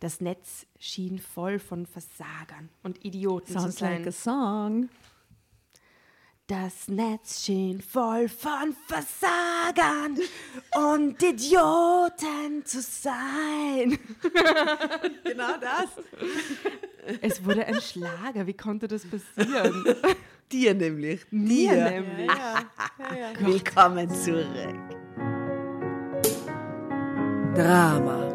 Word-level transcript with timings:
Das 0.00 0.20
Netz 0.20 0.64
schien 0.78 1.18
voll 1.18 1.58
von 1.58 1.84
Versagern 1.86 2.68
und 2.84 3.04
Idioten 3.04 3.52
Sounds 3.52 3.74
zu 3.74 3.80
sein. 3.80 3.98
like 3.98 4.06
a 4.06 4.12
song. 4.12 4.88
Das 6.46 6.86
Netz 6.88 7.44
schien 7.44 7.82
voll 7.82 8.28
von 8.28 8.74
Versagern 8.86 10.18
und 10.76 11.20
Idioten 11.22 12.64
zu 12.64 12.80
sein. 12.80 13.98
Genau 15.24 15.58
das. 15.60 15.90
Es 17.20 17.44
wurde 17.44 17.66
ein 17.66 17.80
Schlager. 17.82 18.46
Wie 18.46 18.54
konnte 18.54 18.88
das 18.88 19.02
passieren? 19.04 19.84
Dir 20.52 20.72
nämlich. 20.74 21.26
Mir 21.30 21.72
Dir. 21.74 21.90
nämlich. 21.90 22.30
Willkommen 23.40 24.08
zurück. 24.14 24.46
Drama. 27.54 28.34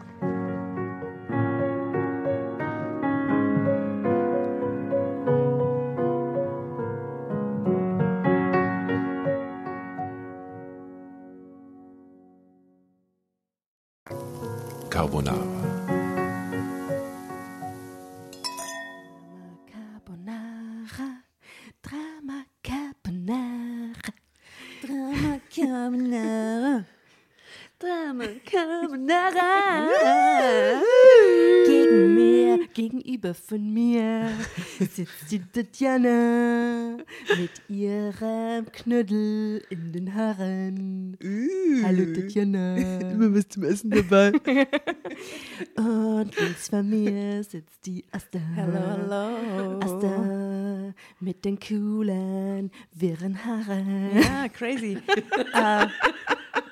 Gegenüber 33.21 33.33
von 33.33 33.73
mir 33.73 34.29
sitzt 34.79 35.31
die 35.31 35.39
Tatjana 35.39 36.97
mit 37.37 37.51
ihrem 37.69 38.71
Knödel 38.71 39.63
in 39.69 39.93
den 39.93 40.13
Haaren. 40.13 41.17
Hallo 41.83 42.13
Tatjana. 42.13 42.77
Immer 43.11 43.35
was 43.35 43.47
zum 43.49 43.63
Essen 43.63 43.91
dabei. 43.91 44.31
Und 45.77 46.35
links 46.39 46.69
von 46.69 46.89
mir 46.89 47.43
sitzt 47.43 47.85
die 47.85 48.03
Asta. 48.11 48.39
Hallo, 48.55 48.79
hallo. 48.79 49.79
Asta 49.79 50.93
mit 51.19 51.45
den 51.45 51.59
coolen, 51.59 52.71
wirren 52.93 53.45
Haaren. 53.45 54.15
Ja, 54.15 54.47
crazy. 54.49 54.97
äh, 55.53 55.87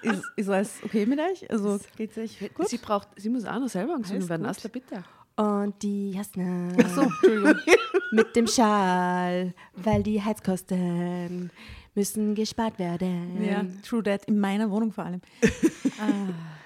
ist, 0.02 0.24
ist 0.36 0.50
alles 0.50 0.74
okay 0.84 1.06
mit 1.06 1.20
euch? 1.20 1.50
Also 1.52 1.80
geht's 1.96 2.18
euch 2.18 2.38
gut? 2.54 2.68
Sie 2.70 2.78
braucht, 2.78 3.10
sie 3.18 3.30
muss 3.30 3.46
auch 3.46 3.60
noch 3.60 3.70
selber 3.70 3.94
Alles 3.94 4.30
werden. 4.30 4.46
Asta, 4.46 4.68
bitte. 4.68 5.04
Und 5.40 5.82
die 5.82 6.12
Jasna 6.12 6.68
Ach 6.84 6.90
so, 6.90 7.02
Entschuldigung. 7.02 7.56
mit 8.12 8.36
dem 8.36 8.46
Schal, 8.46 9.54
weil 9.76 10.04
die 10.04 10.22
Heizkosten 10.22 11.50
müssen 11.96 12.36
gespart 12.36 12.78
werden. 12.78 13.42
Ja, 13.44 13.66
true 13.88 14.04
that. 14.04 14.26
In 14.26 14.40
meiner 14.40 14.70
Wohnung 14.70 14.92
vor 14.92 15.06
allem. 15.06 15.22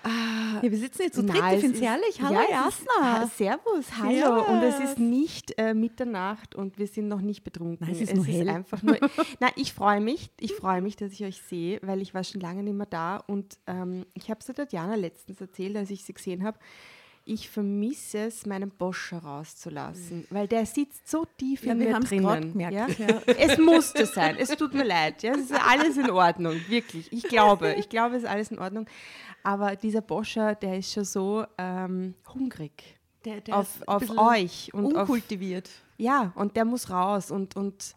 ah. 0.04 0.60
Ja, 0.62 0.72
wir 0.72 0.78
sitzen 0.78 1.04
jetzt 1.04 1.16
zu 1.16 1.24
dritt. 1.24 1.36
Ich 1.36 1.42
es 1.44 1.62
finde 1.62 1.76
es 1.76 1.82
ist- 1.82 1.88
herrlich. 1.88 2.22
Hallo, 2.22 2.34
ja, 2.50 2.68
es 2.68 2.80
ist- 2.80 2.88
Jasna. 2.88 3.20
Ha- 3.22 3.28
Servus, 3.28 3.86
hallo. 4.00 4.12
Servus. 4.16 4.48
Und 4.48 4.64
es 4.64 4.80
ist 4.80 5.00
nicht 5.00 5.54
äh, 5.60 5.74
Mitternacht 5.76 6.56
und 6.56 6.78
wir 6.80 6.88
sind 6.88 7.08
noch 7.08 7.22
nicht 7.22 7.44
betrunken. 7.44 7.86
Nein, 7.86 7.96
es 7.96 8.02
ist 8.02 8.16
nur 8.16 8.26
hell. 8.26 8.50
einfach 8.50 8.82
nur. 8.82 8.98
Nein, 9.40 9.52
ich 9.56 9.74
freue 9.74 10.02
mich. 10.02 10.32
Ich 10.40 10.54
freue 10.54 10.82
mich, 10.82 10.96
dass 10.96 11.12
ich 11.12 11.24
euch 11.24 11.42
sehe, 11.44 11.80
weil 11.84 12.02
ich 12.02 12.14
war 12.14 12.24
schon 12.24 12.42
lange 12.42 12.64
nicht 12.64 12.76
mehr 12.76 12.88
da 12.88 13.18
und 13.28 13.58
ähm, 13.68 14.06
ich 14.16 14.30
habe 14.32 14.40
es 14.40 14.48
der 14.48 14.56
Tatjana 14.56 14.96
letztens 14.96 15.40
erzählt, 15.40 15.76
als 15.78 15.90
ich 15.92 16.04
sie 16.04 16.14
gesehen 16.14 16.44
habe. 16.44 16.58
Ich 17.26 17.50
vermisse 17.50 18.18
es, 18.26 18.46
meinen 18.46 18.70
Boscher 18.70 19.20
rauszulassen, 19.20 20.28
weil 20.30 20.46
der 20.48 20.66
sitzt 20.66 21.10
so 21.10 21.26
tief 21.38 21.64
Ja, 21.64 21.72
in 21.72 21.78
mir 21.78 21.98
drinnen. 22.00 22.52
gemerkt, 22.52 23.00
Ja? 23.00 23.22
Es 23.38 23.58
musste 23.58 24.06
sein. 24.06 24.36
Es 24.38 24.50
tut 24.50 24.74
mir 24.74 24.84
leid. 24.84 25.24
Ja? 25.24 25.32
Es 25.34 25.50
ist 25.50 25.54
alles 25.54 25.96
in 25.96 26.10
Ordnung, 26.10 26.56
wirklich. 26.68 27.12
Ich 27.14 27.24
glaube, 27.24 27.74
ich 27.76 27.88
glaube, 27.88 28.18
es 28.18 28.24
ist 28.24 28.30
alles 28.30 28.52
in 28.52 28.60
Ordnung. 28.60 28.88
Aber 29.42 29.76
dieser 29.78 30.02
Boscher, 30.02 30.56
der 30.56 30.78
ist 30.80 30.92
schon 30.92 31.06
so 31.06 31.46
ähm, 31.58 32.14
hungrig 32.34 32.98
Der, 33.24 33.40
der 33.42 33.56
auf, 33.58 33.70
auf 33.88 34.18
euch 34.18 34.74
und 34.74 34.88
auf, 34.96 35.02
unkultiviert. 35.08 35.70
ja, 35.98 36.34
und 36.36 36.56
der 36.58 36.66
muss 36.66 36.90
raus 36.90 37.32
und, 37.32 37.56
und 37.56 37.96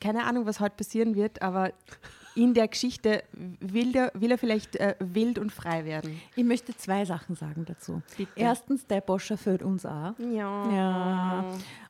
keine 0.00 0.24
Ahnung, 0.24 0.46
was 0.46 0.60
heute 0.60 0.76
passieren 0.76 1.14
wird, 1.16 1.42
aber 1.42 1.72
in 2.34 2.54
der 2.54 2.68
Geschichte 2.68 3.22
will, 3.60 3.92
der, 3.92 4.10
will 4.14 4.30
er 4.30 4.38
vielleicht 4.38 4.76
äh, 4.76 4.94
wild 5.00 5.38
und 5.38 5.52
frei 5.52 5.84
werden. 5.84 6.20
Ich 6.36 6.44
möchte 6.44 6.76
zwei 6.76 7.04
Sachen 7.04 7.36
sagen 7.36 7.64
dazu. 7.66 8.02
Bitte. 8.16 8.30
Erstens, 8.36 8.86
der 8.86 9.00
Boscher 9.00 9.36
führt 9.36 9.62
uns 9.62 9.84
auch. 9.86 10.14
Ja. 10.18 10.72
Ja. 10.72 11.44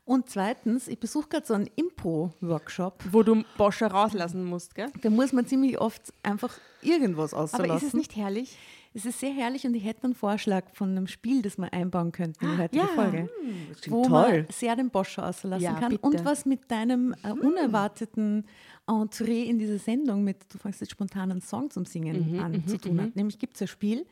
Und 0.05 0.29
zweitens, 0.29 0.89
ich 0.89 0.99
besuche 0.99 1.29
gerade 1.29 1.47
so 1.47 1.55
einen 1.55 1.69
Impro-Workshop. 1.77 3.05
Wo 3.11 3.23
du 3.23 3.45
Boscher 3.57 3.89
rauslassen 3.89 4.45
musst, 4.45 4.75
gell? 4.75 4.91
Da 5.01 5.11
muss 5.11 5.33
man 5.33 5.47
ziemlich 5.47 5.81
oft 5.81 6.13
einfach 6.23 6.59
irgendwas 6.81 7.33
Aber 7.35 7.45
auslassen. 7.45 7.77
ist 7.77 7.83
es 7.85 7.95
nicht 7.95 8.17
herrlich? 8.17 8.57
Es 8.95 9.05
ist 9.07 9.21
sehr 9.21 9.33
herrlich 9.33 9.65
und 9.67 9.75
ich 9.75 9.85
hätte 9.85 10.05
einen 10.05 10.15
Vorschlag 10.15 10.65
von 10.73 10.91
einem 10.91 11.07
Spiel, 11.07 11.41
das 11.43 11.57
wir 11.59 11.73
einbauen 11.73 12.13
könnten 12.13 12.45
in 12.45 12.51
die 12.53 12.59
heutige 12.63 12.83
ja. 12.83 12.89
Folge. 12.89 13.29
Das 13.71 13.81
klingt 13.81 13.97
wo 13.97 14.03
toll. 14.05 14.11
man 14.43 14.47
sehr 14.51 14.77
den 14.77 14.91
Boscher 14.91 15.27
auslassen 15.29 15.63
Ja, 15.65 15.75
kann 15.81 15.91
bitte. 15.91 16.07
und 16.07 16.25
was 16.25 16.45
mit 16.47 16.71
deinem 16.71 17.15
äh, 17.23 17.33
unerwarteten 17.33 18.45
Entree 18.87 19.45
in 19.45 19.59
dieser 19.59 19.79
Sendung 19.79 20.25
mit, 20.25 20.39
du 20.53 20.59
fängst 20.59 20.81
jetzt 20.81 20.91
spontan 20.91 21.31
einen 21.31 21.41
Song 21.41 21.71
zum 21.71 21.85
Singen 21.85 22.39
an, 22.41 22.67
zu 22.67 22.79
tun 22.79 23.01
hat. 23.01 23.17
Nämlich 23.17 23.39
gibt 23.39 23.55
es 23.57 23.63
ein 23.63 23.69
Spiel, 23.69 24.07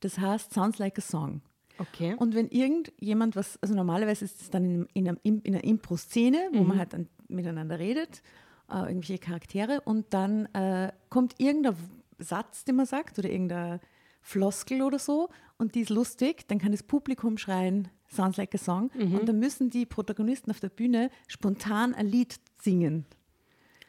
das 0.00 0.18
heißt 0.18 0.52
Sounds 0.52 0.78
Like 0.78 0.98
a 0.98 1.02
Song. 1.02 1.40
Okay. 1.78 2.14
Und 2.18 2.34
wenn 2.34 2.48
irgendjemand 2.48 3.34
was, 3.36 3.58
also 3.60 3.74
normalerweise 3.74 4.24
ist 4.24 4.40
es 4.40 4.50
dann 4.50 4.64
in, 4.64 4.86
in, 4.94 5.08
einer, 5.08 5.18
Im- 5.24 5.40
in 5.42 5.54
einer 5.54 5.64
Impro-Szene, 5.64 6.50
wo 6.52 6.62
man 6.62 6.78
halt 6.78 6.92
dann 6.92 7.08
miteinander 7.28 7.78
redet, 7.78 8.22
äh, 8.70 8.78
irgendwelche 8.78 9.18
Charaktere 9.18 9.80
und 9.80 10.06
dann 10.14 10.46
äh, 10.54 10.92
kommt 11.10 11.34
irgendein 11.38 11.74
Satz, 12.18 12.64
den 12.64 12.76
man 12.76 12.86
sagt 12.86 13.18
oder 13.18 13.28
irgendein 13.28 13.80
Floskel 14.26 14.80
oder 14.82 14.98
so 14.98 15.28
und 15.58 15.74
die 15.74 15.80
ist 15.82 15.90
lustig, 15.90 16.48
dann 16.48 16.58
kann 16.58 16.72
das 16.72 16.82
Publikum 16.82 17.36
schreien, 17.38 17.88
sounds 18.08 18.38
like 18.38 18.54
a 18.54 18.58
song 18.58 18.90
und 18.98 19.28
dann 19.28 19.38
müssen 19.38 19.68
die 19.70 19.84
Protagonisten 19.86 20.50
auf 20.50 20.60
der 20.60 20.70
Bühne 20.70 21.10
spontan 21.28 21.94
ein 21.94 22.06
Lied 22.08 22.36
singen. 22.60 23.04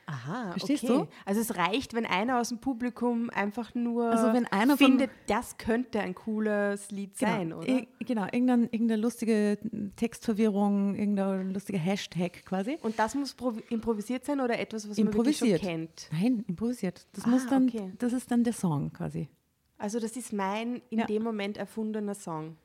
Aha, 0.07 0.51
Verstehst 0.51 0.83
okay. 0.83 0.93
du? 0.99 1.07
Also 1.25 1.41
es 1.41 1.55
reicht, 1.57 1.95
wenn 1.95 2.05
einer 2.05 2.39
aus 2.39 2.49
dem 2.49 2.59
Publikum 2.59 3.31
einfach 3.31 3.73
nur 3.73 4.11
Also 4.11 4.33
wenn 4.33 4.45
einer 4.45 4.77
von- 4.77 4.85
findet, 4.85 5.09
das 5.25 5.57
könnte 5.57 5.99
ein 5.99 6.13
cooles 6.13 6.91
Lied 6.91 7.17
sein, 7.17 7.51
oder? 7.53 7.67
Ir- 7.67 7.87
genau, 8.05 8.25
irgendein, 8.25 8.65
irgendeine 8.65 9.01
lustige 9.01 9.57
Textverwirrung, 9.95 10.93
irgendein 10.95 11.51
lustiger 11.53 11.79
Hashtag 11.79 12.45
quasi. 12.45 12.77
Und 12.83 12.99
das 12.99 13.15
muss 13.15 13.35
provi- 13.35 13.63
improvisiert 13.71 14.25
sein 14.25 14.41
oder 14.41 14.59
etwas, 14.59 14.87
was 14.87 14.97
man 14.97 15.11
wirklich 15.11 15.37
schon 15.37 15.47
improvisiert. 15.47 15.61
kennt? 15.61 16.09
Nein, 16.11 16.43
improvisiert. 16.47 17.07
Das 17.13 17.25
Ah, 17.25 17.29
muss 17.29 17.47
dann, 17.47 17.67
okay. 17.67 17.91
das 17.97 18.13
ist 18.13 18.29
dann 18.29 18.43
der 18.43 18.53
Song 18.53 18.93
quasi. 18.93 19.27
Also 19.77 19.99
das 19.99 20.15
ist 20.15 20.31
mein 20.33 20.81
in 20.89 20.99
Ja. 20.99 21.05
dem 21.05 21.23
Moment 21.23 21.57
erfundener 21.57 22.15
Song. 22.15 22.57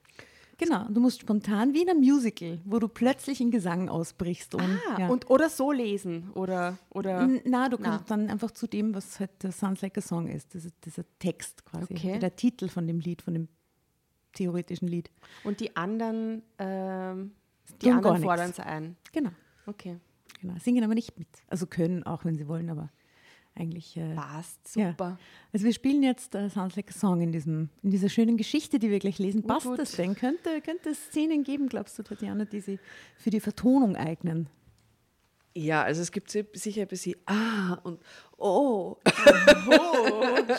Genau, 0.58 0.84
du 0.90 1.00
musst 1.00 1.22
spontan 1.22 1.72
wie 1.72 1.82
in 1.82 1.88
einem 1.88 2.00
Musical, 2.00 2.60
wo 2.66 2.78
du 2.78 2.86
plötzlich 2.86 3.40
in 3.40 3.50
Gesang 3.50 3.88
ausbrichst. 3.88 4.54
Und, 4.54 4.78
Ah, 4.90 4.98
ja. 5.00 5.08
und, 5.08 5.30
oder 5.30 5.48
so 5.48 5.72
lesen 5.72 6.30
oder, 6.34 6.76
oder 6.90 7.26
Na, 7.46 7.70
du 7.70 7.78
Na. 7.80 7.90
kannst 7.90 8.10
dann 8.10 8.28
einfach 8.28 8.50
zu 8.50 8.66
dem, 8.66 8.94
was 8.94 9.18
halt 9.20 9.30
der 9.42 9.52
Sounds 9.52 9.80
Like 9.80 9.96
a 9.96 10.02
Song 10.02 10.28
ist, 10.28 10.52
dieser, 10.52 10.68
dieser 10.84 11.04
Text 11.18 11.64
quasi, 11.64 11.94
Okay. 11.94 12.18
der 12.18 12.36
Titel 12.36 12.68
von 12.68 12.86
dem 12.86 13.00
Lied, 13.00 13.22
von 13.22 13.32
dem 13.32 13.48
theoretischen 14.34 14.86
Lied. 14.86 15.10
und 15.44 15.60
die 15.60 15.74
anderen, 15.76 16.42
ähm, 16.58 17.32
die 17.80 17.86
Tun 17.86 17.92
anderen 17.96 18.22
fordern 18.22 18.50
es 18.50 18.60
ein. 18.60 18.96
Genau, 19.12 19.30
Okay. 19.66 19.96
genau. 20.42 20.54
Singen 20.58 20.84
aber 20.84 20.94
nicht 20.94 21.18
mit. 21.18 21.28
Also 21.48 21.66
können 21.66 22.02
auch, 22.04 22.24
wenn 22.26 22.36
sie 22.36 22.46
wollen, 22.48 22.68
aber 22.70 22.90
eigentlich. 23.54 23.96
Äh, 23.96 24.14
Passt, 24.14 24.76
Ja. 24.76 24.90
super. 24.90 25.18
Also 25.52 25.66
wir 25.66 25.72
spielen 25.72 26.02
jetzt 26.02 26.34
äh, 26.34 26.48
Sounds 26.48 26.76
Like 26.76 26.90
a 26.90 26.92
Song 26.98 27.20
in, 27.20 27.32
diesem, 27.32 27.68
in 27.82 27.90
dieser 27.90 28.08
schönen 28.08 28.36
Geschichte, 28.36 28.78
die 28.78 28.90
wir 28.90 28.98
gleich 28.98 29.18
lesen. 29.18 29.42
Passt 29.42 29.66
gut. 29.66 29.78
das 29.78 29.92
denn? 29.92 30.14
Könnte, 30.14 30.60
könnte 30.60 30.90
es 30.90 31.06
Szenen 31.06 31.42
geben, 31.44 31.68
glaubst 31.68 31.98
du, 31.98 32.02
Tatjana, 32.02 32.44
die 32.44 32.60
sie 32.60 32.78
für 33.16 33.30
die 33.30 33.40
Vertonung 33.40 33.96
eignen? 33.96 34.48
Ja, 35.54 35.82
also 35.82 36.00
es 36.00 36.12
gibt 36.12 36.30
si- 36.30 36.46
sicher 36.54 36.82
ein 36.82 36.88
bisschen 36.88 37.16
Ah 37.26 37.74
und 37.82 38.00
Oh. 38.38 38.96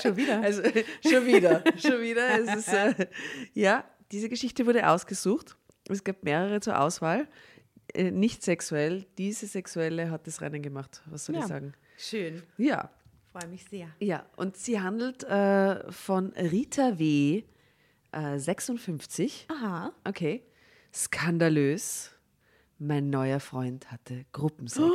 Schon 0.01 0.15
wieder? 0.17 0.41
Also 0.41 0.61
schon 0.63 1.25
wieder, 1.25 1.63
schon 1.77 2.01
wieder. 2.01 2.39
Es 2.39 2.55
ist, 2.67 2.73
äh, 2.73 3.07
ja, 3.53 3.83
diese 4.11 4.29
Geschichte 4.29 4.65
wurde 4.65 4.87
ausgesucht. 4.89 5.55
Es 5.89 6.03
gab 6.03 6.23
mehrere 6.23 6.59
zur 6.59 6.79
Auswahl. 6.79 7.27
Äh, 7.93 8.11
nicht 8.11 8.43
sexuell. 8.43 9.05
Diese 9.17 9.47
sexuelle 9.47 10.11
hat 10.11 10.27
das 10.27 10.41
Rennen 10.41 10.61
gemacht. 10.61 11.01
Was 11.05 11.25
soll 11.25 11.35
Ja. 11.35 11.41
ich 11.41 11.47
sagen? 11.47 11.73
Schön. 12.01 12.41
Ja, 12.57 12.89
Freue 13.31 13.47
mich 13.47 13.63
sehr. 13.65 13.87
ja. 13.99 14.25
Und 14.35 14.57
sie 14.57 14.79
handelt 14.81 15.23
äh, 15.23 15.89
von 15.91 16.31
Rita 16.33 16.97
W. 16.99 17.43
Äh, 18.11 18.37
56. 18.39 19.45
Aha. 19.49 19.93
Okay. 20.03 20.43
Skandalös. 20.93 22.11
Mein 22.79 23.09
neuer 23.09 23.39
Freund 23.39 23.89
hatte 23.91 24.25
Gruppensex. 24.31 24.89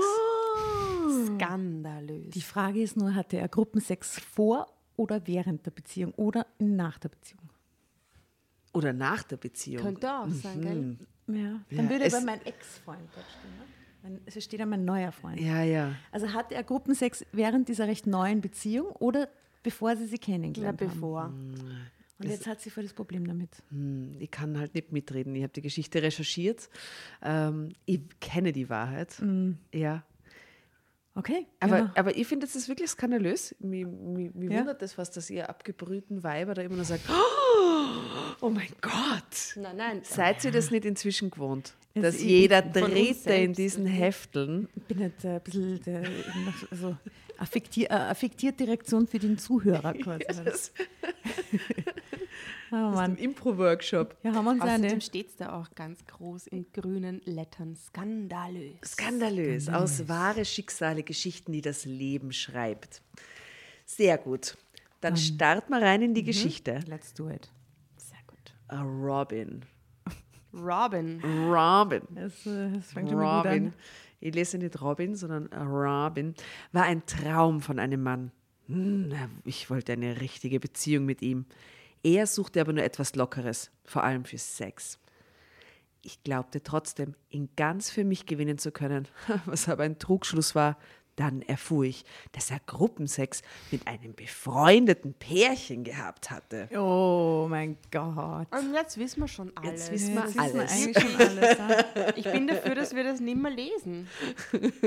Skandalös. 1.27 2.31
Die 2.31 2.43
Frage 2.43 2.83
ist 2.83 2.97
nur, 2.97 3.15
hatte 3.15 3.37
er 3.39 3.49
Gruppensex 3.49 4.19
vor 4.19 4.67
oder 4.97 5.27
während 5.27 5.65
der 5.65 5.71
Beziehung 5.71 6.13
oder 6.15 6.47
nach 6.59 6.99
der 6.99 7.09
Beziehung? 7.11 7.49
Oder 8.73 8.93
nach 8.93 9.23
der 9.23 9.37
Beziehung. 9.37 9.83
Könnte 9.83 10.13
auch 10.13 10.29
sein, 10.29 10.61
gell? 10.61 10.97
Ja, 11.29 11.61
dann 11.71 11.85
Ja, 11.87 11.91
würde 11.91 12.05
aber 12.07 12.21
mein 12.21 12.45
Ex-Freund 12.45 13.09
dort 13.15 13.27
stehen. 13.31 13.57
Ne? 13.57 13.65
Es 14.25 14.43
steht 14.43 14.61
ja 14.61 14.67
mein 14.67 14.85
neuer 14.85 15.13
Freund. 15.13 15.41
Ja, 15.41 15.63
ja. 15.63 15.95
Also 16.13 16.33
hatte 16.33 16.55
er 16.55 16.63
Gruppensex 16.65 17.25
während 17.33 17.69
dieser 17.69 17.87
recht 17.89 18.07
neuen 18.07 18.41
Beziehung 18.41 18.89
oder 18.93 19.29
bevor 19.63 19.97
sie 19.97 20.07
sie 20.07 20.19
kennengelernt 20.19 20.81
haben? 20.81 20.89
bevor. 20.91 21.33
Und 22.19 22.29
jetzt 22.31 22.47
hat 22.47 22.61
sie 22.63 22.71
voll 22.71 22.85
das 22.85 22.95
Problem 22.95 23.27
damit. 23.27 23.51
Hm, 23.71 24.17
Ich 24.21 24.31
kann 24.31 24.59
halt 24.59 24.75
nicht 24.75 24.91
mitreden. 24.93 25.35
Ich 25.35 25.43
habe 25.43 25.53
die 25.53 25.61
Geschichte 25.61 26.03
recherchiert. 26.03 26.71
Ähm, 27.23 27.73
ich 27.85 28.01
kenne 28.21 28.53
die 28.53 28.71
Wahrheit. 28.71 29.21
Ja. 29.75 30.03
Okay. 31.15 31.47
Aber, 31.61 31.79
ja. 31.79 31.93
aber 31.97 32.17
ich 32.17 32.27
finde, 32.27 32.47
das 32.47 32.57
ist 32.57 32.69
wirklich 32.69 32.91
skandalös. 32.91 33.55
Mir, 33.59 33.87
mir, 33.87 34.31
mir 34.35 34.51
Ja. 34.51 34.59
wundert 34.61 34.83
das 34.83 34.95
fast, 34.95 35.17
dass 35.17 35.29
ihr 35.31 35.49
abgebrühten 35.49 36.23
Weiber 36.23 36.55
da 36.55 36.63
immer 36.63 36.77
nur 36.77 36.85
sagt, 36.85 37.03
oh 38.41 38.51
mein 38.51 38.69
Gott. 38.81 39.57
Nein, 39.57 39.77
nein. 39.77 40.01
Seid 40.03 40.45
ihr 40.45 40.53
das 40.53 40.71
nicht 40.71 40.85
inzwischen 40.85 41.31
gewohnt? 41.31 41.75
Dass 42.03 42.23
jeder 42.23 42.63
Dritte 42.63 43.33
in 43.35 43.53
diesen 43.53 43.87
Hefteln 43.87 44.69
Ich 44.77 44.83
bin 44.85 45.01
jetzt 45.01 45.25
äh, 45.25 45.29
ein 45.37 45.41
bisschen 45.41 45.87
äh, 45.87 46.03
noch- 46.45 46.71
also 46.71 46.97
affektier, 47.39 47.91
äh, 47.91 47.95
affektierte 47.95 48.67
Reaktion 48.67 49.07
für 49.07 49.19
den 49.19 49.39
Zuhörer 49.39 49.95
quasi. 50.03 50.25
das 50.45 50.73
oh 52.71 52.77
aus 52.77 52.95
Mann. 52.95 53.17
Impro-Workshop. 53.17 54.17
Ja, 54.23 54.35
haben 54.35 54.45
wir 54.45 54.51
uns 54.53 54.61
eine. 54.63 54.87
Außerdem 54.87 55.01
steht 55.01 55.29
es 55.31 55.37
da 55.37 55.59
auch 55.61 55.75
ganz 55.75 56.05
groß 56.07 56.49
in 56.49 56.67
grünen 56.73 57.21
Lettern. 57.25 57.77
Skandalös. 57.77 58.75
Skandalös. 58.85 59.69
Aus 59.69 60.09
wahre 60.09 60.45
Schicksale, 60.45 61.03
Geschichten, 61.03 61.53
die 61.53 61.63
das 61.63 61.85
Leben 61.85 62.33
schreibt. 62.33 63.03
Sehr 63.85 64.19
gut. 64.19 64.57
Dann 65.01 65.17
starten 65.17 65.71
wir 65.73 65.81
rein 65.81 66.03
in 66.03 66.15
die 66.15 66.25
Geschichte. 66.25 66.81
Let's 66.87 67.15
do 67.15 67.29
it. 67.31 67.49
Sehr 67.97 68.19
gut. 68.27 68.55
A 68.69 68.83
Robin. 68.83 69.63
Robin. 70.53 71.21
Robin. 71.49 72.03
Es, 72.17 72.47
äh, 72.47 72.77
es 72.77 72.93
fängt 72.93 73.11
mal 73.13 73.41
gut 73.43 73.47
Robin. 73.47 73.67
an. 73.69 73.75
Ich 74.21 74.35
lese 74.35 74.59
nicht 74.59 74.81
Robin, 74.81 75.15
sondern 75.15 75.47
Robin. 75.53 76.35
War 76.73 76.85
ein 76.85 77.05
Traum 77.07 77.61
von 77.61 77.79
einem 77.79 78.03
Mann. 78.03 78.33
Hm, 78.69 79.13
Ich 79.45 79.69
wollte 79.71 79.93
eine 79.93 80.21
richtige 80.21 80.59
Beziehung 80.59 81.05
mit 81.05 81.23
ihm. 81.23 81.45
Er 82.03 82.27
suchte 82.27 82.61
aber 82.61 82.73
nur 82.73 82.85
etwas 82.85 83.15
Lockeres, 83.15 83.71
vor 83.85 84.05
allem 84.05 84.25
für 84.25 84.39
Sex. 84.39 84.99
Ich 86.03 86.23
glaubte 86.23 86.63
trotzdem, 86.63 87.15
ihn 87.31 87.49
ganz 87.57 87.91
für 87.91 88.05
mich 88.05 88.27
gewinnen 88.27 88.59
zu 88.59 88.71
können, 88.73 89.09
was 89.45 89.69
aber 89.69 89.83
ein 89.83 89.99
Trugschluss 89.99 90.55
war. 90.55 90.79
Dann 91.17 91.41
erfuhr 91.43 91.85
ich, 91.85 92.05
dass 92.33 92.51
er 92.51 92.61
Gruppensex 92.67 93.41
mit 93.71 93.87
einem 93.89 94.15
befreundeten 94.15 95.15
Pärchen 95.15 95.83
gehabt 95.83 96.31
hatte. 96.31 96.69
Oh 96.77 97.47
mein 97.49 97.77
Gott. 97.91 98.47
Und 98.53 98.75
jetzt 98.75 98.99
wissen 98.99 99.21
wir 99.21 99.29
schon 99.29 99.51
alles. 99.57 99.89
Jetzt 99.89 99.93
wissen 99.93 100.15
wir 100.15 100.23
Jetzt 100.25 100.37
wissen 100.37 100.55
wir 100.55 100.61
alles. 100.61 100.73
eigentlich 100.73 101.03
schon 101.03 101.17
alles. 101.21 101.59
Ja, 101.59 102.13
Ich 102.17 102.25
bin 102.31 102.47
dafür, 102.47 102.75
dass 102.75 102.95
wir 102.95 103.03
das 103.05 103.21
nicht 103.21 103.39
mehr 103.39 103.51
lesen. 103.51 104.07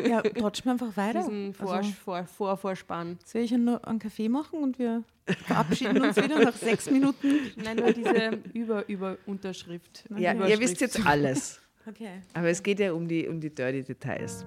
ja 0.08 0.22
trotzdem 0.22 0.72
einfach 0.74 0.96
weiter. 0.96 1.20
Diesen 1.22 1.53
Vor 1.53 1.74
Also, 1.74 1.92
Vor 2.03 2.24
Vorvorspann. 2.25 3.18
soll 3.25 3.42
ich 3.42 3.51
ja 3.51 3.58
nur 3.58 3.86
einen 3.88 4.00
Kaffee 4.00 4.30
machen 4.30 4.62
und 4.62 4.77
wir 4.77 5.03
verabschieden 5.48 6.01
uns 6.01 6.15
wieder 6.15 6.39
nach 6.44 6.56
sechs 6.56 6.89
Minuten? 6.92 7.51
Nein, 7.56 7.77
nur 7.77 7.92
diese 7.92 8.39
Über-Über-Unterschrift. 8.53 10.06
Ja, 10.18 10.34
ihr 10.34 10.60
wisst 10.60 10.82
jetzt 10.82 11.06
alles. 11.06 11.60
Okay. 11.88 12.22
Aber 12.34 12.50
es 12.50 12.62
geht 12.62 12.80
ja 12.80 12.94
um 12.94 13.08
die, 13.08 13.27
um 13.27 13.39
die 13.39 13.50
dirty 13.53 13.82
Details. 13.84 14.46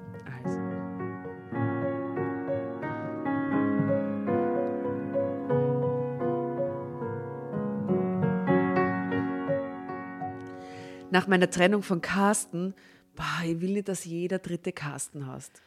Nach 11.12 11.26
meiner 11.26 11.50
Trennung 11.50 11.83
von 11.83 12.00
Carsten, 12.00 12.75
boah, 13.14 13.45
ich 13.45 13.61
will 13.61 13.75
nicht, 13.75 13.88
dass 13.88 14.07
jeder 14.07 14.38
dritte 14.38 14.73
Carsten 14.73 15.26
hast. 15.26 15.61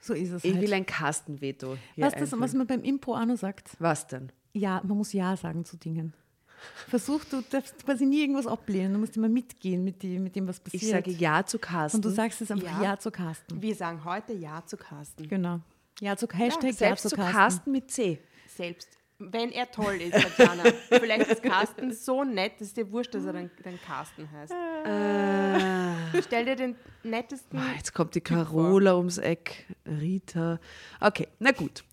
So 0.00 0.14
ist 0.14 0.30
es 0.30 0.44
Ich 0.44 0.52
halt. 0.54 0.62
will 0.62 0.72
ein 0.74 0.86
Carsten-Veto. 0.86 1.76
was, 1.96 2.14
das, 2.14 2.32
was 2.38 2.54
man 2.54 2.68
beim 2.68 2.82
Impro 2.84 3.16
auch 3.16 3.24
noch 3.26 3.36
sagt? 3.36 3.70
was 3.80 4.06
denn? 4.06 4.30
Ja, 4.52 4.80
man 4.84 4.96
muss 4.96 5.12
Ja 5.12 5.36
sagen 5.36 5.64
zu 5.64 5.76
Dingen. 5.76 6.14
Versuch, 6.86 7.24
du 7.24 7.40
darfst 7.50 7.84
quasi 7.84 8.06
nie 8.06 8.20
irgendwas 8.20 8.46
ablehnen. 8.46 8.92
Du 8.92 9.00
musst 9.00 9.16
immer 9.16 9.28
mitgehen 9.28 9.82
mit, 9.82 10.00
die, 10.04 10.20
mit 10.20 10.36
dem, 10.36 10.46
was 10.46 10.60
passiert. 10.60 10.82
Ich 10.84 10.88
sage 10.90 11.10
Ja 11.10 11.44
zu 11.44 11.58
Carsten. 11.58 11.96
Und 11.98 12.04
du 12.04 12.10
sagst 12.10 12.40
es 12.40 12.52
einfach 12.52 12.80
Ja. 12.80 12.90
Ja, 12.92 12.98
zu 12.98 13.10
Carsten. 13.10 13.60
Wir 13.60 13.74
sagen 13.74 14.04
heute 14.04 14.32
Ja 14.34 14.64
zu 14.64 14.76
Carsten. 14.76 15.26
Genau. 15.28 15.58
Ja 16.00 16.16
zu 16.16 16.28
Hashtag 16.28 16.70
Ja, 16.70 16.72
Selbst 16.74 17.02
zu 17.02 17.08
zu 17.08 17.16
Carsten. 17.16 17.32
Carsten 17.36 17.72
mit 17.72 17.90
C. 17.90 18.20
Selbst. 18.46 18.88
Wenn 19.30 19.52
er 19.52 19.70
toll 19.70 20.00
ist, 20.00 20.12
Tatjana. 20.14 20.64
Vielleicht 20.88 21.28
ist 21.30 21.42
Carsten 21.42 21.92
so 21.92 22.24
nett, 22.24 22.60
dass 22.60 22.72
dir 22.74 22.90
wurscht, 22.90 23.14
dass 23.14 23.24
er 23.24 23.32
dann, 23.32 23.50
dann 23.62 23.78
Carsten 23.86 24.28
heißt. 24.30 24.52
Äh, 24.52 26.22
Stell 26.22 26.44
dir 26.44 26.56
den 26.56 26.76
nettesten. 27.02 27.58
Ah, 27.58 27.72
Jetzt 27.76 27.92
kommt 27.94 28.14
die 28.14 28.20
Carola 28.20 28.96
ums 28.96 29.18
Eck, 29.18 29.66
Rita. 29.86 30.58
Okay, 31.00 31.28
na 31.38 31.52
gut. 31.52 31.84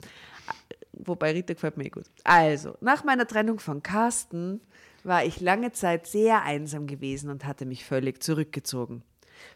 Wobei 0.93 1.31
Rita 1.31 1.53
gefällt 1.53 1.77
mir 1.77 1.85
eh 1.85 1.89
gut. 1.89 2.05
Also, 2.23 2.77
nach 2.81 3.03
meiner 3.03 3.25
Trennung 3.27 3.59
von 3.59 3.81
Carsten 3.83 4.61
war 5.03 5.23
ich 5.23 5.39
lange 5.39 5.71
Zeit 5.71 6.07
sehr 6.07 6.43
einsam 6.43 6.87
gewesen 6.87 7.29
und 7.29 7.45
hatte 7.45 7.65
mich 7.65 7.85
völlig 7.85 8.21
zurückgezogen. 8.21 9.03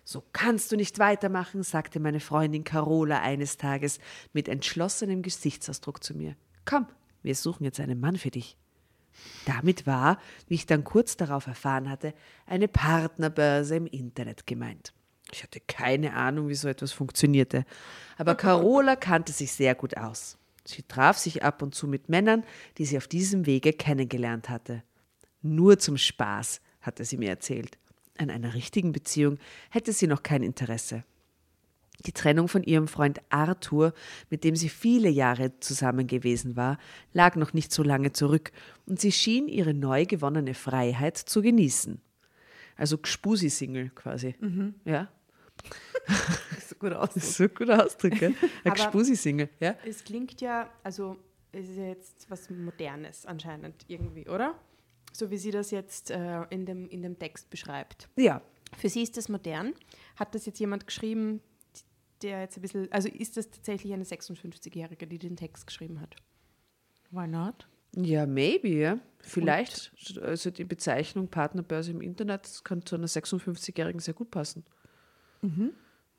So 0.06 0.24
kannst 0.32 0.72
du 0.72 0.78
nicht 0.78 1.00
weitermachen, 1.00 1.62
sagte 1.64 2.00
meine 2.00 2.22
Freundin 2.22 2.64
Carola 2.64 3.20
eines 3.22 3.58
Tages 3.58 4.00
mit 4.32 4.48
entschlossenem 4.48 5.22
Gesichtsausdruck 5.22 6.02
zu 6.02 6.14
mir. 6.16 6.36
Komm, 6.64 6.88
wir 7.24 7.36
suchen 7.36 7.64
jetzt 7.64 7.80
einen 7.80 8.00
Mann 8.00 8.18
für 8.18 8.32
dich. 8.32 8.58
Damit 9.46 9.86
war, 9.86 10.20
wie 10.48 10.56
ich 10.56 10.66
dann 10.66 10.84
kurz 10.84 11.18
darauf 11.18 11.48
erfahren 11.48 11.90
hatte, 11.90 12.14
eine 12.46 12.68
Partnerbörse 12.68 13.76
im 13.76 13.88
Internet 13.88 14.48
gemeint. 14.48 14.94
Ich 15.32 15.44
hatte 15.44 15.60
keine 15.60 16.14
Ahnung, 16.14 16.50
wie 16.50 16.56
so 16.56 16.68
etwas 16.68 16.92
funktionierte, 16.92 17.66
aber 18.18 18.36
Carola 18.36 18.96
kannte 18.96 19.32
sich 19.32 19.52
sehr 19.52 19.76
gut 19.76 19.98
aus. 19.98 20.38
Sie 20.66 20.84
traf 20.84 21.18
sich 21.18 21.44
ab 21.44 21.62
und 21.62 21.76
zu 21.76 21.88
mit 21.88 22.10
Männern, 22.10 22.44
die 22.78 22.86
sie 22.86 22.98
auf 22.98 23.08
diesem 23.08 23.46
Wege 23.46 23.74
kennengelernt 23.74 24.50
hatte. 24.50 24.84
Nur 25.42 25.78
zum 25.80 25.98
Spaß, 25.98 26.62
hatte 26.82 27.06
sie 27.06 27.18
mir 27.18 27.30
erzählt. 27.30 27.78
An 28.18 28.30
einer 28.30 28.54
richtigen 28.54 28.92
Beziehung 28.92 29.40
hätte 29.70 29.92
sie 29.92 30.08
noch 30.08 30.22
kein 30.22 30.44
Interesse. 30.44 31.04
Die 32.06 32.12
Trennung 32.12 32.48
von 32.48 32.64
ihrem 32.64 32.88
Freund 32.88 33.22
Arthur, 33.30 33.94
mit 34.30 34.44
dem 34.44 34.56
sie 34.56 34.70
viele 34.70 35.10
Jahre 35.10 35.60
zusammen 35.60 36.08
gewesen 36.08 36.56
war, 36.56 36.78
lag 37.14 37.36
noch 37.36 37.54
nicht 37.54 37.72
so 37.72 37.84
lange 37.84 38.12
zurück 38.12 38.52
und 38.86 39.00
sie 39.00 39.12
schien 39.12 39.48
ihre 39.48 39.74
neu 39.74 40.06
gewonnene 40.06 40.54
Freiheit 40.54 41.18
zu 41.18 41.42
genießen. 41.42 42.02
Also 42.76 42.98
Gspusi-Single 42.98 43.92
quasi. 43.92 44.36
Mhm. 44.40 44.76
Ja. 44.86 45.10
so 46.68 46.76
gut 46.76 46.94
Ausdruck. 46.94 47.24
So 47.24 47.48
gut 47.48 47.70
Ausdruck, 47.70 48.20
gell? 48.20 48.34
Ein 48.64 48.74
Gspusi-Single, 48.74 49.50
ja. 49.60 49.76
Es 49.86 50.04
klingt 50.04 50.42
ja, 50.42 50.70
also 50.84 51.18
es 51.52 51.70
ist 51.70 51.78
ja 51.78 51.88
jetzt 51.88 52.30
was 52.30 52.50
Modernes 52.50 53.26
anscheinend 53.26 53.86
irgendwie, 53.88 54.28
oder? 54.28 54.56
So 55.12 55.30
wie 55.30 55.38
sie 55.38 55.52
das 55.52 55.70
jetzt 55.70 56.10
äh, 56.10 56.42
in, 56.50 56.66
dem, 56.66 56.90
in 56.90 57.04
dem 57.04 57.20
Text 57.20 57.50
beschreibt. 57.50 58.10
Ja. 58.18 58.42
Für 58.76 58.90
sie 58.90 59.04
ist 59.04 59.16
das 59.16 59.30
modern. 59.30 59.74
Hat 60.16 60.34
das 60.34 60.48
jetzt 60.48 60.60
jemand 60.60 60.88
geschrieben, 60.88 61.42
der 62.24 62.42
jetzt 62.42 62.58
ein 62.58 62.62
bisschen, 62.62 62.92
also 62.92 63.10
ist 63.10 63.38
das 63.38 63.50
tatsächlich 63.50 63.94
eine 63.94 64.04
56-Jährige, 64.04 65.08
die 65.08 65.20
den 65.20 65.36
Text 65.36 65.68
geschrieben 65.68 66.00
hat? 66.00 66.16
Why 67.12 67.28
not? 67.28 67.68
Ja, 67.96 68.26
maybe, 68.26 68.70
ja. 68.70 69.00
Vielleicht, 69.20 69.92
Und? 70.10 70.24
also 70.24 70.50
die 70.50 70.64
Bezeichnung 70.64 71.28
Partnerbörse 71.28 71.92
im 71.92 72.02
Internet, 72.02 72.46
das 72.46 72.64
kann 72.64 72.86
zu 72.86 72.96
einer 72.96 73.08
56-Jährigen 73.08 74.00
sehr 74.00 74.14
gut 74.14 74.32
passen. 74.32 74.64
Mhm. 75.42 75.72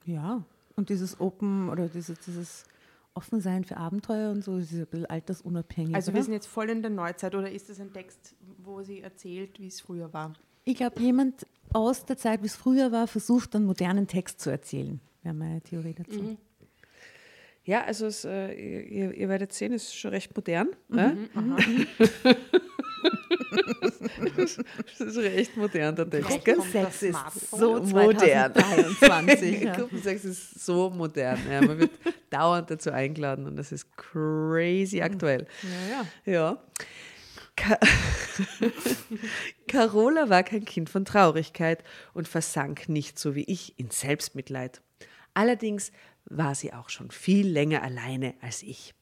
Ja, 0.04 0.44
und 0.76 0.88
dieses 0.90 1.18
Open 1.20 1.68
oder 1.68 1.88
dieses, 1.88 2.18
dieses 2.20 2.64
Offensein 3.14 3.64
für 3.64 3.76
Abenteuer 3.76 4.30
und 4.30 4.44
so, 4.44 4.56
ist 4.58 4.72
ein 4.72 4.86
bisschen 4.86 5.06
altersunabhängig. 5.06 5.94
Also 5.94 6.10
oder? 6.10 6.18
wir 6.18 6.24
sind 6.24 6.32
jetzt 6.34 6.46
voll 6.46 6.70
in 6.70 6.82
der 6.82 6.90
Neuzeit 6.90 7.34
oder 7.34 7.50
ist 7.50 7.68
das 7.68 7.80
ein 7.80 7.92
Text, 7.92 8.34
wo 8.58 8.82
sie 8.82 9.00
erzählt, 9.00 9.58
wie 9.58 9.68
es 9.68 9.80
früher 9.80 10.12
war? 10.12 10.34
Ich 10.64 10.76
glaube, 10.76 11.00
jemand 11.00 11.46
aus 11.72 12.06
der 12.06 12.16
Zeit, 12.16 12.42
wie 12.42 12.46
es 12.46 12.56
früher 12.56 12.92
war, 12.92 13.06
versucht, 13.06 13.54
einen 13.56 13.66
modernen 13.66 14.06
Text 14.06 14.40
zu 14.40 14.50
erzählen 14.50 15.00
wäre 15.24 15.34
meine 15.34 15.60
Theorie 15.60 15.94
dazu. 15.94 16.20
Mhm. 16.20 16.38
Ja, 17.64 17.82
also 17.84 18.06
es, 18.06 18.24
äh, 18.26 18.52
ihr, 18.52 19.14
ihr, 19.14 19.28
werdet 19.28 19.54
sehen, 19.54 19.72
es 19.72 19.84
ist 19.84 19.96
schon 19.96 20.10
recht 20.10 20.36
modern. 20.36 20.68
Mhm, 20.88 20.96
ne? 20.96 21.28
mhm. 21.34 21.56
das 24.36 24.58
ist 24.98 25.16
recht 25.16 25.56
modern, 25.56 25.96
der 25.96 26.10
Text. 26.10 26.44
Gruppensex 26.44 27.02
ist 27.02 27.50
so 27.50 27.82
modern. 27.82 28.52
2023. 28.52 29.62
ja. 29.62 29.76
Gruppensex 29.76 30.24
ist 30.26 30.62
so 30.62 30.90
modern. 30.90 31.38
Ja, 31.50 31.62
man 31.62 31.78
wird 31.78 31.92
dauernd 32.30 32.70
dazu 32.70 32.92
eingeladen 32.92 33.46
und 33.46 33.56
das 33.56 33.72
ist 33.72 33.96
crazy 33.96 35.00
aktuell. 35.00 35.46
Ja, 35.62 36.32
ja. 36.32 36.32
ja. 36.32 36.58
Ka 37.56 37.78
Carola 39.68 40.28
war 40.28 40.42
kein 40.42 40.64
Kind 40.64 40.90
von 40.90 41.04
Traurigkeit 41.04 41.82
und 42.12 42.28
versank 42.28 42.88
nicht 42.88 43.18
so 43.18 43.34
wie 43.34 43.44
ich 43.44 43.78
in 43.78 43.90
Selbstmitleid. 43.90 44.82
Allerdings 45.34 45.92
war 46.26 46.54
sie 46.54 46.72
auch 46.72 46.88
schon 46.88 47.10
viel 47.10 47.46
länger 47.46 47.82
alleine 47.82 48.34
als 48.40 48.62
ich. 48.62 48.94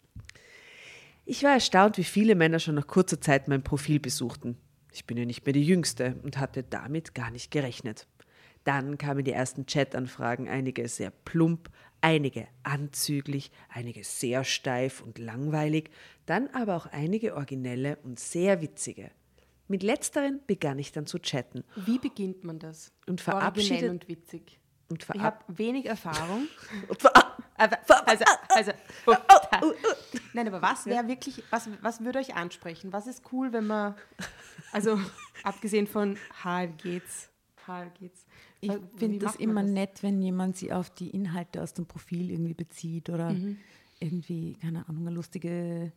Ich 1.25 1.45
war 1.45 1.53
erstaunt, 1.53 1.99
wie 1.99 2.05
viele 2.05 2.35
Männer 2.35 2.59
schon 2.59 2.75
nach 2.75 2.87
kurzer 2.87 3.21
Zeit 3.21 3.47
mein 3.47 3.63
Profil 3.63 4.01
besuchten. 4.01 4.57
Ich 4.93 5.07
bin 5.07 5.17
ja 5.17 5.25
nicht 5.25 5.47
mehr 5.47 5.53
die 5.53 5.65
Jüngste 5.65 6.17
und 6.23 6.39
hatte 6.39 6.63
damit 6.65 7.15
gar 7.15 7.31
nicht 7.31 7.51
gerechnet. 7.51 8.07
Dann 8.65 8.99
kamen 8.99 9.25
die 9.25 9.33
ersten 9.33 9.67
Chatanfragen, 9.67 10.49
einige 10.49 10.87
sehr 10.89 11.11
plump, 11.11 11.71
einige 12.01 12.47
anzüglich, 12.63 13.51
einige 13.69 14.05
sehr 14.05 14.45
steif 14.45 15.01
und 15.01 15.19
langweilig, 15.19 15.91
dann 16.27 16.49
aber 16.49 16.77
auch 16.77 16.87
einige 16.87 17.35
originelle 17.35 17.97
und 18.03 18.21
sehr 18.21 18.61
witzige. 18.61 19.11
Mit 19.69 19.83
letzteren 19.83 20.41
begann 20.47 20.79
ich 20.79 20.93
dann 20.93 21.07
zu 21.07 21.19
chatten. 21.19 21.65
Wie 21.77 21.99
beginnt 21.99 22.45
man 22.45 22.59
das? 22.59 22.93
Und 23.07 23.21
verabschiedet 23.21 23.91
und 23.91 24.09
witzig. 24.09 24.61
Und 24.93 25.07
ich 25.15 25.21
habe 25.21 25.39
wenig 25.49 25.87
Erfahrung. 25.87 26.49
also, 27.57 28.25
also, 28.55 28.73
oh, 29.07 29.15
Nein, 30.33 30.49
aber 30.49 30.63
was 30.63 30.87
wäre 30.87 31.07
wirklich, 31.09 31.43
was, 31.51 31.69
was 31.81 32.05
würde 32.05 32.19
euch 32.19 32.35
ansprechen? 32.35 32.93
Was 32.93 33.07
ist 33.07 33.23
cool, 33.33 33.53
wenn 33.53 33.67
man, 33.67 33.95
also 34.73 34.99
abgesehen 35.43 35.87
von 35.87 36.17
H 36.43 36.67
geht's, 36.67 37.31
H 37.67 37.87
geht's. 37.99 38.27
Ich 38.61 38.73
finde 38.97 39.19
das 39.19 39.37
immer 39.37 39.63
das? 39.63 39.73
nett, 39.73 40.03
wenn 40.03 40.23
jemand 40.23 40.57
sich 40.57 40.73
auf 40.73 40.91
die 40.91 41.11
Inhalte 41.11 41.63
aus 41.63 41.75
dem 41.75 41.87
Profil 41.87 42.31
irgendwie 42.31 42.55
bezieht 42.55 43.11
oder 43.11 43.31
mhm. 43.31 43.59
irgendwie, 43.99 44.57
keine 44.61 44.89
Ahnung, 44.89 45.07
eine 45.07 45.17
lustige 45.17 45.93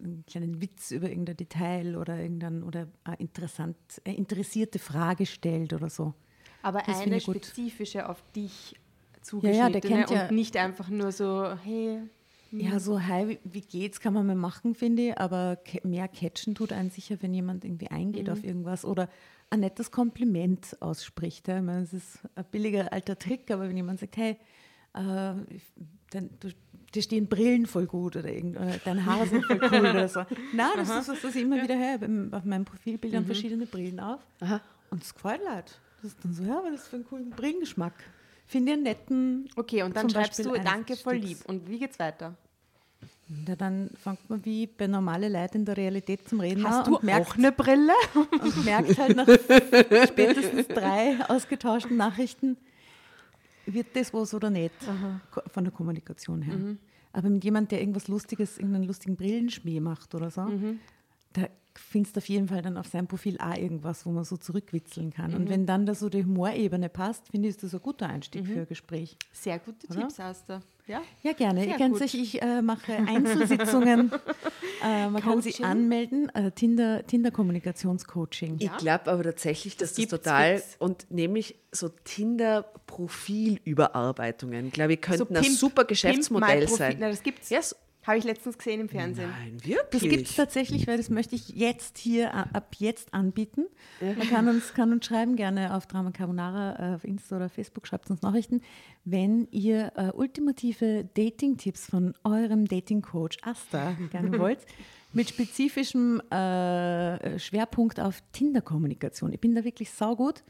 einen 0.00 0.24
kleinen 0.26 0.60
Witz 0.60 0.90
über 0.90 1.08
irgendein 1.08 1.36
Detail 1.36 1.96
oder 1.96 2.18
irgendein 2.18 2.62
oder 2.62 2.88
eine 3.04 3.16
interessant, 3.16 3.76
eine 4.04 4.16
interessierte 4.16 4.78
Frage 4.78 5.26
stellt 5.26 5.72
oder 5.72 5.90
so. 5.90 6.14
Aber 6.62 6.82
das 6.86 7.00
eine 7.00 7.20
spezifische 7.20 8.08
auf 8.08 8.22
dich 8.34 8.76
zugeschnittene 9.22 9.58
ja, 9.58 9.66
ja, 9.66 9.70
der 9.70 9.80
kennt 9.80 10.10
und 10.10 10.16
ja, 10.16 10.32
nicht 10.32 10.56
einfach 10.56 10.88
nur 10.88 11.12
so, 11.12 11.54
hey. 11.64 12.00
Ja, 12.50 12.78
so, 12.80 13.00
hi, 13.00 13.38
wie 13.44 13.62
geht's, 13.62 14.00
kann 14.00 14.12
man 14.12 14.26
mal 14.26 14.36
machen, 14.36 14.74
finde 14.74 15.08
ich, 15.08 15.18
aber 15.18 15.58
mehr 15.84 16.06
catchen 16.06 16.54
tut 16.54 16.72
einen 16.72 16.90
sicher, 16.90 17.16
wenn 17.20 17.32
jemand 17.32 17.64
irgendwie 17.64 17.88
eingeht 17.88 18.26
mhm. 18.26 18.32
auf 18.32 18.44
irgendwas 18.44 18.84
oder 18.84 19.08
ein 19.48 19.60
nettes 19.60 19.90
Kompliment 19.90 20.76
ausspricht. 20.80 21.48
Ja. 21.48 21.58
Ich 21.58 21.62
meine, 21.62 21.82
es 21.82 21.94
ist 21.94 22.18
ein 22.34 22.44
billiger 22.50 22.92
alter 22.92 23.18
Trick, 23.18 23.50
aber 23.50 23.68
wenn 23.68 23.76
jemand 23.76 24.00
sagt, 24.00 24.16
hey, 24.18 24.36
äh, 24.94 25.34
dann, 26.10 26.30
du, 26.40 26.48
dir 26.94 27.02
stehen 27.02 27.26
Brillen 27.26 27.66
voll 27.66 27.86
gut 27.86 28.16
oder, 28.16 28.28
irgend, 28.28 28.56
oder 28.56 28.76
dein 28.84 29.06
Haar 29.06 29.26
sind 29.26 29.46
voll 29.46 29.60
cool 29.62 29.80
oder 29.80 30.08
so. 30.08 30.20
Nein, 30.52 30.68
das 30.76 30.90
Aha. 30.90 31.00
ist 31.00 31.08
was, 31.08 31.24
was 31.24 31.34
ich 31.34 31.42
immer 31.42 31.56
ja. 31.56 31.62
wieder 31.62 31.78
höre. 31.78 32.36
Auf 32.36 32.44
meinem 32.44 32.64
Profilbildern 32.64 33.22
mhm. 33.22 33.26
verschiedene 33.26 33.66
Brillen 33.66 34.00
auf. 34.00 34.20
Aha. 34.40 34.60
Und 34.90 35.02
es 35.02 35.14
gefällt 35.14 35.40
Leute. 35.42 35.72
Das 36.02 36.10
ist 36.10 36.24
dann 36.24 36.34
so, 36.34 36.42
ja, 36.42 36.58
aber 36.58 36.70
das 36.70 36.82
ist 36.82 36.88
für 36.88 36.96
einen 36.96 37.06
coolen 37.06 37.30
Brillengeschmack. 37.30 37.94
Finde 38.46 38.72
ich 38.72 38.74
einen 38.74 38.82
netten. 38.82 39.48
Okay, 39.56 39.82
und 39.82 39.96
dann 39.96 40.10
schreibst 40.10 40.42
Beispiel 40.42 40.58
du 40.58 40.64
Danke 40.64 40.96
voll 40.96 41.16
lieb. 41.16 41.38
Und 41.46 41.68
wie 41.68 41.78
geht's 41.78 41.98
weiter? 41.98 42.34
Ja, 43.46 43.56
dann 43.56 43.90
fängt 43.94 44.28
man 44.28 44.44
wie 44.44 44.66
bei 44.66 44.86
normalen 44.86 45.32
Leuten 45.32 45.58
in 45.58 45.64
der 45.64 45.76
Realität 45.76 46.28
zum 46.28 46.40
Reden 46.40 46.66
Hast 46.68 46.80
an. 46.80 46.90
du 46.90 46.96
und 46.96 47.04
merkt, 47.04 47.28
auch 47.28 47.36
eine 47.36 47.52
Brille? 47.52 47.92
Und 48.14 48.64
merkt 48.64 48.98
halt 48.98 49.16
nach 49.16 49.26
spätestens 50.06 50.68
drei 50.68 51.18
ausgetauschten 51.28 51.96
Nachrichten, 51.96 52.56
wird 53.64 53.86
das 53.94 54.12
was 54.12 54.34
oder 54.34 54.50
nicht, 54.50 54.74
Aha. 54.86 55.20
von 55.46 55.64
der 55.64 55.72
Kommunikation 55.72 56.42
her. 56.42 56.56
Mhm. 56.56 56.78
Aber 57.12 57.28
mit 57.30 57.44
jemandem, 57.44 57.68
der 57.68 57.80
irgendwas 57.80 58.08
Lustiges, 58.08 58.58
irgendeinen 58.58 58.84
lustigen 58.84 59.16
Brillenschmäh 59.16 59.80
macht 59.80 60.14
oder 60.14 60.30
so, 60.30 60.42
mhm. 60.42 60.80
da 61.32 61.46
findest 61.74 62.16
du 62.16 62.18
auf 62.18 62.28
jeden 62.28 62.48
Fall 62.48 62.62
dann 62.62 62.76
auf 62.76 62.86
seinem 62.86 63.06
Profil 63.06 63.38
auch 63.38 63.56
irgendwas, 63.56 64.06
wo 64.06 64.10
man 64.10 64.24
so 64.24 64.36
zurückwitzeln 64.36 65.12
kann. 65.12 65.30
Mhm. 65.30 65.36
Und 65.36 65.48
wenn 65.48 65.66
dann 65.66 65.86
da 65.86 65.94
so 65.94 66.08
die 66.08 66.24
Humorebene 66.24 66.88
passt, 66.88 67.28
finde 67.28 67.48
ich, 67.48 67.56
ist 67.56 67.62
das 67.62 67.74
ein 67.74 67.80
guter 67.80 68.08
Einstieg 68.08 68.42
mhm. 68.42 68.46
für 68.46 68.60
ein 68.60 68.68
Gespräch. 68.68 69.16
Sehr 69.32 69.58
gute 69.58 69.86
Oder? 69.88 70.00
Tipps 70.00 70.18
hast 70.18 70.48
du. 70.48 70.60
Ja, 70.86 71.00
ja 71.22 71.32
gerne. 71.32 71.62
Sehr 71.62 71.78
Ihr 71.78 71.96
sich, 71.96 72.20
ich 72.20 72.42
äh, 72.42 72.60
mache 72.60 72.92
Einzelsitzungen. 72.92 74.10
äh, 74.84 75.08
man 75.08 75.14
Coaching. 75.14 75.30
kann 75.30 75.42
sich 75.42 75.64
anmelden. 75.64 76.28
Äh, 76.34 76.50
Tinder, 76.50 77.06
Tinder-Kommunikationscoaching. 77.06 78.56
Ich 78.58 78.76
glaube 78.78 79.08
aber 79.10 79.22
tatsächlich, 79.22 79.76
dass 79.76 79.94
das, 79.94 80.08
das 80.08 80.20
total 80.20 80.58
Fix. 80.58 80.74
und 80.80 81.08
nämlich 81.10 81.54
so 81.70 81.88
Tinder-Profilüberarbeitungen, 81.88 84.72
glaube 84.72 84.94
ich, 84.94 85.00
könnten 85.00 85.34
so 85.34 85.40
ein 85.40 85.52
super 85.52 85.84
Geschäftsmodell 85.84 86.66
sein. 86.68 86.96
Na, 86.98 87.08
das 87.08 87.22
gibt's. 87.22 87.50
Yes. 87.50 87.76
Habe 88.04 88.18
ich 88.18 88.24
letztens 88.24 88.58
gesehen 88.58 88.80
im 88.80 88.88
Fernsehen. 88.88 89.30
Nein, 89.30 89.64
wirklich? 89.64 90.02
Das 90.02 90.02
gibt 90.02 90.28
es 90.28 90.34
tatsächlich, 90.34 90.88
weil 90.88 90.96
das 90.96 91.08
möchte 91.08 91.36
ich 91.36 91.50
jetzt 91.50 91.98
hier 91.98 92.26
äh, 92.26 92.56
ab 92.56 92.74
jetzt 92.78 93.14
anbieten. 93.14 93.66
Ja. 94.00 94.14
Man 94.14 94.28
kann 94.28 94.48
uns, 94.48 94.74
kann 94.74 94.92
uns 94.92 95.06
schreiben, 95.06 95.36
gerne 95.36 95.74
auf 95.74 95.86
Drama 95.86 96.10
Carbonara, 96.10 96.94
äh, 96.94 96.94
auf 96.96 97.04
Insta 97.04 97.36
oder 97.36 97.48
Facebook, 97.48 97.86
schreibt 97.86 98.10
uns 98.10 98.20
Nachrichten, 98.22 98.60
wenn 99.04 99.46
ihr 99.52 99.92
äh, 99.94 100.10
ultimative 100.10 101.08
Dating-Tipps 101.14 101.86
von 101.86 102.14
eurem 102.24 102.66
Dating-Coach 102.66 103.38
Asta 103.42 103.96
gerne 104.10 104.36
wollt, 104.36 104.66
mit 105.12 105.28
spezifischem 105.28 106.20
äh, 106.30 107.38
Schwerpunkt 107.38 108.00
auf 108.00 108.20
Tinder-Kommunikation. 108.32 109.32
Ich 109.32 109.40
bin 109.40 109.54
da 109.54 109.62
wirklich 109.62 109.90
saugut. 109.90 110.42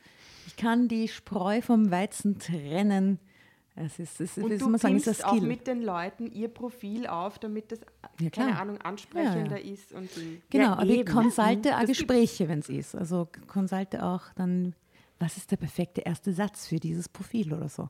Ich 0.47 0.56
kann 0.56 0.88
die 0.88 1.09
Spreu 1.09 1.61
vom 1.61 1.90
Weizen 1.90 2.38
trennen 2.38 3.18
Es 3.75 3.99
ist, 3.99 4.21
es 4.21 4.37
ist 4.37 4.45
Und 4.45 4.50
du 4.61 4.76
sagen, 4.79 4.97
ist 4.97 5.25
auch 5.25 5.41
mit 5.41 5.67
den 5.67 5.83
Leuten 5.83 6.31
ihr 6.31 6.49
Profil 6.49 7.07
auf, 7.07 7.38
damit 7.38 7.73
das, 7.73 7.81
Ja, 8.21 8.29
keine 8.29 8.59
Ahnung, 8.59 8.79
ansprechender 8.83 9.61
ist. 9.61 9.93
Und 9.93 10.11
Genau, 10.50 10.64
ja, 10.64 10.73
aber 10.75 10.87
ich 10.87 11.07
konsulte 11.07 11.75
auch 11.75 11.81
Das 11.81 11.88
Gespräche, 11.88 12.49
wenn 12.49 12.59
es 12.59 12.69
ist. 12.69 12.95
Also 12.95 13.29
konsulte 13.47 14.05
auch 14.05 14.23
dann, 14.37 14.75
was 15.19 15.38
ist 15.38 15.50
der 15.50 15.57
perfekte 15.57 16.02
erste 16.02 16.33
Satz 16.35 16.67
für 16.67 16.76
dieses 16.81 17.09
Profil 17.09 17.55
oder 17.55 17.69
so. 17.71 17.88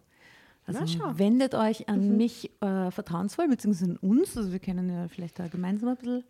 Also 0.65 0.79
wendet 1.19 1.57
euch 1.57 1.89
an 1.89 2.11
Mhm. 2.11 2.17
mich 2.17 2.51
äh, 2.61 2.93
vertrauensvoll, 2.93 3.49
beziehungsweise 3.49 3.91
an 3.91 3.97
uns. 3.97 4.37
Also 4.37 4.53
wir 4.53 4.61
können 4.61 4.89
ja 4.89 5.09
vielleicht 5.09 5.41
da 5.41 5.49
gemeinsam 5.49 5.89
ein 5.89 5.97
bisschen. 5.97 6.25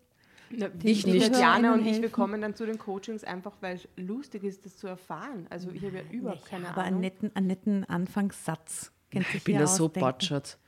Na, 0.54 0.66
ich 0.82 1.04
die 1.04 1.12
nicht. 1.12 1.34
Diana 1.34 1.74
und 1.74 1.80
ich, 1.80 1.86
helfen. 1.88 2.02
wir 2.02 2.10
kommen 2.10 2.40
dann 2.40 2.54
zu 2.54 2.64
den 2.64 2.78
Coachings 2.78 3.24
einfach, 3.24 3.52
weil 3.60 3.76
es 3.76 3.88
lustig 3.96 4.44
ist, 4.44 4.64
das 4.64 4.76
zu 4.78 4.86
erfahren. 4.86 5.46
Also 5.50 5.70
ich 5.70 5.84
habe 5.84 5.98
ja 5.98 6.02
überhaupt 6.10 6.46
keine 6.46 6.68
aber 6.68 6.78
einen 6.82 6.88
Ahnung. 6.96 7.00
netten, 7.02 7.36
einen 7.36 7.46
netten 7.46 7.84
Anfangssatz. 7.84 8.90
Kennt 9.12 9.26
Ich 9.34 9.44
bin 9.44 9.54
ja 9.54 9.60
da 9.60 9.66
so 9.66 9.88
botschert. 9.88 10.58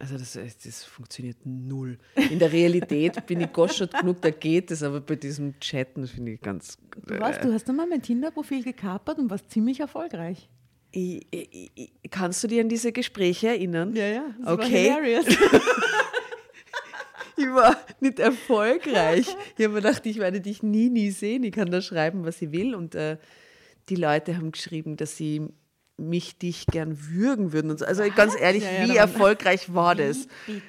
Also 0.00 0.16
das, 0.16 0.36
ist- 0.36 0.64
das 0.64 0.84
funktioniert 0.84 1.38
null. 1.44 1.98
In 2.30 2.38
der 2.38 2.52
Realität 2.52 3.26
bin 3.26 3.40
ich 3.40 3.52
goschert 3.52 3.92
genug, 3.98 4.22
da 4.22 4.30
geht 4.30 4.70
es, 4.70 4.82
aber 4.84 5.00
bei 5.00 5.16
diesem 5.16 5.58
Chatten 5.58 6.06
finde 6.06 6.32
ich 6.32 6.40
ganz... 6.40 6.78
Du, 7.04 7.18
weißt, 7.18 7.42
du 7.42 7.52
hast 7.52 7.68
einmal 7.68 7.88
mein 7.88 8.00
Tinder-Profil 8.02 8.62
gekapert 8.62 9.18
und 9.18 9.28
warst 9.28 9.50
ziemlich 9.50 9.80
erfolgreich. 9.80 10.48
Ich, 10.92 11.26
ich, 11.32 11.70
ich, 11.74 11.92
kannst 12.10 12.42
du 12.44 12.46
dich 12.48 12.60
an 12.60 12.68
diese 12.68 12.92
Gespräche 12.92 13.48
erinnern? 13.48 13.94
ja. 13.96 14.22
Okay. 14.44 15.20
Ich 17.36 17.46
war 17.46 17.76
nicht 18.00 18.18
erfolgreich. 18.18 19.28
Ich 19.56 19.64
habe 19.64 19.74
mir 19.74 19.80
gedacht, 19.80 20.04
ich 20.06 20.18
werde 20.18 20.40
dich 20.40 20.62
nie, 20.64 20.90
nie 20.90 21.10
sehen. 21.12 21.44
Ich 21.44 21.52
kann 21.52 21.70
da 21.70 21.80
schreiben, 21.80 22.24
was 22.24 22.42
ich 22.42 22.50
will. 22.50 22.74
Und 22.74 22.96
äh, 22.96 23.16
die 23.88 23.94
Leute 23.94 24.36
haben 24.36 24.50
geschrieben, 24.50 24.96
dass 24.96 25.16
sie 25.16 25.46
mich, 25.98 26.38
dich 26.38 26.66
gern 26.66 26.96
würgen 27.10 27.52
würden. 27.52 27.70
Und 27.70 27.78
so. 27.80 27.84
Also 27.84 28.02
ganz 28.14 28.34
ehrlich, 28.38 28.62
Ja, 28.64 28.70
ja, 28.84 28.88
wie 28.88 28.96
erfolgreich 28.96 29.74
war 29.74 29.94
das? 29.94 30.26
Bitte? 30.46 30.68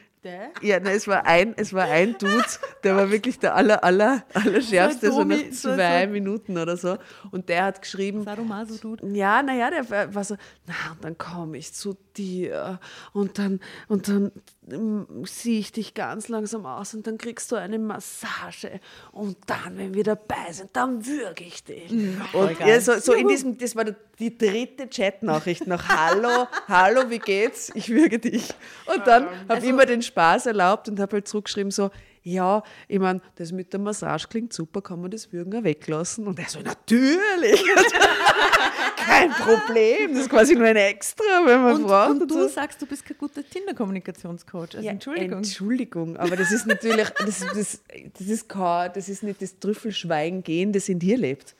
Ja, 0.61 0.79
na, 0.83 0.91
es 0.91 1.07
war 1.07 1.25
ein, 1.25 1.53
es 1.55 1.71
war 1.73 1.85
ein 1.85 2.17
Dude, 2.17 2.43
der 2.83 2.97
war 2.97 3.09
wirklich 3.09 3.39
der 3.39 3.55
aller, 3.55 3.85
aller, 3.85 4.25
aller 4.33 4.61
schärfste, 4.61 5.13
so 5.13 5.23
nach 5.23 5.37
zwei 5.51 6.07
Minuten 6.07 6.57
oder 6.57 6.75
so. 6.75 6.97
Und 7.31 7.47
der 7.47 7.63
hat 7.63 7.81
geschrieben, 7.81 8.23
Sadomaso, 8.25 8.75
Dude. 8.77 9.07
ja, 9.15 9.41
naja, 9.41 9.69
der 9.69 9.89
war- 9.89 10.13
war 10.13 10.23
so, 10.25 10.35
na, 10.67 10.73
und 10.91 11.03
dann 11.05 11.17
komme 11.17 11.57
ich 11.57 11.71
zu 11.73 11.95
dir 12.19 12.79
und 13.13 13.39
dann, 13.39 13.59
und 13.87 14.07
dann 14.07 14.31
ähm, 14.69 15.07
ziehe 15.25 15.59
ich 15.59 15.71
dich 15.71 15.93
ganz 15.93 16.27
langsam 16.27 16.65
aus 16.65 16.93
und 16.93 17.07
dann 17.07 17.17
kriegst 17.17 17.51
du 17.51 17.55
eine 17.55 17.79
Massage 17.79 18.79
und 19.11 19.37
dann, 19.47 19.77
wenn 19.77 19.93
wir 19.93 20.03
dabei 20.03 20.51
sind, 20.51 20.69
dann 20.73 21.05
würge 21.05 21.43
ich 21.43 21.63
dich. 21.63 21.91
und 22.33 22.59
ja, 22.59 22.79
so, 22.81 22.99
so 22.99 23.13
in 23.13 23.27
diesem, 23.27 23.57
das 23.57 23.75
war 23.75 23.85
die 24.19 24.37
dritte 24.37 24.87
Chatnachricht 24.87 25.65
nach 25.65 25.87
Hallo, 25.87 26.47
hallo, 26.67 27.09
wie 27.09 27.19
geht's? 27.19 27.71
Ich 27.73 27.89
würge 27.89 28.19
dich. 28.19 28.53
Und 28.93 29.07
dann 29.07 29.27
habe 29.47 29.65
ich 29.65 29.71
mir 29.71 29.85
den 29.85 30.01
Spaß 30.01 30.47
erlaubt 30.47 30.89
und 30.89 30.99
habe 30.99 31.13
halt 31.13 31.27
zurückgeschrieben 31.27 31.71
so, 31.71 31.89
ja, 32.31 32.63
ich 32.87 32.99
meine, 32.99 33.21
das 33.35 33.51
mit 33.51 33.71
der 33.73 33.79
Massage 33.79 34.27
klingt 34.27 34.53
super, 34.53 34.81
kann 34.81 35.01
man 35.01 35.11
das 35.11 35.31
Würgen 35.31 35.53
auch 35.57 35.63
weglassen? 35.63 36.27
Und 36.27 36.39
er 36.39 36.49
so, 36.49 36.59
natürlich. 36.61 37.63
Kein 38.97 39.31
Problem, 39.31 40.11
das 40.13 40.21
ist 40.23 40.29
quasi 40.29 40.55
nur 40.55 40.67
ein 40.67 40.75
Extra, 40.75 41.23
wenn 41.45 41.61
man 41.61 41.75
Und, 41.77 41.87
braucht. 41.87 42.09
und 42.11 42.21
und 42.23 42.31
du 42.31 42.35
so. 42.41 42.47
sagst, 42.47 42.81
du 42.81 42.85
bist 42.85 43.03
kein 43.05 43.17
guter 43.17 43.41
Tinder-Kommunikationscoach. 43.43 44.75
Also 44.75 44.79
Ja, 44.81 44.91
Entschuldigung. 44.91 45.37
Entschuldigung, 45.39 46.17
aber 46.17 46.35
das 46.35 46.51
ist 46.51 46.67
natürlich, 46.67 47.09
das, 47.09 47.39
das, 47.39 47.81
das, 48.17 48.27
ist 48.27 48.47
kein, 48.49 48.91
das 48.93 49.09
ist 49.09 49.23
nicht 49.23 49.41
das 49.41 49.57
Trüffelschweigen 49.59 50.43
gehen, 50.43 50.71
das 50.73 50.89
in 50.89 50.99
dir 50.99 51.17
lebt. 51.17 51.55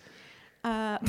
Äh, 0.61 0.67
ja, 0.67 0.99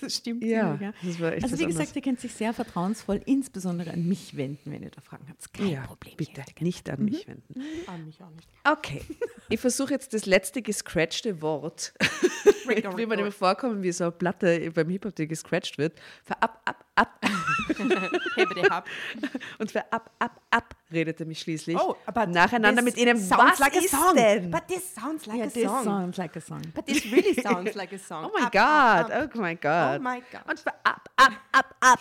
das 0.00 0.14
stimmt. 0.14 0.44
Ja, 0.44 0.76
ziemlich, 0.76 0.94
das 1.02 1.20
war 1.20 1.32
echt 1.32 1.44
Also 1.44 1.58
wie 1.58 1.64
anderes. 1.64 1.78
gesagt, 1.78 1.96
ihr 1.96 2.02
könnt 2.02 2.20
sich 2.20 2.34
sehr 2.34 2.52
vertrauensvoll 2.52 3.22
insbesondere 3.24 3.92
an 3.92 4.06
mich 4.06 4.36
wenden, 4.36 4.70
wenn 4.70 4.82
ihr 4.82 4.90
da 4.90 5.00
Fragen 5.00 5.26
habt. 5.28 5.52
Kein 5.54 5.68
ja, 5.68 5.82
Problem. 5.82 6.16
bitte, 6.16 6.42
nicht 6.60 6.90
an 6.90 7.04
mich 7.04 7.26
wenden. 7.26 7.54
Ah, 7.86 7.96
mich 7.96 8.22
auch 8.22 8.30
nicht. 8.30 8.48
Okay, 8.64 9.02
ich 9.48 9.58
versuche 9.58 9.92
jetzt 9.92 10.12
das 10.12 10.26
letzte 10.26 10.60
gescratchte 10.60 11.40
Wort, 11.40 11.94
wie 12.96 13.06
man 13.06 13.18
immer 13.18 13.32
vorkommen, 13.32 13.82
wie 13.82 13.92
so 13.92 14.04
eine 14.04 14.12
Platte 14.12 14.70
beim 14.70 14.90
Hip-Hop, 14.90 15.14
die 15.16 15.26
gescratcht 15.26 15.78
wird, 15.78 15.98
für 16.22 16.40
ab, 16.42 16.60
ab, 16.66 16.84
ab. 16.94 17.20
Und 19.58 19.70
für 19.72 19.90
ab, 19.92 20.10
ab, 20.18 20.40
ab 20.50 20.76
redete 20.92 21.24
mich 21.24 21.40
schließlich 21.40 21.76
Oh, 21.78 21.96
nacheinander 22.28 22.82
mit 22.82 22.96
ihnen. 22.96 23.16
sounds 23.18 23.52
Was 23.52 23.58
like 23.60 23.74
a 23.76 23.78
ist 23.78 23.90
song. 23.90 24.14
denn? 24.16 24.50
But 24.50 24.66
this 24.68 24.94
sounds 24.94 25.26
like 25.26 25.38
Ja, 25.38 25.44
a 25.44 25.48
this 25.48 25.64
song. 25.64 25.84
sounds 25.84 26.16
like 26.18 26.36
a 26.36 26.40
song. 26.40 26.62
But 26.74 26.86
this 26.86 27.04
really 27.12 27.34
sounds 27.42 27.74
like 27.74 27.92
a 27.92 27.98
song. 27.98 28.24
Oh 28.26 28.30
mein 28.34 28.44
Up, 28.44 28.54
up, 28.54 29.08
Gott, 29.08 29.10
up. 29.12 29.30
oh 29.34 29.38
mein 29.40 29.58
Gott. 29.60 29.96
Oh 29.98 30.02
mein 30.02 30.22
Gott. 30.32 30.48
Und 30.48 30.60
für 30.60 30.70
ab, 30.84 31.08
ab, 31.16 31.32
ab, 31.52 31.74
ab. 31.80 31.98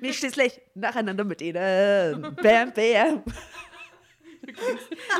Mich 0.00 0.18
schließlich 0.18 0.60
nacheinander 0.74 1.24
mit 1.24 1.40
ihnen. 1.42 2.34
Bam, 2.42 2.72
bam. 2.72 3.22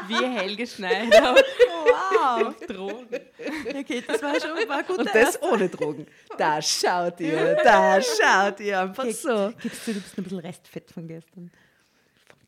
Wie 0.08 0.22
Helge 0.26 0.66
Schneider. 0.66 1.34
wow. 1.34 2.46
Auf 2.48 2.60
Drogen. 2.66 3.06
Okay, 3.68 4.02
das 4.06 4.22
war 4.22 4.38
schon 4.38 4.68
war 4.68 4.82
gut. 4.82 4.98
Und 4.98 5.14
das 5.14 5.40
ohne 5.42 5.68
Drogen. 5.70 6.06
Da 6.36 6.60
schaut 6.60 7.20
ihr, 7.20 7.54
da 7.64 8.00
schaut 8.02 8.60
ihr 8.60 8.80
einfach 8.80 9.08
so. 9.10 9.50
Gibst 9.62 9.86
du, 9.86 9.94
du 9.94 10.00
bist 10.00 10.18
ein 10.18 10.24
bisschen 10.24 10.38
Restfett 10.40 10.90
von 10.90 11.08
gestern. 11.08 11.50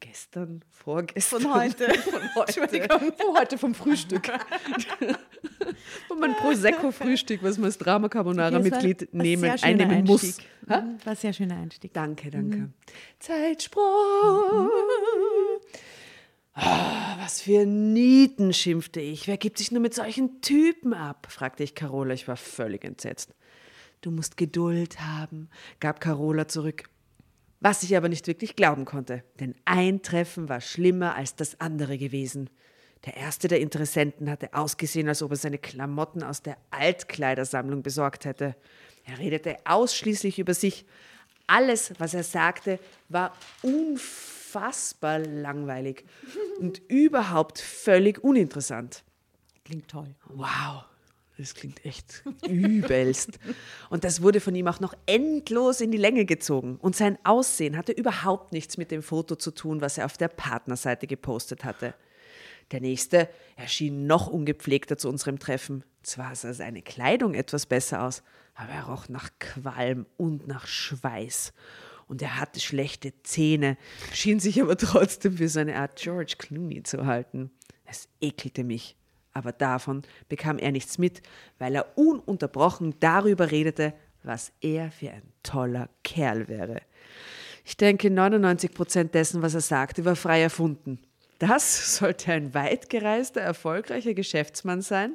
Gestern, 0.01 0.65
vorgestern. 0.71 1.43
Von 1.43 1.55
heute. 1.55 1.89
Von 1.95 2.23
heute. 2.35 2.89
Von 2.89 3.39
heute 3.39 3.59
vom 3.59 3.75
Frühstück. 3.75 4.27
Von 6.09 6.21
meinem 6.21 6.35
Prosecco-Frühstück, 6.37 7.43
was 7.43 7.57
man 7.59 7.67
als 7.67 7.79
Drama 7.79 8.09
Carbonara-Mitglied 8.09 9.13
nehmen, 9.15 9.51
einnehmen 9.63 10.05
muss. 10.05 10.23
Einstieg. 10.23 10.47
Mhm, 10.63 10.69
War 11.05 11.13
ein 11.13 11.17
sehr 11.17 11.33
schöner 11.33 11.57
Einstieg. 11.57 11.93
Danke, 11.93 12.31
danke. 12.31 12.71
Zeitsprung. 13.19 14.71
Ah, 16.55 17.17
was 17.21 17.43
für 17.43 17.67
Nieten, 17.67 18.53
schimpfte 18.53 19.01
ich. 19.01 19.27
Wer 19.27 19.37
gibt 19.37 19.59
sich 19.59 19.71
nur 19.73 19.83
mit 19.83 19.95
solchen 19.95 20.41
Typen 20.41 20.95
ab? 20.95 21.27
fragte 21.31 21.63
ich 21.63 21.75
Carola. 21.75 22.15
Ich 22.15 22.29
war 22.29 22.37
völlig 22.37 22.85
entsetzt. 22.85 23.35
Du 24.01 24.11
musst 24.11 24.37
Geduld 24.37 25.01
haben, 25.01 25.49
gab 25.81 26.01
Carola 26.01 26.49
zurück. 26.49 26.89
Was 27.61 27.83
ich 27.83 27.97
aber 27.97 28.09
nicht 28.09 28.27
wirklich 28.27 28.55
glauben 28.55 28.85
konnte, 28.85 29.25
denn 29.41 29.55
ein 29.65 30.03
Treffen 30.03 30.49
war 30.49 30.61
schlimmer 30.61 31.15
als 31.15 31.37
das 31.37 31.61
andere 31.61 31.97
gewesen. 31.99 32.51
Der 33.05 33.17
erste 33.17 33.49
der 33.49 33.61
Interessenten 33.61 34.31
hatte 34.31 34.53
ausgesehen, 34.53 35.09
als 35.09 35.23
ob 35.23 35.31
er 35.31 35.37
seine 35.37 35.59
Klamotten 35.59 36.23
aus 36.23 36.43
der 36.43 36.57
Altkleidersammlung 36.71 37.83
besorgt 37.83 38.25
hätte. 38.25 38.57
Er 39.05 39.19
redete 39.19 39.57
ausschließlich 39.65 40.39
über 40.39 40.55
sich. 40.55 40.85
Alles, 41.47 41.93
was 41.99 42.13
er 42.15 42.25
sagte, 42.25 42.81
war 43.09 43.33
unfassbar 43.63 45.21
langweilig 45.21 46.05
und 46.59 46.83
überhaupt 46.89 47.61
völlig 47.61 48.23
uninteressant. 48.25 49.05
Klingt 49.65 49.89
toll. 49.89 50.15
Wow, 50.29 50.85
das 51.39 51.55
klingt 51.55 51.85
echt 51.85 52.23
übelst. 52.49 53.39
Und 53.91 54.05
das 54.05 54.23
wurde 54.23 54.41
von 54.41 54.55
ihm 54.55 54.69
auch 54.69 54.81
noch 54.81 54.95
endlos 55.07 55.81
in 55.81 55.91
die 55.91 55.99
Länge 55.99 56.25
gezogen. 56.25 56.77
Und 56.77 56.97
sein 56.97 57.19
Aussehen 57.25 57.77
hatte 57.77 57.93
überhaupt 57.93 58.53
nichts 58.53 58.79
mit 58.79 58.91
dem 58.91 59.03
Foto 59.03 59.37
zu 59.37 59.51
tun, 59.51 59.81
was 59.81 59.99
er 59.99 60.07
auf 60.07 60.17
der 60.17 60.29
Partnerseite 60.29 61.07
gepostet 61.07 61.65
hatte. 61.65 61.95
Der 62.73 62.81
nächste 62.81 63.29
erschien 63.57 64.07
noch 64.07 64.27
ungepflegter 64.27 64.97
zu 64.97 65.09
unserem 65.09 65.39
Treffen. 65.39 65.85
Zwar 66.03 66.35
sah 66.35 66.55
seine 66.55 66.83
Kleidung 66.83 67.35
etwas 67.35 67.67
besser 67.67 68.03
aus, 68.03 68.23
aber 68.55 68.73
er 68.73 68.85
roch 68.85 69.09
nach 69.09 69.31
Qualm 69.39 70.07
und 70.17 70.47
nach 70.49 70.67
Schweiß. 70.67 71.53
Und 72.09 72.23
er 72.23 72.41
hatte 72.41 72.61
schlechte 72.61 73.13
Zähne, 73.23 73.77
schien 74.13 74.41
sich 74.41 74.61
aber 74.63 74.77
trotzdem 74.77 75.37
für 75.37 75.49
so 75.49 75.61
eine 75.61 75.77
Art 75.77 75.97
George 75.97 76.37
Clooney 76.39 76.83
zu 76.83 77.07
halten. 77.07 77.51
Es 77.85 78.09
ekelte 78.21 78.65
mich. 78.65 78.97
Aber 79.37 79.53
davon 79.53 80.01
bekam 80.31 80.59
er 80.59 80.73
nichts 80.73 80.97
mit, 80.97 81.21
weil 81.59 81.75
er 81.75 81.99
ununterbrochen 81.99 82.95
darüber 83.01 83.51
redete, 83.51 83.93
was 84.23 84.51
er 84.63 84.91
für 84.91 85.11
ein 85.11 85.25
toller 85.43 85.91
Kerl 86.03 86.49
wäre. 86.49 86.81
Ich 87.63 87.77
denke, 87.77 88.11
99 88.11 88.73
Prozent 88.73 89.15
dessen, 89.15 89.43
was 89.43 89.53
er 89.53 89.61
sagte, 89.61 90.07
war 90.07 90.17
frei 90.17 90.41
erfunden. 90.41 91.01
Das 91.39 91.97
sollte 91.99 92.33
ein 92.33 92.55
weit 92.55 92.89
gereister, 92.89 93.43
erfolgreicher 93.43 94.15
Geschäftsmann 94.15 94.81
sein? 94.81 95.13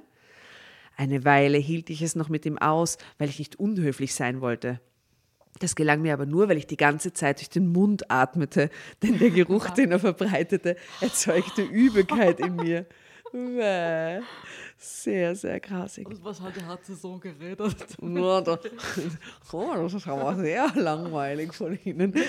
Eine 0.95 1.25
Weile 1.25 1.57
hielt 1.57 1.89
ich 1.89 2.03
es 2.03 2.15
noch 2.15 2.29
mit 2.29 2.45
ihm 2.45 2.59
aus, 2.59 2.99
weil 3.17 3.27
ich 3.27 3.39
nicht 3.39 3.55
unhöflich 3.55 4.13
sein 4.13 4.39
wollte. 4.39 4.79
Das 5.57 5.75
gelang 5.75 6.03
mir 6.03 6.13
aber 6.13 6.27
nur, 6.27 6.47
weil 6.47 6.57
ich 6.57 6.67
die 6.67 6.77
ganze 6.77 7.11
Zeit 7.11 7.39
durch 7.39 7.49
den 7.49 7.71
Mund 7.71 8.11
atmete, 8.11 8.69
denn 9.01 9.17
der 9.17 9.31
Geruch, 9.31 9.69
den 9.71 9.91
er 9.91 9.99
verbreitete, 9.99 10.75
erzeugte 10.99 11.63
Übelkeit 11.63 12.39
in 12.39 12.57
mir. 12.57 12.85
Bäh. 13.31 14.21
Sehr, 14.77 15.35
sehr 15.35 15.59
grausig. 15.59 16.07
Was 16.21 16.41
hat 16.41 16.55
der 16.55 16.67
Hatze 16.67 16.95
so 16.95 17.17
geredet? 17.17 17.75
Ja, 18.01 18.41
da, 18.41 18.59
oh, 19.51 19.73
das 19.75 19.93
ist 19.93 20.07
aber 20.07 20.35
sehr 20.35 20.71
langweilig 20.75 21.53
von 21.53 21.77
Ihnen. 21.83 22.13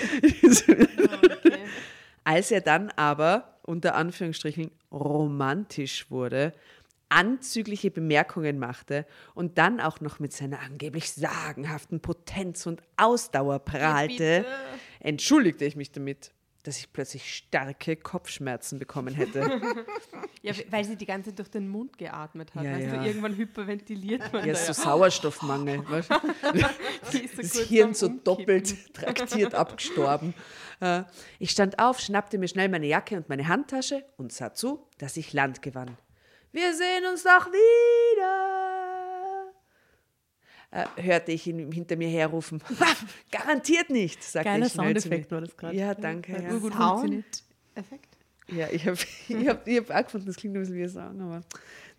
Als 2.23 2.51
er 2.51 2.61
dann 2.61 2.89
aber, 2.91 3.57
unter 3.63 3.95
Anführungsstrichen, 3.95 4.71
romantisch 4.91 6.09
wurde, 6.09 6.53
anzügliche 7.09 7.91
Bemerkungen 7.91 8.57
machte 8.57 9.05
und 9.35 9.57
dann 9.57 9.79
auch 9.79 9.99
noch 9.99 10.19
mit 10.19 10.33
seiner 10.33 10.61
angeblich 10.61 11.11
sagenhaften 11.11 11.99
Potenz 11.99 12.65
und 12.65 12.81
Ausdauer 12.97 13.59
prahlte, 13.59 14.45
entschuldigte 14.99 15.65
ich 15.65 15.75
mich 15.75 15.91
damit, 15.91 16.31
dass 16.63 16.77
ich 16.77 16.91
plötzlich 16.93 17.35
starke 17.35 17.95
Kopfschmerzen 17.97 18.79
bekommen 18.79 19.13
hätte. 19.13 19.61
Ja, 20.45 20.53
weil 20.71 20.83
sie 20.83 20.97
die 20.97 21.05
ganze 21.05 21.29
Zeit 21.29 21.39
durch 21.39 21.47
den 21.51 21.69
Mund 21.69 21.97
geatmet 21.97 22.53
hat. 22.53 22.65
Ja, 22.65 22.73
weißt 22.73 22.87
ja. 22.87 22.97
du, 22.97 23.07
irgendwann 23.07 23.37
hyperventiliert 23.37 24.33
man 24.33 24.45
Ja, 24.45 24.51
da 24.51 24.59
so 24.59 24.73
Sauerstoffmangel. 24.73 25.89
weißt 25.89 26.09
so 26.09 27.41
das 27.41 27.57
Hirn 27.59 27.93
so 27.93 28.07
Umkippen. 28.07 28.23
doppelt 28.25 28.93
traktiert 28.93 29.53
abgestorben. 29.55 30.33
Äh, 30.81 31.03
Ich 31.39 31.51
stand 31.51 31.79
auf, 31.79 32.01
schnappte 32.01 32.37
mir 32.37 32.49
schnell 32.49 32.67
meine 32.67 32.87
Jacke 32.87 33.15
und 33.15 33.29
meine 33.29 33.47
Handtasche 33.47 34.03
und 34.17 34.33
sah 34.33 34.53
zu, 34.53 34.85
dass 34.97 35.15
ich 35.15 35.31
Land 35.31 35.61
gewann. 35.61 35.97
Wir 36.51 36.73
sehen 36.73 37.05
uns 37.09 37.23
doch 37.23 37.47
wieder. 37.47 38.82
Äh, 40.75 40.85
hörte 41.03 41.31
ich 41.31 41.45
ihn 41.45 41.71
hinter 41.71 41.95
mir 41.95 42.07
herrufen. 42.09 42.59
"Ha, 42.79 42.85
Garantiert 43.31 43.91
nicht, 43.91 44.23
sagte 44.23 44.49
Geiler 44.49 44.65
ich 44.65 44.71
schnell 44.73 44.95
zu 44.95 45.01
Soundeffekt 45.03 45.29
mir. 45.31 45.35
war 45.37 45.41
das 45.45 45.55
gerade. 45.55 45.75
Ja, 45.77 45.93
danke. 45.93 46.31
Ja, 46.33 46.49
Gut 46.57 46.73
funktioniert. 46.73 47.43
Sound-Effekt? 47.75 48.07
ja 48.47 48.67
ich 48.71 48.87
habe 48.87 48.97
ich 49.29 49.47
hab, 49.47 49.67
ich 49.67 49.77
hab 49.77 49.89
auch 49.91 50.03
gefunden, 50.05 50.25
das 50.27 50.35
klingt 50.35 50.55
ein 50.55 50.61
bisschen 50.61 50.75
wie 50.75 50.83
ein 50.83 50.89
Song, 50.89 51.21
aber 51.21 51.41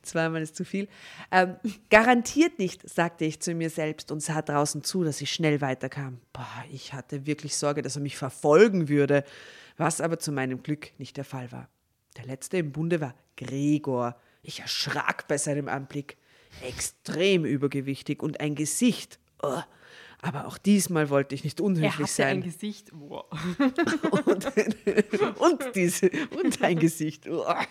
zweimal 0.02 0.42
ist 0.42 0.56
zu 0.56 0.64
viel. 0.64 0.88
Ähm, 1.30 1.54
garantiert 1.88 2.58
nicht, 2.58 2.86
sagte 2.88 3.24
ich 3.24 3.38
zu 3.40 3.54
mir 3.54 3.70
selbst 3.70 4.10
und 4.10 4.20
sah 4.20 4.42
draußen 4.42 4.82
zu, 4.82 5.04
dass 5.04 5.20
ich 5.20 5.30
schnell 5.32 5.60
weiterkam. 5.60 6.18
Boah, 6.32 6.64
ich 6.72 6.92
hatte 6.92 7.26
wirklich 7.26 7.56
Sorge, 7.56 7.80
dass 7.80 7.94
er 7.96 8.02
mich 8.02 8.16
verfolgen 8.16 8.88
würde, 8.88 9.22
was 9.76 10.00
aber 10.00 10.18
zu 10.18 10.32
meinem 10.32 10.64
Glück 10.64 10.90
nicht 10.98 11.16
der 11.16 11.24
Fall 11.24 11.52
war. 11.52 11.68
Der 12.16 12.26
letzte 12.26 12.56
im 12.58 12.72
Bunde 12.72 13.00
war 13.00 13.14
Gregor. 13.36 14.16
Ich 14.42 14.58
erschrak 14.60 15.26
bei 15.28 15.38
seinem 15.38 15.68
Anblick. 15.68 16.16
Extrem 16.62 17.44
übergewichtig 17.44 18.22
und 18.22 18.40
ein 18.40 18.54
Gesicht. 18.54 19.18
Oh. 19.42 19.60
Aber 20.22 20.46
auch 20.46 20.56
diesmal 20.56 21.10
wollte 21.10 21.34
ich 21.34 21.44
nicht 21.44 21.60
Er 21.60 21.66
unhöflich 21.66 21.92
hatte 21.92 22.12
sein 22.12 22.36
ein 22.38 22.42
Gesicht. 22.42 22.90
Wow. 22.94 23.26
und, 24.26 24.46
und, 25.38 25.74
diese, 25.74 26.10
und 26.42 26.62
ein 26.62 26.78
Gesicht. 26.78 27.28
Uah. 27.28 27.66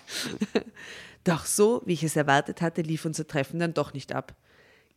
Doch 1.24 1.46
so, 1.46 1.82
wie 1.86 1.93
ich 1.93 2.04
es 2.04 2.15
erwartet 2.15 2.62
hatte, 2.62 2.84
lief 2.84 3.06
unser 3.06 3.26
Treffen 3.26 3.60
dann 3.60 3.74
doch 3.74 3.93
nicht 3.93 4.13
ab. 4.13 4.36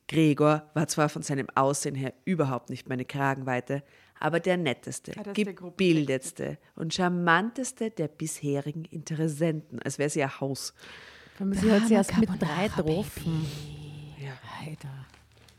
Gregor 0.08 0.70
war 0.74 0.86
zwar 0.86 1.08
von 1.08 1.22
seinem 1.22 1.48
Aussehen 1.54 1.94
her 1.94 2.12
überhaupt 2.24 2.70
nicht 2.70 2.88
meine 2.88 3.04
Kragenweite, 3.04 3.82
aber 4.20 4.40
der 4.40 4.56
netteste, 4.56 5.12
das 5.12 5.26
ist 5.26 5.36
der 5.36 5.54
gebildetste 5.54 6.58
und 6.74 6.94
charmanteste 6.94 7.90
der 7.90 8.08
bisherigen 8.08 8.84
Interessenten, 8.84 9.80
als 9.80 9.98
wäre 9.98 10.10
sie 10.10 10.22
ein 10.22 10.40
Haus. 10.40 10.74
Sie 11.52 11.70
hat 11.72 11.86
sie 11.86 11.94
erst 11.94 12.16
mit 12.18 12.30
drei 12.40 12.68
getroffen. 12.68 13.46
Ja. 14.18 14.32
Alter. 14.66 14.88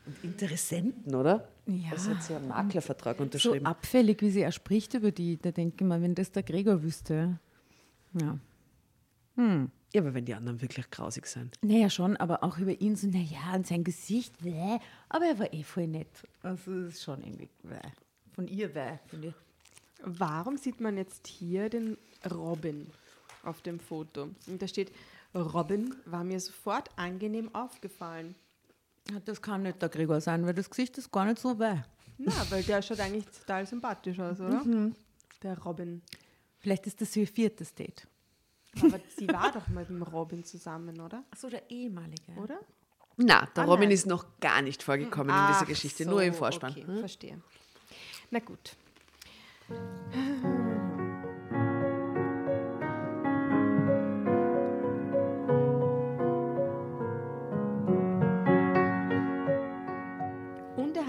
Und 0.06 0.24
Interessenten, 0.24 1.14
oder? 1.16 1.48
Ja. 1.66 1.92
Das 1.92 2.08
hat 2.08 2.24
sie 2.24 2.34
einen 2.36 2.48
Maklervertrag 2.48 3.18
So 3.18 3.24
unterschrieben. 3.24 3.66
abfällig, 3.66 4.22
wie 4.22 4.30
sie 4.30 4.42
er 4.42 4.52
spricht 4.52 4.94
über 4.94 5.12
die, 5.12 5.38
da 5.38 5.52
denke 5.52 5.84
ich 5.84 5.88
mal, 5.88 6.02
wenn 6.02 6.16
das 6.16 6.32
der 6.32 6.44
Gregor 6.44 6.82
wüsste. 6.82 7.40
Ja. 8.14 8.40
ja, 9.38 10.02
aber 10.02 10.14
wenn 10.14 10.26
die 10.26 10.34
anderen 10.34 10.62
wirklich 10.62 10.90
grausig 10.90 11.28
sind. 11.28 11.56
Naja, 11.62 11.90
schon, 11.90 12.16
aber 12.18 12.44
auch 12.44 12.58
über 12.58 12.80
ihn 12.80 12.96
so, 12.96 13.08
naja, 13.08 13.54
und 13.54 13.68
sein 13.68 13.84
Gesicht, 13.84 14.34
bäh. 14.42 14.80
aber 15.10 15.26
er 15.26 15.40
war 15.40 15.54
eh 15.54 15.64
voll 15.64 15.88
nett. 15.88 16.08
Also, 16.42 16.84
das 16.86 16.94
ist 16.96 17.04
schon 17.04 17.22
irgendwie, 17.22 17.50
bäh. 17.64 17.76
Von 18.34 18.48
ihr, 18.48 18.70
bäh, 18.74 18.98
finde 19.08 19.28
ich. 19.30 19.34
Warum 20.04 20.58
sieht 20.58 20.80
man 20.80 20.96
jetzt 20.98 21.28
hier 21.28 21.70
den 21.70 21.98
Robin 22.32 22.88
auf 23.44 23.62
dem 23.62 23.80
Foto? 23.80 24.30
Und 24.48 24.62
da 24.62 24.68
steht, 24.68 24.92
Robin 25.42 25.96
war 26.06 26.24
mir 26.24 26.40
sofort 26.40 26.90
angenehm 26.98 27.54
aufgefallen. 27.54 28.36
Das 29.26 29.42
kann 29.42 29.64
nicht 29.64 29.82
der 29.82 29.90
Gregor 29.90 30.20
sein, 30.22 30.46
weil 30.46 30.54
das 30.54 30.70
Gesicht 30.70 30.98
ist 30.98 31.12
gar 31.12 31.26
nicht 31.26 31.40
so 31.40 31.58
weh. 31.60 31.78
Na, 32.18 32.32
weil 32.50 32.64
der 32.64 32.82
schaut 32.82 33.00
eigentlich 33.00 33.26
total 33.28 33.66
sympathisch 33.66 34.20
aus, 34.20 34.40
oder? 34.40 34.64
Der 35.44 35.58
Robin. 35.60 36.02
Vielleicht 36.60 36.88
ist 36.88 37.00
das 37.00 37.16
ihr 37.16 37.28
viertes 37.28 37.74
Date. 37.76 38.08
Aber 38.82 39.00
sie 39.16 39.28
war 39.28 39.52
doch 39.52 39.68
mit 39.68 39.88
dem 39.90 40.02
Robin 40.04 40.44
zusammen, 40.44 41.00
oder? 41.00 41.24
Achso, 41.32 41.50
der 41.50 41.70
ehemalige. 41.70 42.32
Oder? 42.42 42.60
Na, 43.16 43.46
der 43.56 43.64
Ah, 43.64 43.68
Robin 43.68 43.86
nein. 43.90 43.92
ist 43.92 44.06
noch 44.08 44.26
gar 44.40 44.62
nicht 44.62 44.84
vorgekommen 44.84 45.30
in 45.36 45.48
dieser 45.48 45.62
Ach 45.62 45.68
Geschichte, 45.68 46.04
so, 46.04 46.10
nur 46.10 46.24
im 46.24 46.34
Vorspann. 46.34 46.72
Okay, 46.72 46.86
Hm? 46.86 47.00
verstehe. 47.00 47.42
Na 48.30 48.40
gut. 48.40 48.76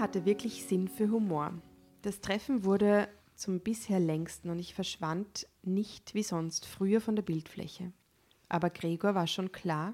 Hatte 0.09 0.25
wirklich 0.25 0.65
Sinn 0.65 0.87
für 0.87 1.11
Humor. 1.11 1.53
Das 2.01 2.19
Treffen 2.19 2.63
wurde 2.63 3.07
zum 3.35 3.59
bisher 3.59 3.99
längsten 3.99 4.49
und 4.49 4.57
ich 4.57 4.73
verschwand 4.73 5.45
nicht 5.61 6.15
wie 6.15 6.23
sonst 6.23 6.65
früher 6.65 6.99
von 6.99 7.15
der 7.15 7.21
Bildfläche. 7.21 7.91
Aber 8.47 8.71
Gregor 8.71 9.13
war 9.13 9.27
schon 9.27 9.51
klar, 9.51 9.93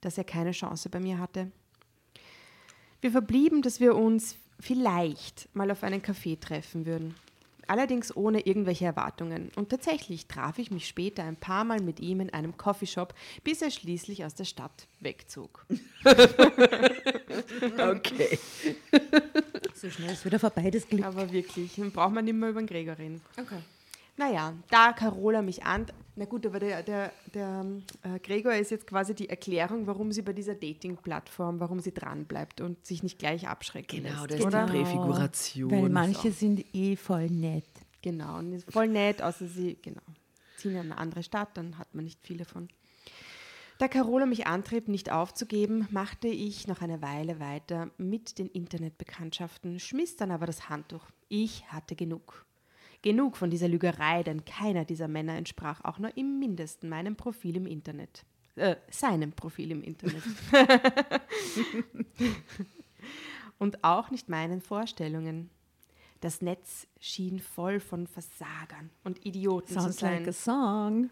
dass 0.00 0.18
er 0.18 0.24
keine 0.24 0.50
Chance 0.50 0.90
bei 0.90 0.98
mir 0.98 1.20
hatte. 1.20 1.52
Wir 3.00 3.12
verblieben, 3.12 3.62
dass 3.62 3.78
wir 3.78 3.94
uns 3.94 4.34
vielleicht 4.58 5.48
mal 5.54 5.70
auf 5.70 5.84
einen 5.84 6.02
Kaffee 6.02 6.34
treffen 6.34 6.84
würden. 6.84 7.14
Allerdings 7.68 8.16
ohne 8.16 8.40
irgendwelche 8.40 8.86
Erwartungen. 8.86 9.50
Und 9.54 9.68
tatsächlich 9.68 10.26
traf 10.26 10.58
ich 10.58 10.70
mich 10.70 10.88
später 10.88 11.22
ein 11.22 11.36
paar 11.36 11.64
Mal 11.64 11.80
mit 11.80 12.00
ihm 12.00 12.20
in 12.20 12.30
einem 12.30 12.56
Coffeeshop, 12.56 13.14
bis 13.44 13.62
er 13.62 13.70
schließlich 13.70 14.24
aus 14.24 14.34
der 14.34 14.44
Stadt 14.44 14.88
wegzog. 15.00 15.64
Okay. 17.78 18.38
So 19.74 19.90
schnell 19.90 20.10
ist 20.10 20.24
wieder 20.24 20.38
vorbei, 20.38 20.70
das 20.70 20.88
Glück. 20.88 21.04
Aber 21.04 21.30
wirklich, 21.30 21.76
dann 21.76 21.92
braucht 21.92 22.12
man 22.12 22.24
nicht 22.24 22.34
mehr 22.34 22.50
über 22.50 22.60
den 22.60 22.66
Gregor 22.66 22.98
reden. 22.98 23.20
Okay. 23.38 23.58
Naja, 24.16 24.54
da 24.70 24.92
Carola 24.92 25.42
mich 25.42 25.64
an. 25.64 25.86
Na 26.18 26.24
gut, 26.24 26.44
aber 26.46 26.58
der, 26.58 26.82
der, 26.82 27.12
der 27.32 27.64
äh, 28.02 28.18
Gregor 28.18 28.52
ist 28.52 28.72
jetzt 28.72 28.88
quasi 28.88 29.14
die 29.14 29.28
Erklärung, 29.28 29.86
warum 29.86 30.10
sie 30.10 30.22
bei 30.22 30.32
dieser 30.32 30.56
Dating-Plattform, 30.56 31.60
warum 31.60 31.78
sie 31.78 31.94
dranbleibt 31.94 32.60
und 32.60 32.84
sich 32.84 33.04
nicht 33.04 33.20
gleich 33.20 33.46
abschrecken 33.46 34.02
Genau, 34.02 34.22
lässt. 34.22 34.32
das 34.32 34.40
ist 34.40 34.46
oder? 34.46 34.66
die 34.66 34.72
Präfiguration. 34.72 35.70
Weil 35.70 35.88
manche 35.90 36.32
sind 36.32 36.74
eh 36.74 36.96
voll 36.96 37.28
nett. 37.30 37.68
Genau, 38.02 38.38
und 38.38 38.52
ist 38.52 38.72
voll 38.72 38.88
nett, 38.88 39.22
außer 39.22 39.46
sie, 39.46 39.78
genau, 39.80 40.02
ziehen 40.56 40.72
in 40.72 40.78
eine 40.78 40.98
andere 40.98 41.22
Stadt, 41.22 41.56
dann 41.56 41.78
hat 41.78 41.94
man 41.94 42.02
nicht 42.04 42.18
viele 42.20 42.44
von. 42.44 42.68
Da 43.78 43.86
Carola 43.86 44.26
mich 44.26 44.48
antrieb, 44.48 44.88
nicht 44.88 45.12
aufzugeben, 45.12 45.86
machte 45.92 46.26
ich 46.26 46.66
noch 46.66 46.80
eine 46.80 47.00
Weile 47.00 47.38
weiter 47.38 47.92
mit 47.96 48.40
den 48.40 48.48
Internetbekanntschaften, 48.48 49.78
schmiss 49.78 50.16
dann 50.16 50.32
aber 50.32 50.46
das 50.46 50.68
Handtuch. 50.68 51.04
Ich 51.28 51.70
hatte 51.70 51.94
genug. 51.94 52.44
Genug 53.02 53.36
von 53.36 53.50
dieser 53.50 53.68
Lügerei, 53.68 54.22
denn 54.22 54.44
keiner 54.44 54.84
dieser 54.84 55.08
Männer 55.08 55.36
entsprach 55.36 55.84
auch 55.84 55.98
nur 55.98 56.16
im 56.16 56.38
mindesten 56.38 56.88
meinem 56.88 57.16
Profil 57.16 57.56
im 57.56 57.66
Internet. 57.66 58.24
Äh, 58.56 58.76
seinem 58.90 59.32
Profil 59.32 59.70
im 59.70 59.82
Internet. 59.82 60.22
Und 63.58 63.84
auch 63.84 64.10
nicht 64.10 64.28
meinen 64.28 64.60
Vorstellungen. 64.60 65.50
Das 66.20 66.42
Netz 66.42 66.88
schien 66.98 67.38
voll 67.38 67.78
von 67.78 68.08
Versagern 68.08 68.90
und 69.04 69.24
Idioten 69.24 69.74
Sounds 69.74 69.96
zu 69.96 70.00
sein. 70.00 70.18
like 70.24 70.28
a 70.28 70.32
song. 70.32 71.10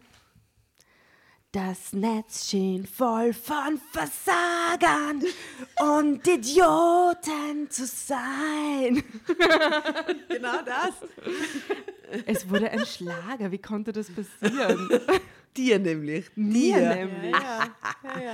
Das 1.53 1.93
Netz 1.93 2.49
schien 2.49 2.85
voll 2.85 3.31
von 3.33 3.79
Versagern 3.91 5.23
und 5.81 6.27
Idioten 6.27 7.69
zu 7.69 7.85
sein. 7.85 9.01
Genau 10.29 10.61
das. 10.63 10.93
Es 12.25 12.47
wurde 12.49 12.69
ein 12.69 12.85
Schlager. 12.85 13.51
Wie 13.51 13.57
konnte 13.57 13.91
das 13.91 14.07
passieren? 14.11 14.89
Dir 15.57 15.79
nämlich. 15.79 16.29
Mir 16.35 16.75
Dir. 16.77 16.95
nämlich. 16.95 17.35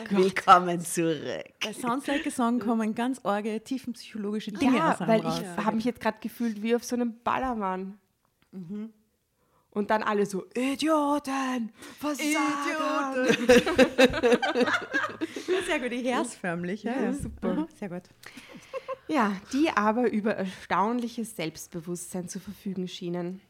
Willkommen 0.09 0.81
zurück. 0.81 1.45
Bei 1.63 1.71
Sounds 1.71 2.07
like 2.07 2.25
a 2.27 2.31
song 2.31 2.59
kommen 2.59 2.93
ganz 2.93 3.21
orge, 3.23 3.63
tiefenpsychologische 3.63 4.51
Dinge 4.51 4.77
Ja, 4.77 4.97
weil 4.99 5.21
raus. 5.21 5.39
ich 5.41 5.63
habe 5.63 5.75
mich 5.77 5.85
jetzt 5.85 6.01
gerade 6.01 6.17
gefühlt 6.19 6.61
wie 6.61 6.75
auf 6.75 6.83
so 6.83 6.95
einem 6.95 7.15
Ballermann. 7.23 7.97
Und 9.73 9.89
dann 9.89 10.03
alle 10.03 10.25
so, 10.27 10.45
Idioten, 10.53 11.71
Versager. 11.99 13.25
Sehr 15.65 15.79
gut, 15.79 15.91
die 15.91 16.03
herzförmlich. 16.03 16.83
Ja, 16.83 17.01
ja. 17.01 17.13
super. 17.13 17.53
Mhm, 17.55 17.67
Sehr 17.79 17.89
gut. 17.89 18.03
Ja, 19.07 19.35
die 19.51 19.69
aber 19.69 20.11
über 20.11 20.35
erstaunliches 20.35 21.35
Selbstbewusstsein 21.35 22.29
zu 22.29 22.39
verfügen 22.39 22.87
schienen. 22.87 23.41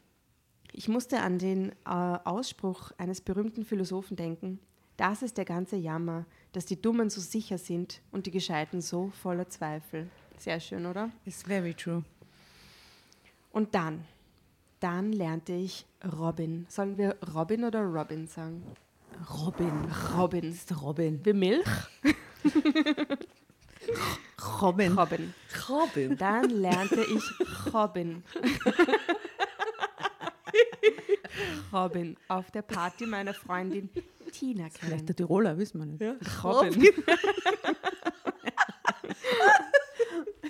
Ich 0.72 0.88
musste 0.88 1.20
an 1.20 1.38
den 1.38 1.72
äh, 1.84 1.90
Ausspruch 2.24 2.90
eines 2.96 3.20
berühmten 3.20 3.64
Philosophen 3.66 4.16
denken. 4.16 4.60
Das 4.96 5.22
ist 5.22 5.36
der 5.36 5.44
ganze 5.44 5.76
Jammer, 5.76 6.24
dass 6.52 6.64
die 6.64 6.80
Dummen 6.80 7.10
so 7.10 7.20
sicher 7.20 7.58
sind 7.58 8.00
und 8.12 8.24
die 8.26 8.30
Gescheiten 8.30 8.80
so 8.80 9.10
voller 9.22 9.48
Zweifel. 9.48 10.08
Sehr 10.38 10.58
schön, 10.58 10.86
oder? 10.86 11.10
It's 11.26 11.42
very 11.42 11.74
true. 11.74 12.02
Und 13.50 13.74
dann, 13.74 14.04
dann 14.84 15.12
lernte 15.14 15.54
ich 15.54 15.86
Robin. 16.20 16.66
Sollen 16.68 16.98
wir 16.98 17.16
Robin 17.34 17.64
oder 17.64 17.80
Robin 17.80 18.26
sagen? 18.26 18.62
Robin. 19.32 19.72
Robin. 20.14 20.42
Das 20.42 20.56
ist 20.56 20.82
Robin. 20.82 21.24
Wie 21.24 21.32
Milch? 21.32 21.64
Robin. 24.60 24.92
Robin. 24.92 25.32
Robin. 25.70 26.18
Dann 26.18 26.50
lernte 26.50 27.02
ich 27.02 27.22
Robin. 27.72 28.22
Robin 31.72 32.18
auf 32.28 32.50
der 32.50 32.60
Party 32.60 33.06
meiner 33.06 33.32
Freundin 33.32 33.88
Tina 34.32 34.68
Vielleicht 34.68 34.80
kennen. 34.80 35.06
der 35.06 35.16
Tiroler, 35.16 35.56
wissen 35.56 35.78
wir 35.78 35.86
nicht. 35.86 36.02
Ja. 36.02 36.16
Robin. 36.42 36.82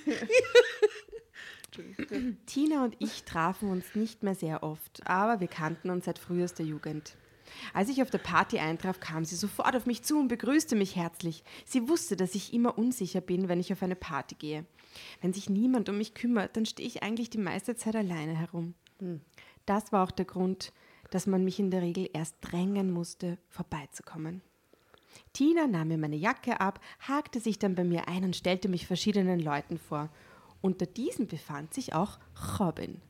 Tina 2.47 2.85
und 2.85 2.97
ich 2.99 3.25
trafen 3.25 3.71
uns 3.71 3.95
nicht 3.95 4.23
mehr 4.23 4.35
sehr 4.35 4.63
oft, 4.63 5.07
aber 5.07 5.41
wir 5.41 5.49
kannten 5.49 5.91
uns 5.91 6.05
seit 6.05 6.19
frühester 6.19 6.65
Jugend. 6.65 7.17
Als 7.73 7.89
ich 7.89 8.03
auf 8.03 8.11
der 8.11 8.19
Party 8.19 8.59
eintraf, 8.59 9.01
kam 9.01 9.25
sie 9.25 9.37
sofort 9.37 9.77
auf 9.77 9.87
mich 9.87 10.03
zu 10.03 10.19
und 10.19 10.29
begrüßte 10.29 10.77
mich 10.77 10.97
herzlich. 10.97 11.45
Sie 11.65 11.89
wusste, 11.89 12.17
dass 12.17 12.35
ich 12.35 12.53
immer 12.53 12.79
unsicher 12.79 13.21
bin, 13.21 13.49
wenn 13.49 13.61
ich 13.61 13.73
auf 13.73 13.83
eine 13.83 13.97
Party 13.97 14.35
gehe. 14.35 14.65
Wenn 15.21 15.33
sich 15.33 15.49
niemand 15.51 15.89
um 15.89 15.99
mich 15.99 16.15
kümmert, 16.15 16.57
dann 16.57 16.67
stehe 16.67 16.87
ich 16.87 17.03
eigentlich 17.03 17.31
die 17.31 17.39
meiste 17.39 17.77
Zeit 17.77 17.97
alleine 17.97 18.35
herum. 18.35 18.75
Das 19.67 19.93
war 19.93 20.05
auch 20.05 20.11
der 20.11 20.25
Grund, 20.25 20.73
dass 21.11 21.27
man 21.27 21.45
mich 21.45 21.59
in 21.59 21.71
der 21.71 21.83
Regel 21.83 22.09
erst 22.13 22.37
drängen 22.41 22.91
musste, 22.91 23.39
vorbeizukommen. 23.49 24.43
Tina 25.33 25.67
nahm 25.67 25.89
mir 25.89 25.99
meine 25.99 26.17
Jacke 26.17 26.61
ab, 26.61 26.81
hakte 27.01 27.41
sich 27.41 27.59
dann 27.59 27.75
bei 27.75 27.85
mir 27.85 28.09
ein 28.09 28.25
und 28.25 28.37
stellte 28.37 28.69
mich 28.69 28.87
verschiedenen 28.87 29.41
Leuten 29.41 29.79
vor. 29.79 30.11
Unter 30.65 30.87
diesen 30.87 31.27
befand 31.27 31.75
sich 31.75 31.93
auch 31.93 32.19
Robin, 32.59 33.03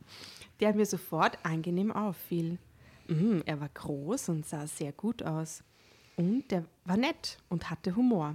der 0.59 0.75
mir 0.75 0.87
sofort 0.87 1.39
angenehm 1.45 1.93
auffiel. 1.93 2.59
Mhm, 3.07 3.45
er 3.47 3.61
war 3.61 3.69
groß 3.69 4.31
und 4.31 4.45
sah 4.45 4.67
sehr 4.67 4.91
gut 4.91 5.23
aus. 5.23 5.63
Und 6.17 6.51
er 6.51 6.65
war 6.85 6.97
nett 6.97 7.39
und 7.49 7.71
hatte 7.71 7.95
Humor. 7.95 8.35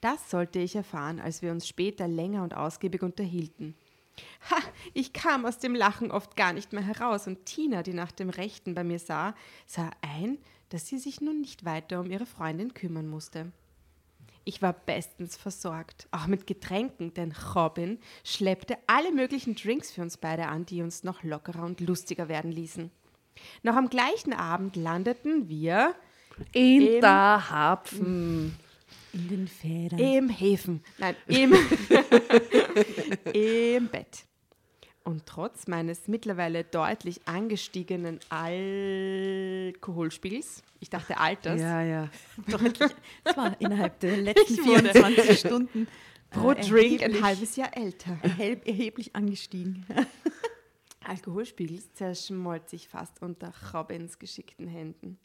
Das 0.00 0.30
sollte 0.30 0.60
ich 0.60 0.76
erfahren, 0.76 1.18
als 1.18 1.42
wir 1.42 1.50
uns 1.50 1.66
später 1.66 2.06
länger 2.06 2.44
und 2.44 2.54
ausgiebig 2.54 3.02
unterhielten. 3.02 3.74
Ha, 4.50 4.56
ich 4.94 5.12
kam 5.12 5.44
aus 5.44 5.58
dem 5.58 5.74
Lachen 5.74 6.12
oft 6.12 6.36
gar 6.36 6.52
nicht 6.52 6.72
mehr 6.72 6.84
heraus 6.84 7.26
und 7.26 7.44
Tina, 7.44 7.82
die 7.82 7.92
nach 7.92 8.12
dem 8.12 8.30
Rechten 8.30 8.76
bei 8.76 8.84
mir 8.84 9.00
sah, 9.00 9.34
sah 9.66 9.90
ein, 10.00 10.38
dass 10.68 10.86
sie 10.86 10.98
sich 10.98 11.20
nun 11.20 11.40
nicht 11.40 11.64
weiter 11.64 11.98
um 11.98 12.08
ihre 12.08 12.26
Freundin 12.26 12.72
kümmern 12.72 13.08
musste. 13.08 13.50
Ich 14.44 14.60
war 14.60 14.72
bestens 14.72 15.36
versorgt, 15.36 16.08
auch 16.10 16.26
mit 16.26 16.46
Getränken, 16.46 17.14
denn 17.14 17.32
Robin 17.54 17.98
schleppte 18.24 18.76
alle 18.86 19.12
möglichen 19.12 19.54
Drinks 19.54 19.92
für 19.92 20.02
uns 20.02 20.16
beide 20.16 20.46
an, 20.48 20.66
die 20.66 20.82
uns 20.82 21.04
noch 21.04 21.22
lockerer 21.22 21.62
und 21.64 21.80
lustiger 21.80 22.28
werden 22.28 22.50
ließen. 22.50 22.90
Noch 23.62 23.76
am 23.76 23.88
gleichen 23.88 24.32
Abend 24.32 24.76
landeten 24.76 25.48
wir 25.48 25.94
In 26.52 26.82
Im- 26.86 27.00
der 27.00 27.50
Hapfen. 27.50 28.56
In 29.12 29.28
den 29.28 29.46
Federn. 29.48 29.98
im 29.98 30.28
Häfen, 30.30 30.82
nein, 30.98 31.14
im, 31.26 31.52
im 33.32 33.88
Bett. 33.88 34.24
Und 35.04 35.26
trotz 35.26 35.66
meines 35.66 36.06
mittlerweile 36.06 36.62
deutlich 36.64 37.20
angestiegenen 37.26 38.20
Alkoholspiegels, 38.30 40.62
ich 40.80 40.90
dachte 40.90 41.18
Alters, 41.18 41.60
Ja, 41.60 41.82
ja. 41.82 42.08
Das 43.24 43.36
war 43.36 43.60
innerhalb 43.60 43.98
der 44.00 44.16
letzten 44.18 44.52
Ich 44.54 44.64
wurde 44.64 44.90
24 44.90 45.38
Stunden 45.40 45.88
pro 46.30 46.52
äh, 46.52 46.60
Drink 46.60 47.02
ein 47.02 47.20
halbes 47.22 47.56
Jahr 47.56 47.76
älter. 47.76 48.16
erheb- 48.22 48.64
erheblich 48.66 49.14
angestiegen. 49.16 49.84
Alkoholspiegels 51.04 51.92
zerschmolz 51.94 52.72
ich 52.72 52.86
fast 52.88 53.20
unter 53.22 53.52
Robins 53.74 54.20
geschickten 54.20 54.68
Händen. 54.68 55.18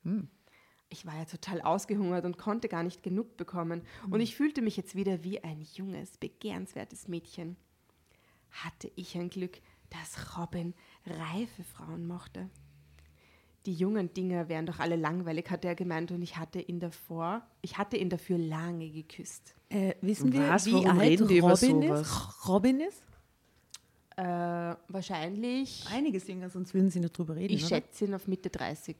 Ich 0.89 1.05
war 1.05 1.15
ja 1.15 1.25
total 1.25 1.61
ausgehungert 1.61 2.25
und 2.25 2.39
konnte 2.39 2.67
gar 2.67 2.81
nicht 2.81 3.03
genug 3.03 3.37
bekommen. 3.37 3.83
Und 4.09 4.19
ich 4.21 4.35
fühlte 4.35 4.63
mich 4.63 4.75
jetzt 4.75 4.95
wieder 4.95 5.23
wie 5.23 5.43
ein 5.43 5.61
junges, 5.75 6.17
begehrenswertes 6.17 7.07
Mädchen. 7.07 7.57
Hatte 8.51 8.91
ich 8.95 9.15
ein 9.17 9.29
Glück, 9.29 9.59
dass 9.89 10.37
Robin 10.37 10.73
reife 11.05 11.63
Frauen 11.63 12.07
mochte. 12.07 12.49
Die 13.65 13.73
jungen 13.73 14.13
Dinger 14.13 14.47
wären 14.47 14.65
doch 14.65 14.79
alle 14.79 14.95
langweilig, 14.95 15.49
hatte 15.49 15.67
er 15.67 15.75
gemeint, 15.75 16.11
und 16.11 16.21
ich 16.21 16.37
hatte 16.37 16.61
ihn 16.61 16.79
davor, 16.79 17.45
ich 17.61 17.77
hatte 17.77 17.97
ihn 17.97 18.09
dafür 18.09 18.37
lange 18.37 18.89
geküsst. 18.89 19.55
Äh, 19.69 19.95
wissen 20.01 20.31
wir, 20.31 20.47
Was? 20.47 20.65
wie 20.67 20.73
Warum 20.73 20.99
alt 20.99 21.21
Robin 21.21 21.81
ist? 21.81 22.47
Robin 22.47 22.79
ist? 22.79 23.03
Äh, 24.15 24.23
wahrscheinlich, 24.87 25.85
Einiges 25.91 26.27
jünger, 26.27 26.49
sonst 26.49 26.73
würden 26.73 26.89
sie 26.89 26.99
nicht 27.01 27.17
drüber 27.17 27.35
reden. 27.35 27.53
ich 27.53 27.65
oder? 27.65 27.75
schätze 27.75 28.05
ihn 28.05 28.13
auf 28.13 28.27
Mitte 28.27 28.49
30. 28.49 28.95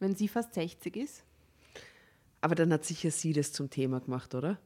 Wenn 0.00 0.16
sie 0.16 0.26
fast 0.26 0.54
60 0.54 0.96
ist. 0.96 1.24
Aber 2.40 2.54
dann 2.54 2.72
hat 2.72 2.84
sicher 2.84 3.10
sie 3.10 3.32
das 3.32 3.52
zum 3.52 3.70
Thema 3.70 4.00
gemacht, 4.00 4.34
oder? 4.34 4.58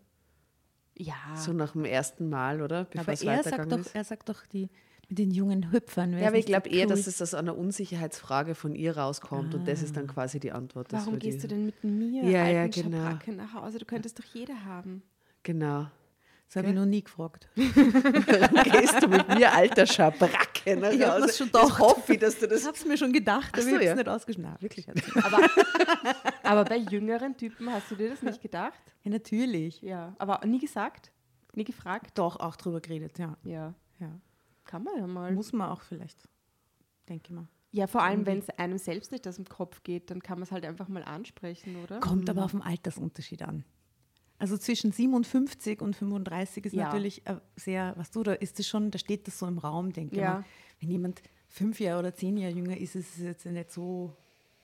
Ja. 0.99 1.15
So 1.37 1.53
nach 1.53 1.73
dem 1.73 1.85
ersten 1.85 2.29
Mal, 2.29 2.61
oder? 2.61 2.85
Bevor 2.85 3.01
Aber 3.03 3.13
es 3.13 3.23
er 3.23 3.43
sagt, 3.43 3.71
doch, 3.73 3.79
ist. 3.79 3.95
er 3.95 4.05
sagt 4.05 4.29
doch, 4.29 4.45
die 4.47 4.69
mit 5.09 5.19
den 5.21 5.31
jungen 5.31 5.73
Hüpfern. 5.73 6.19
Ja, 6.19 6.27
aber 6.29 6.37
ich 6.37 6.45
glaube 6.45 6.69
eher, 6.69 6.85
cool. 6.87 6.91
dass 6.91 7.07
es 7.07 7.23
aus 7.23 7.33
einer 7.33 7.57
Unsicherheitsfrage 7.57 8.55
von 8.55 8.75
ihr 8.75 8.97
rauskommt 8.99 9.55
und 9.55 9.67
das 9.67 9.81
ist 9.83 9.97
dann 9.97 10.07
quasi 10.07 10.39
die 10.41 10.53
Antwort. 10.53 10.89
Warum 10.93 11.19
gehst 11.19 11.37
ich- 11.37 11.43
du 11.43 11.49
denn 11.49 11.65
mit 11.67 11.83
mir, 11.85 12.25
Ja, 12.25 12.47
ja, 12.49 12.67
genau. 12.67 12.99
Schabracke, 12.99 13.33
nach 13.33 13.55
Hause? 13.55 13.79
Du 13.79 13.87
könntest 13.87 14.19
doch 14.19 14.25
jeder 14.35 14.65
haben. 14.67 15.03
Genau. 15.45 15.87
Das 16.49 16.57
habe 16.57 16.69
ich 16.69 16.75
noch 16.75 16.87
nie 16.87 17.03
gefragt. 17.05 17.47
Gehst 17.55 19.03
du 19.03 19.09
mit 19.09 19.29
mir, 19.29 19.53
alter 19.53 19.87
Schabracke, 19.87 20.77
nach 20.77 20.91
Ich 20.93 21.03
hab 21.03 21.13
Hause? 21.17 21.25
mir's 21.27 21.37
schon 21.39 21.51
Das 21.53 21.63
gedacht. 21.63 21.79
hoffe 21.79 22.13
ich, 22.15 22.19
dass 22.21 22.39
du 22.39 22.49
das... 22.49 22.61
Ich 22.63 22.67
habe 22.67 22.77
es 22.77 22.85
mir 22.87 22.97
schon 22.97 23.13
gedacht, 23.13 23.51
aber 23.53 23.63
so, 23.63 23.69
ich 23.69 23.75
habe 23.75 23.85
es 23.85 23.89
ja. 23.91 23.95
nicht 23.97 24.09
ausgeschnitten. 24.09 24.51
Nein, 24.53 24.63
wirklich. 24.63 24.87
Aber, 25.25 25.39
aber 26.49 26.65
bei 26.65 26.77
jüngeren 26.77 27.37
Typen 27.37 27.71
hast 27.73 27.91
du 27.91 27.95
dir 27.97 28.11
das 28.11 28.23
nicht 28.23 28.41
gedacht? 28.43 28.81
Ja, 29.03 29.11
natürlich. 29.11 29.81
Ja. 29.83 30.15
Aber 30.19 30.45
nie 30.47 30.59
gesagt? 30.59 31.13
Nie 31.55 31.65
gefragt? 31.65 32.19
Doch, 32.19 32.41
auch 32.41 32.57
drüber 32.57 32.81
geredet, 32.81 33.19
ja. 33.19 33.37
Ja. 33.45 33.75
ja. 34.01 34.21
Kann 34.65 34.83
man 34.85 34.97
ja 34.99 35.07
mal. 35.07 35.33
Muss 35.33 35.53
man 35.53 35.71
auch 35.71 35.83
vielleicht, 35.83 36.29
denke 37.09 37.25
ich 37.27 37.31
mal. 37.35 37.49
Ja, 37.71 37.87
vor 37.87 38.03
allem, 38.03 38.25
wenn 38.27 38.39
es 38.39 38.49
einem 38.51 38.79
selbst 38.79 39.13
nicht 39.13 39.27
aus 39.29 39.37
dem 39.37 39.45
Kopf 39.45 39.83
geht, 39.83 40.11
dann 40.11 40.23
kann 40.23 40.39
man 40.39 40.45
es 40.45 40.53
halt 40.53 40.65
einfach 40.65 40.89
mal 40.89 41.03
ansprechen, 41.05 41.77
oder? 41.83 42.01
Kommt 42.01 42.29
aber 42.31 42.45
auf 42.45 42.53
den 42.53 42.63
Altersunterschied 42.63 43.43
an. 43.43 43.65
Also 44.39 44.57
zwischen 44.57 44.93
57 44.93 45.83
und 45.83 45.97
35 45.97 46.65
ist 46.67 46.73
Ja. 46.73 46.85
natürlich 46.85 47.27
äh, 47.27 47.37
sehr, 47.57 47.93
was 47.97 48.11
du, 48.11 48.23
da 48.23 48.33
ist 48.35 48.59
das 48.59 48.67
schon, 48.69 48.91
da 48.91 48.99
steht 48.99 49.27
das 49.27 49.39
so 49.39 49.47
im 49.47 49.59
Raum, 49.59 49.93
denke 49.93 50.15
ich 50.15 50.21
Ja. 50.23 50.35
mal. 50.35 50.45
Wenn 50.81 50.91
jemand 50.91 51.23
fünf 51.49 51.81
Jahre 51.81 51.99
oder 51.99 52.15
zehn 52.15 52.37
Jahre 52.37 52.55
jünger 52.55 52.77
ist, 52.77 52.95
ist 52.95 53.17
es 53.19 53.23
jetzt 53.25 53.47
nicht 53.47 53.71
so. 53.73 54.17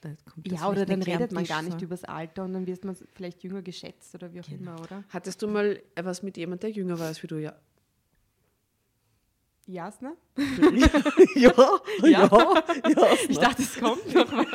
Da 0.05 0.31
kommt 0.31 0.51
das 0.53 0.61
Ja, 0.61 0.69
oder 0.69 0.85
dann 0.85 1.03
redet 1.03 1.33
man 1.33 1.45
gar 1.45 1.63
nicht 1.63 1.79
so. 1.81 1.87
übers 1.87 2.05
Alter 2.05 2.45
und 2.45 2.53
dann 2.53 2.67
wird 2.67 2.85
man 2.85 2.95
vielleicht 3.15 3.43
jünger 3.43 3.63
geschätzt 3.63 4.15
oder 4.15 4.33
wie 4.35 4.41
auch 4.41 4.45
Genau. 4.45 4.73
immer, 4.73 4.81
oder? 4.83 5.05
Hattest 5.09 5.41
du 5.41 5.49
mal 5.49 5.83
was 5.97 6.23
mit 6.23 6.37
jemand, 6.37 6.63
der 6.63 6.71
jünger 6.71 6.99
war 6.99 7.07
als 7.07 7.23
wie 7.23 7.27
du? 7.27 7.37
Ja. 7.41 7.55
Jasna? 9.67 10.13
ja, 11.37 11.53
Ja. 12.03 12.29
ja. 12.89 13.17
Ich 13.29 13.39
dachte, 13.39 13.63
es 13.63 13.79
kommt 13.81 14.15
noch 14.15 14.31
was. 14.31 14.47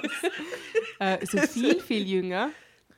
äh, 0.99 1.25
so 1.25 1.39
viel, 1.39 1.79
viel 1.81 2.07
jünger. 2.07 2.51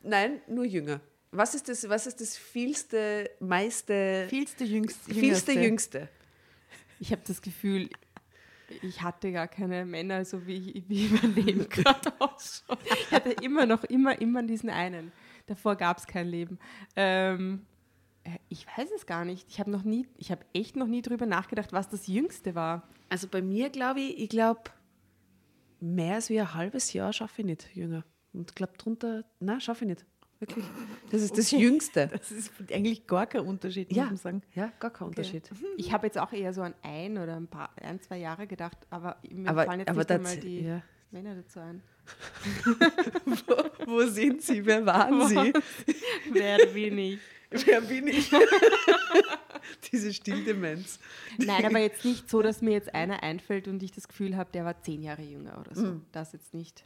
Nein, 0.04 0.42
nur 0.48 0.66
jünger. 0.66 1.00
Was 1.32 1.56
ist 1.56 1.70
das, 1.70 1.88
was 1.88 2.08
ist 2.08 2.20
das 2.20 2.36
vielste, 2.36 3.30
meiste, 3.40 4.26
Vielste, 4.30 4.66
jüngste, 4.66 5.14
vielste, 5.14 5.52
jüngste? 5.54 6.10
Ich 7.00 7.12
habe 7.14 7.22
das 7.26 7.42
Gefühl, 7.42 7.90
ich 8.82 9.02
hatte 9.02 9.32
gar 9.32 9.48
keine 9.48 9.86
Männer, 9.86 10.24
so 10.26 10.46
wie, 10.48 10.72
ich- 10.72 10.90
wie 10.90 11.08
mein 11.10 11.36
Leben 11.36 11.70
gerade 11.70 12.12
ausschaut. 12.20 12.80
Ich 12.86 13.12
hatte 13.12 13.32
immer 13.44 13.66
noch, 13.66 13.84
immer, 13.86 14.20
immer 14.22 14.44
diesen 14.44 14.70
einen. 14.70 15.12
Davor 15.48 15.76
gab 15.76 15.98
es 15.98 16.08
kein 16.08 16.28
Leben. 16.28 16.60
Ähm, 16.96 17.66
äh, 18.24 18.38
ich 18.50 18.66
weiß 18.68 18.90
es 18.96 19.06
gar 19.06 19.26
nicht. 19.26 19.48
Ich 19.50 19.60
habe 19.60 19.72
noch 19.72 19.84
nie, 19.84 20.08
ich 20.18 20.32
habe 20.32 20.46
echt 20.54 20.76
noch 20.76 20.88
nie 20.88 21.02
drüber 21.02 21.26
nachgedacht, 21.26 21.74
was 21.74 21.90
das 21.90 22.08
Jüngste 22.08 22.56
war. 22.56 22.88
Also 23.10 23.28
bei 23.28 23.42
mir 23.42 23.70
glaube 23.70 24.00
ich, 24.02 24.20
ich 24.20 24.30
glaube, 24.30 24.62
mehr 25.80 26.16
als 26.16 26.30
wie 26.30 26.40
ein 26.40 26.54
halbes 26.54 26.94
Jahr 26.94 27.12
schaffe 27.14 27.42
ich 27.42 27.46
nicht, 27.48 27.76
jünger. 27.76 28.04
Und 28.34 28.52
ich 28.52 28.56
glaube 28.56 28.74
drunter, 28.78 29.26
nein, 29.40 29.60
schaffe 29.60 29.84
ich 29.86 29.90
nicht. 29.90 30.06
Wirklich. 30.42 30.66
Das 31.12 31.22
ist 31.22 31.38
das 31.38 31.54
Okay. 31.54 31.62
Jüngste. 31.62 32.08
Das 32.08 32.32
ist 32.32 32.52
eigentlich 32.74 33.06
gar 33.06 33.28
kein 33.28 33.42
Unterschied, 33.42 33.92
Ja. 33.94 34.06
muss 34.06 34.24
man 34.24 34.42
sagen. 34.42 34.44
Ja, 34.56 34.74
gar 34.80 34.90
kein 34.92 35.08
Unterschied. 35.10 35.48
Ich 35.78 35.94
habe 35.94 36.08
jetzt 36.08 36.18
auch 36.18 36.34
eher 36.34 36.52
so 36.52 36.64
an 36.64 36.74
ein 36.82 37.20
oder 37.20 37.36
ein 37.38 37.48
paar, 37.48 37.70
ein, 37.80 38.02
zwei 38.02 38.18
Jahre 38.18 38.48
gedacht, 38.48 38.78
aber 38.90 39.18
mir 39.32 39.48
Aber, 39.50 39.66
fallen 39.66 39.82
jetzt 39.82 39.90
aber 39.90 40.00
nicht 40.00 40.10
das, 40.10 40.16
einmal 40.18 40.38
die 40.38 40.62
ja. 40.62 40.82
Männer 41.12 41.36
dazu 41.36 41.60
ein. 41.60 41.84
Wo 43.86 44.02
sind 44.08 44.42
Sie? 44.42 44.66
Wer 44.66 44.84
waren 44.86 45.28
Sie? 45.28 45.54
Wer 46.34 46.66
bin 46.74 46.98
ich? 46.98 47.20
Wer 47.52 47.82
bin 47.82 48.08
ich? 48.08 48.32
Diese 49.92 50.12
Stilldemenz. 50.14 51.00
Nein, 51.38 51.66
aber 51.66 51.80
jetzt 51.80 52.04
nicht 52.04 52.30
so, 52.30 52.42
dass 52.42 52.62
mir 52.64 52.72
jetzt 52.72 52.96
einer 52.96 53.22
einfällt 53.22 53.68
und 53.68 53.84
ich 53.84 53.92
das 53.92 54.08
Gefühl 54.08 54.36
habe, 54.36 54.50
der 54.52 54.66
war 54.66 54.82
zehn 54.82 55.04
Jahre 55.04 55.22
jünger 55.22 55.60
oder 55.60 55.76
so. 55.76 55.86
Mhm. 55.86 56.06
Das 56.12 56.34
jetzt 56.34 56.54
nicht. 56.56 56.84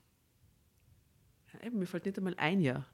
Eben, 1.63 1.79
mir 1.79 1.85
fällt 1.85 2.05
nicht 2.05 2.17
einmal 2.17 2.35
ein 2.37 2.59
Jahr. 2.61 2.85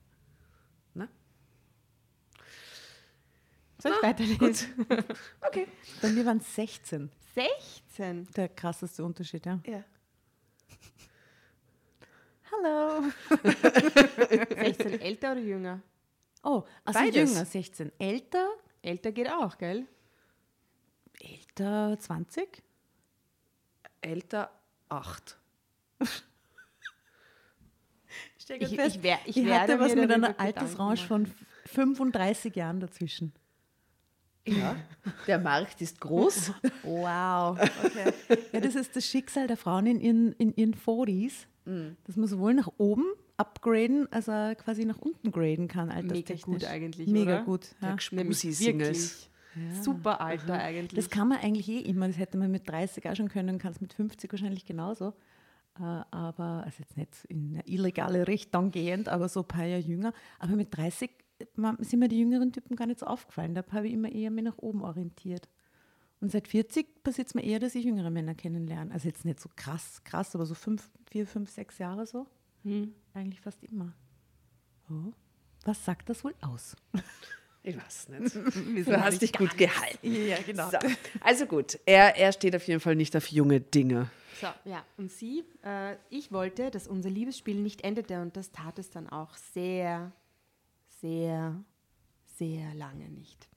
Soll 3.82 3.94
ich 3.94 4.04
weiterlesen? 4.04 4.86
Okay. 5.42 5.68
Bei 6.02 6.10
mir 6.10 6.26
waren 6.26 6.38
es 6.38 6.56
16. 6.56 7.10
16. 7.34 8.28
Der 8.36 8.50
krasseste 8.50 9.04
Unterschied, 9.04 9.46
ja. 9.46 9.60
Ja. 9.66 9.84
Hallo. 12.52 13.10
16 14.62 15.02
älter 15.02 15.32
oder 15.32 15.42
jünger? 15.42 15.82
Oh, 16.44 16.64
also 16.86 17.00
Beides. 17.00 17.32
jünger, 17.32 17.46
16. 17.46 17.92
Älter, 17.98 18.48
Älter 18.82 19.12
geht 19.12 19.30
auch, 19.30 19.58
gell? 19.58 19.86
älter 21.20 21.98
20? 22.00 22.62
Älter 24.02 24.52
acht. 24.90 25.38
Ich, 28.60 28.78
ich, 28.78 29.02
wer, 29.02 29.18
ich, 29.26 29.38
ich 29.38 29.50
hatte 29.50 29.80
was 29.80 29.96
mit 29.96 30.12
einer 30.12 30.38
Altersrange 30.38 30.98
von 30.98 31.34
35 31.68 32.54
Jahren 32.54 32.82
dazwischen. 32.82 33.32
Ja, 34.48 34.76
der 35.28 35.40
Markt 35.40 35.82
ist 35.82 36.00
groß. 36.02 36.54
wow. 36.84 37.60
Okay. 37.84 38.14
Ja, 38.52 38.60
das 38.60 38.76
ist 38.76 38.96
das 38.96 39.06
Schicksal 39.06 39.48
der 39.48 39.58
Frauen 39.58 39.86
in 39.86 40.00
ihren, 40.00 40.32
in 40.34 40.54
ihren 40.56 40.74
40s, 40.74 41.46
mm. 41.66 41.98
dass 42.06 42.16
man 42.16 42.28
sowohl 42.28 42.54
nach 42.54 42.70
oben 42.78 43.06
upgraden, 43.38 44.12
als 44.12 44.30
auch 44.30 44.56
quasi 44.58 44.86
nach 44.86 45.00
unten 45.00 45.32
graden 45.32 45.68
kann, 45.68 45.90
alterstechnisch. 45.90 46.48
Mega 46.48 46.60
gut 46.60 46.64
eigentlich, 46.66 47.08
Mega 47.08 47.36
oder? 47.38 47.44
gut. 47.44 47.76
Ja. 47.82 47.96
Wirklich. 48.12 49.30
Ja. 49.56 49.84
Super 49.84 50.22
Alter 50.22 50.56
mhm. 50.56 50.62
eigentlich. 50.62 50.94
Das 50.94 51.10
kann 51.10 51.28
man 51.28 51.40
eigentlich 51.40 51.68
eh 51.68 51.80
immer. 51.80 52.08
Das 52.08 52.18
hätte 52.18 52.38
man 52.38 52.52
mit 52.52 52.70
30 52.70 53.10
auch 53.10 53.16
schon 53.16 53.28
können, 53.28 53.60
kann 53.60 53.72
es 53.74 53.82
mit 53.82 53.94
50 53.94 54.32
wahrscheinlich 54.32 54.66
genauso. 54.66 55.14
Äh, 55.80 55.84
aber, 55.84 56.64
also 56.66 56.78
jetzt 56.80 56.98
nicht 56.98 57.26
in 57.28 57.56
eine 57.56 57.68
illegale 57.68 58.28
Richtung 58.28 58.72
gehend, 58.72 59.10
aber 59.10 59.28
so 59.28 59.42
ein 59.42 59.48
paar 59.48 59.66
Jahre 59.66 59.82
jünger. 59.82 60.14
Aber 60.40 60.56
mit 60.56 60.76
30 60.76 61.10
sind 61.80 62.00
mir 62.00 62.08
die 62.08 62.20
jüngeren 62.20 62.52
Typen 62.52 62.76
gar 62.76 62.88
nicht 62.88 63.00
so 63.00 63.06
aufgefallen. 63.06 63.54
Da 63.54 63.64
habe 63.72 63.88
ich 63.88 63.94
immer 63.94 64.12
eher 64.12 64.32
mich 64.32 64.44
nach 64.44 64.58
oben 64.58 64.84
orientiert. 64.84 65.50
Und 66.20 66.32
seit 66.32 66.48
40 66.48 67.04
passiert 67.04 67.28
es 67.28 67.34
mir 67.34 67.44
eher, 67.44 67.60
dass 67.60 67.74
ich 67.76 67.84
jüngere 67.84 68.12
Männer 68.12 68.36
kennenlerne. 68.36 68.94
Also 68.94 69.08
jetzt 69.08 69.26
nicht 69.26 69.40
so 69.40 69.50
krass, 69.56 70.04
krass, 70.04 70.36
aber 70.36 70.46
so 70.46 70.54
fünf, 70.54 70.90
vier, 71.10 71.26
fünf, 71.26 71.50
sechs 71.50 71.80
Jahre 71.80 72.06
so. 72.06 72.28
Hm. 72.64 72.94
Eigentlich 73.14 73.42
fast 73.42 73.64
immer. 73.64 73.94
Oh. 74.90 75.14
Was 75.66 75.84
sagt 75.84 76.10
das 76.10 76.24
wohl 76.24 76.36
aus? 76.42 76.76
Ich 77.64 77.78
weiß 77.78 78.10
nicht. 78.10 78.36
du 78.88 79.02
hast 79.02 79.22
dich 79.22 79.34
gut 79.34 79.56
gehalten. 79.56 80.00
Ja, 80.28 80.38
genau. 80.44 80.70
So. 80.72 80.78
Also 81.20 81.46
gut, 81.46 81.78
er, 81.86 82.18
er 82.18 82.32
steht 82.32 82.56
auf 82.56 82.68
jeden 82.68 82.80
Fall 82.80 82.96
nicht 82.96 83.16
auf 83.16 83.28
junge 83.28 83.62
Dinge. 83.62 84.10
So, 84.40 84.48
ja. 84.66 84.84
Und 84.98 85.12
sie, 85.12 85.44
äh, 85.64 85.96
ich 86.10 86.32
wollte, 86.32 86.72
dass 86.72 86.88
unser 86.88 87.12
Liebesspiel 87.12 87.62
nicht 87.62 87.84
endete 87.84 88.22
und 88.22 88.36
das 88.36 88.52
tat 88.52 88.80
es 88.80 88.90
dann 88.90 89.08
auch 89.08 89.36
sehr, 89.36 90.12
sehr, 91.02 91.56
sehr 92.38 92.74
lange 92.76 93.10
nicht. 93.10 93.50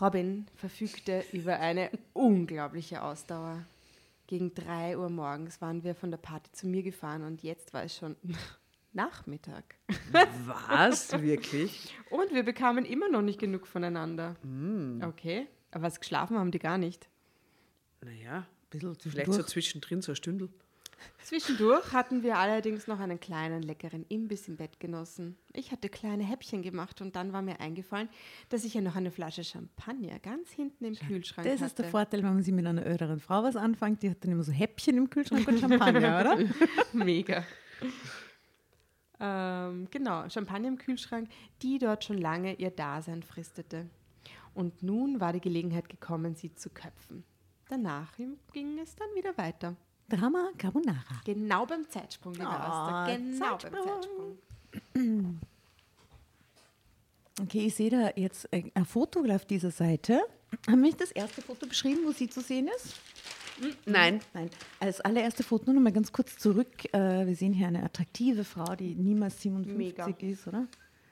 Robin 0.00 0.46
verfügte 0.56 1.24
über 1.32 1.60
eine 1.60 1.90
unglaubliche 2.12 3.02
Ausdauer. 3.02 3.64
Gegen 4.26 4.54
drei 4.54 4.96
Uhr 4.96 5.10
morgens 5.10 5.60
waren 5.60 5.84
wir 5.84 5.94
von 5.94 6.10
der 6.10 6.18
Party 6.18 6.50
zu 6.52 6.66
mir 6.66 6.82
gefahren 6.82 7.22
und 7.22 7.42
jetzt 7.42 7.74
war 7.74 7.84
es 7.84 7.96
schon 7.96 8.16
Nachmittag. 8.92 9.76
Was? 10.46 11.12
Wirklich? 11.20 11.94
Und 12.10 12.32
wir 12.32 12.42
bekamen 12.42 12.84
immer 12.84 13.08
noch 13.08 13.22
nicht 13.22 13.38
genug 13.38 13.66
voneinander. 13.66 14.36
Mm. 14.42 15.02
Okay. 15.02 15.46
Aber 15.70 15.84
was 15.84 16.00
geschlafen 16.00 16.38
haben 16.38 16.50
die 16.50 16.58
gar 16.58 16.78
nicht. 16.78 17.08
Naja, 18.02 18.38
ein 18.38 18.46
bisschen 18.70 18.96
vielleicht 18.96 19.32
so 19.32 19.42
zwischendrin, 19.42 20.02
so 20.02 20.12
ein 20.12 20.16
Stündel. 20.16 20.50
Zwischendurch 21.22 21.92
hatten 21.92 22.22
wir 22.22 22.36
allerdings 22.36 22.86
noch 22.86 23.00
einen 23.00 23.20
kleinen 23.20 23.62
leckeren 23.62 24.04
Imbiss 24.08 24.48
im 24.48 24.56
Bett 24.56 24.80
genossen. 24.80 25.36
Ich 25.52 25.72
hatte 25.72 25.88
kleine 25.88 26.24
Häppchen 26.24 26.62
gemacht 26.62 27.00
und 27.00 27.16
dann 27.16 27.32
war 27.32 27.42
mir 27.42 27.60
eingefallen, 27.60 28.08
dass 28.48 28.64
ich 28.64 28.74
ja 28.74 28.80
noch 28.80 28.96
eine 28.96 29.10
Flasche 29.10 29.44
Champagner 29.44 30.18
ganz 30.18 30.50
hinten 30.50 30.84
im 30.84 30.94
Kühlschrank 30.94 31.46
das 31.46 31.54
hatte. 31.54 31.62
Das 31.62 31.70
ist 31.70 31.78
der 31.78 31.86
Vorteil, 31.86 32.22
wenn 32.22 32.34
man 32.34 32.42
sich 32.42 32.52
mit 32.52 32.66
einer 32.66 32.84
älteren 32.84 33.20
Frau 33.20 33.42
was 33.42 33.56
anfängt. 33.56 34.02
Die 34.02 34.10
hat 34.10 34.24
dann 34.24 34.32
immer 34.32 34.42
so 34.42 34.52
Häppchen 34.52 34.96
im 34.96 35.08
Kühlschrank 35.10 35.46
und 35.46 35.58
Champagner, 35.58 36.20
oder? 36.20 36.38
Mega. 36.92 37.44
Ähm, 39.20 39.86
genau, 39.90 40.28
Champagner 40.28 40.68
im 40.68 40.78
Kühlschrank, 40.78 41.28
die 41.62 41.78
dort 41.78 42.04
schon 42.04 42.18
lange 42.18 42.54
ihr 42.54 42.70
Dasein 42.70 43.22
fristete. 43.22 43.88
Und 44.54 44.82
nun 44.82 45.20
war 45.20 45.32
die 45.32 45.40
Gelegenheit 45.40 45.88
gekommen, 45.88 46.34
sie 46.34 46.54
zu 46.54 46.70
köpfen. 46.70 47.24
Danach 47.68 48.12
ging 48.16 48.78
es 48.82 48.96
dann 48.96 49.08
wieder 49.14 49.36
weiter. 49.38 49.76
Drama 50.16 50.50
Carbonara. 50.58 51.20
Genau 51.24 51.64
beim 51.66 51.88
Zeitsprung, 51.88 52.34
lieber 52.34 52.46
oh, 52.46 52.70
Asta. 52.70 53.14
Genau 53.14 53.56
Zeitsprung. 53.56 53.72
beim 53.72 54.02
Zeitsprung. 54.94 55.40
Okay, 57.40 57.66
ich 57.66 57.74
sehe 57.74 57.90
da 57.90 58.10
jetzt 58.14 58.48
ein 58.52 58.84
Foto 58.84 59.24
auf 59.24 59.46
dieser 59.46 59.70
Seite. 59.70 60.20
Haben 60.68 60.82
wir 60.82 60.92
das 60.92 61.12
erste 61.12 61.40
Foto 61.40 61.66
beschrieben, 61.66 62.00
wo 62.04 62.12
sie 62.12 62.28
zu 62.28 62.42
sehen 62.42 62.68
ist? 62.76 63.00
Nein. 63.86 64.20
Nein. 64.34 64.50
Als 64.80 65.00
allererste 65.00 65.42
Foto 65.42 65.72
noch 65.72 65.80
mal 65.80 65.92
ganz 65.92 66.12
kurz 66.12 66.36
zurück. 66.36 66.84
Äh, 66.92 67.26
wir 67.26 67.34
sehen 67.34 67.52
hier 67.52 67.68
eine 67.68 67.82
attraktive 67.82 68.44
Frau, 68.44 68.74
die 68.76 68.94
niemals 68.94 69.40
57 69.40 69.76
Mega. 69.76 70.32
ist, 70.32 70.46
oder? 70.46 70.66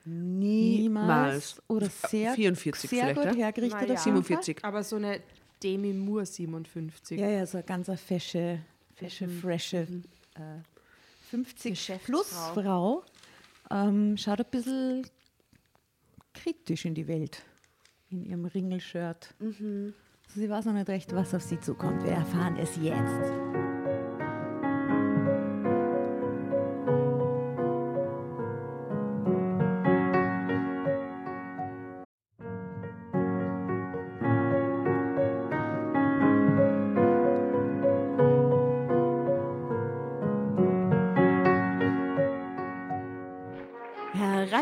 Niemals. 0.05 1.61
Oder 1.67 1.89
sehr, 1.89 2.33
44 2.33 2.89
sehr 2.89 3.13
gut 3.13 3.25
ja? 3.25 3.33
hergerichtet. 3.33 3.89
Ja. 3.89 3.97
47. 3.97 4.63
Aber 4.63 4.83
so 4.83 4.97
eine 4.97 5.21
Demi 5.63 5.93
Moore 5.93 6.25
57. 6.25 7.19
Ja, 7.19 7.29
ja, 7.29 7.45
so 7.45 7.57
eine 7.57 7.65
ganz 7.65 7.89
fesche, 8.01 8.59
fesche, 9.01 9.27
mhm. 9.27 9.39
frische 9.39 9.87
mhm. 9.89 10.03
äh, 10.35 10.61
50 11.29 11.91
plus 12.05 12.29
Frau. 12.53 13.03
Ähm, 13.69 14.17
schaut 14.17 14.39
ein 14.39 14.45
bisschen 14.51 15.07
kritisch 16.33 16.85
in 16.85 16.93
die 16.93 17.07
Welt 17.07 17.41
in 18.09 18.25
ihrem 18.25 18.45
Ringelshirt. 18.45 19.33
Mhm. 19.39 19.93
Sie 20.35 20.49
weiß 20.49 20.65
noch 20.65 20.73
nicht 20.73 20.89
recht, 20.89 21.13
was 21.13 21.33
auf 21.33 21.41
sie 21.41 21.59
zukommt. 21.59 22.03
Wir 22.03 22.11
erfahren 22.11 22.57
es 22.57 22.75
jetzt. 22.77 23.50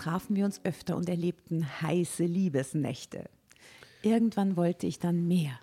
Trafen 0.00 0.34
wir 0.34 0.46
uns 0.46 0.64
öfter 0.64 0.96
und 0.96 1.10
erlebten 1.10 1.66
heiße 1.82 2.24
Liebesnächte. 2.24 3.28
Irgendwann 4.02 4.56
wollte 4.56 4.86
ich 4.86 4.98
dann 4.98 5.28
mehr. 5.28 5.60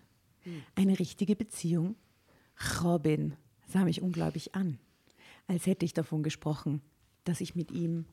Eine 0.76 1.00
richtige 1.00 1.36
Beziehung. 1.36 1.96
Robin 2.84 3.36
sah 3.68 3.84
mich 3.84 4.02
unglaublich 4.02 4.54
an, 4.54 4.78
als 5.48 5.66
hätte 5.66 5.86
ich 5.86 5.94
davon 5.94 6.22
gesprochen, 6.22 6.82
dass 7.24 7.42
ich 7.42 7.56
mit 7.56 7.72
ihm 7.72 8.06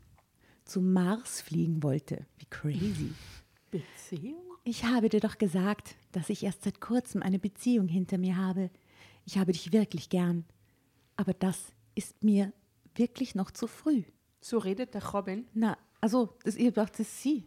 zum 0.65 0.95
Mars 0.95 1.43
fliegen 1.43 1.83
wollte. 1.83 2.27
Wie 2.39 2.47
crazy. 2.47 3.13
Beziehung? 3.71 4.41
Ich 4.65 4.85
habe 4.85 5.11
dir 5.11 5.21
doch 5.21 5.37
gesagt, 5.37 5.95
dass 6.13 6.31
ich 6.31 6.43
erst 6.43 6.65
seit 6.65 6.81
kurzem 6.81 7.23
eine 7.23 7.39
Beziehung 7.39 7.87
hinter 7.87 8.17
mir 8.17 8.39
habe. 8.39 8.71
Ich 9.27 9.37
habe 9.37 9.53
dich 9.53 9.73
wirklich 9.73 10.09
gern. 10.09 10.47
Aber 11.17 11.35
das 11.35 11.73
ist 11.95 12.25
mir 12.25 12.53
wirklich 12.95 13.35
noch 13.35 13.51
zu 13.51 13.67
früh. 13.67 14.05
So 14.41 14.59
redet 14.59 14.95
der 14.95 15.05
Robin? 15.05 15.47
Na, 15.53 15.77
also, 16.05 16.37
das, 16.45 16.57
ihr 16.57 16.71
dachte, 16.71 16.99
das 16.99 17.09
ist 17.09 17.23
sie. 17.23 17.47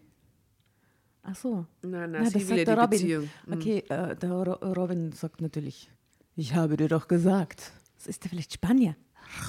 Ach 1.22 1.36
so. 1.36 1.68
Nein, 1.84 2.10
nein, 2.10 2.26
sie 2.26 2.49
will 2.49 2.58
ja 2.58 2.66
die 2.66 2.72
Robin. 2.72 2.89
Beziehung. 2.89 3.30
Okay, 3.51 3.84
äh, 3.88 4.16
der 4.16 4.32
Robin 4.32 5.12
sagt 5.12 5.41
natürlich, 5.41 5.91
ich 6.36 6.55
habe 6.55 6.76
dir 6.76 6.88
doch 6.88 7.08
gesagt. 7.08 7.72
Das 7.97 8.08
ist 8.08 8.24
der 8.24 8.32
vielleicht 8.32 8.51
Spanier? 8.51 8.95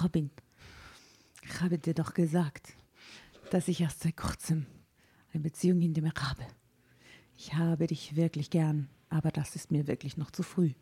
Robin. 0.05 0.31
Ich 1.43 1.59
habe 1.63 1.79
dir 1.79 1.95
doch 1.95 2.13
gesagt, 2.13 2.75
dass 3.51 3.69
ich 3.69 3.81
erst 3.81 4.03
seit 4.03 4.19
kurzem 4.19 4.67
eine 5.33 5.43
Beziehung 5.43 5.81
hinter 5.81 6.03
mir 6.03 6.13
habe. 6.13 6.43
Ich 7.35 7.55
habe 7.55 7.87
dich 7.87 8.15
wirklich 8.15 8.51
gern, 8.51 8.91
aber 9.09 9.31
das 9.31 9.57
ist 9.57 9.71
mir 9.71 9.87
wirklich 9.87 10.19
noch 10.19 10.33
zu 10.33 10.43
früh. 10.43 10.73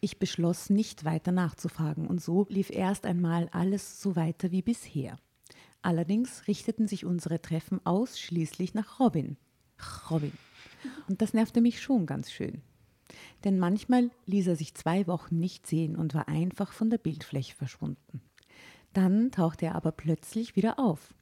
Ich 0.00 0.18
beschloss, 0.18 0.68
nicht 0.68 1.06
weiter 1.06 1.32
nachzufragen, 1.32 2.08
und 2.08 2.20
so 2.20 2.46
lief 2.50 2.68
erst 2.68 3.06
einmal 3.06 3.48
alles 3.52 4.02
so 4.02 4.16
weiter 4.16 4.50
wie 4.50 4.60
bisher. 4.60 5.16
Allerdings 5.82 6.48
richteten 6.48 6.88
sich 6.88 7.04
unsere 7.04 7.40
Treffen 7.40 7.80
ausschließlich 7.84 8.74
nach 8.74 9.00
Robin. 9.00 9.36
Robin. 10.10 10.32
Und 11.08 11.22
das 11.22 11.34
nervte 11.34 11.60
mich 11.60 11.80
schon 11.80 12.06
ganz 12.06 12.30
schön. 12.30 12.62
Denn 13.44 13.58
manchmal 13.58 14.10
ließ 14.26 14.48
er 14.48 14.56
sich 14.56 14.74
zwei 14.74 15.06
Wochen 15.06 15.38
nicht 15.38 15.66
sehen 15.66 15.96
und 15.96 16.14
war 16.14 16.28
einfach 16.28 16.72
von 16.72 16.90
der 16.90 16.98
Bildfläche 16.98 17.54
verschwunden. 17.54 18.20
Dann 18.92 19.30
tauchte 19.30 19.66
er 19.66 19.74
aber 19.74 19.92
plötzlich 19.92 20.56
wieder 20.56 20.78
auf. 20.78 21.14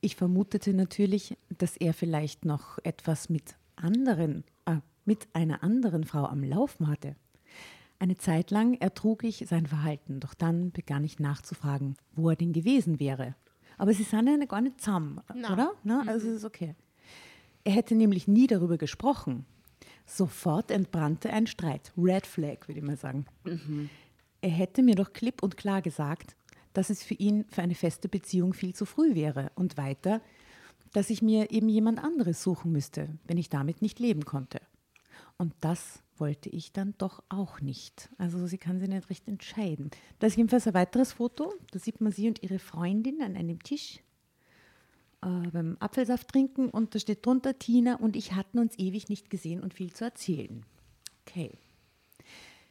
Ich 0.00 0.16
vermutete 0.16 0.74
natürlich, 0.74 1.36
dass 1.56 1.76
er 1.76 1.94
vielleicht 1.94 2.44
noch 2.44 2.78
etwas 2.82 3.28
mit 3.28 3.56
anderen, 3.76 4.44
äh, 4.66 4.76
mit 5.04 5.28
einer 5.32 5.62
anderen 5.62 6.04
Frau 6.04 6.24
am 6.24 6.42
Laufen 6.42 6.88
hatte. 6.88 7.16
Eine 7.98 8.16
Zeit 8.16 8.50
lang 8.50 8.74
ertrug 8.74 9.22
ich 9.22 9.44
sein 9.48 9.66
Verhalten, 9.66 10.18
doch 10.18 10.34
dann 10.34 10.72
begann 10.72 11.04
ich 11.04 11.20
nachzufragen, 11.20 11.96
wo 12.12 12.30
er 12.30 12.36
denn 12.36 12.52
gewesen 12.52 12.98
wäre. 12.98 13.36
Aber 13.82 13.92
sie 13.92 14.04
sind 14.04 14.28
ja 14.28 14.36
gar 14.46 14.60
nicht 14.60 14.80
zusammen, 14.80 15.20
Na. 15.34 15.52
oder? 15.52 15.72
Na, 15.82 16.04
also 16.06 16.30
ist 16.30 16.44
okay. 16.44 16.76
Er 17.64 17.72
hätte 17.72 17.96
nämlich 17.96 18.28
nie 18.28 18.46
darüber 18.46 18.78
gesprochen. 18.78 19.44
Sofort 20.06 20.70
entbrannte 20.70 21.32
ein 21.32 21.48
Streit. 21.48 21.92
Red 21.98 22.24
Flag, 22.24 22.68
würde 22.68 22.78
ich 22.78 22.86
mal 22.86 22.96
sagen. 22.96 23.26
Er 24.40 24.50
hätte 24.50 24.84
mir 24.84 24.94
doch 24.94 25.12
klipp 25.12 25.42
und 25.42 25.56
klar 25.56 25.82
gesagt, 25.82 26.36
dass 26.74 26.90
es 26.90 27.02
für 27.02 27.14
ihn 27.14 27.44
für 27.48 27.62
eine 27.62 27.74
feste 27.74 28.08
Beziehung 28.08 28.54
viel 28.54 28.72
zu 28.72 28.86
früh 28.86 29.16
wäre 29.16 29.50
und 29.56 29.76
weiter, 29.76 30.20
dass 30.92 31.10
ich 31.10 31.20
mir 31.20 31.50
eben 31.50 31.68
jemand 31.68 32.04
anderes 32.04 32.40
suchen 32.40 32.70
müsste, 32.70 33.08
wenn 33.26 33.36
ich 33.36 33.48
damit 33.48 33.82
nicht 33.82 33.98
leben 33.98 34.24
konnte. 34.24 34.60
Und 35.38 35.54
das 35.60 36.04
wollte 36.22 36.48
ich 36.50 36.72
dann 36.72 36.94
doch 36.98 37.20
auch 37.30 37.60
nicht. 37.60 38.08
Also 38.16 38.46
sie 38.46 38.56
kann 38.56 38.78
sich 38.78 38.88
nicht 38.88 39.10
recht 39.10 39.26
entscheiden. 39.26 39.90
Da 40.20 40.28
ist 40.28 40.36
jedenfalls 40.36 40.68
ein 40.68 40.74
weiteres 40.74 41.14
Foto. 41.14 41.52
Da 41.72 41.80
sieht 41.80 42.00
man 42.00 42.12
sie 42.12 42.28
und 42.28 42.44
ihre 42.44 42.60
Freundin 42.60 43.20
an 43.22 43.34
einem 43.36 43.60
Tisch 43.60 43.98
äh, 45.20 45.48
beim 45.50 45.76
Apfelsaft 45.80 46.28
trinken 46.28 46.70
und 46.70 46.94
da 46.94 47.00
steht 47.00 47.26
drunter, 47.26 47.58
Tina 47.58 47.96
und 47.96 48.14
ich 48.14 48.34
hatten 48.34 48.60
uns 48.60 48.78
ewig 48.78 49.08
nicht 49.08 49.30
gesehen 49.30 49.64
und 49.64 49.74
viel 49.74 49.92
zu 49.92 50.04
erzählen. 50.04 50.64
Okay. 51.26 51.58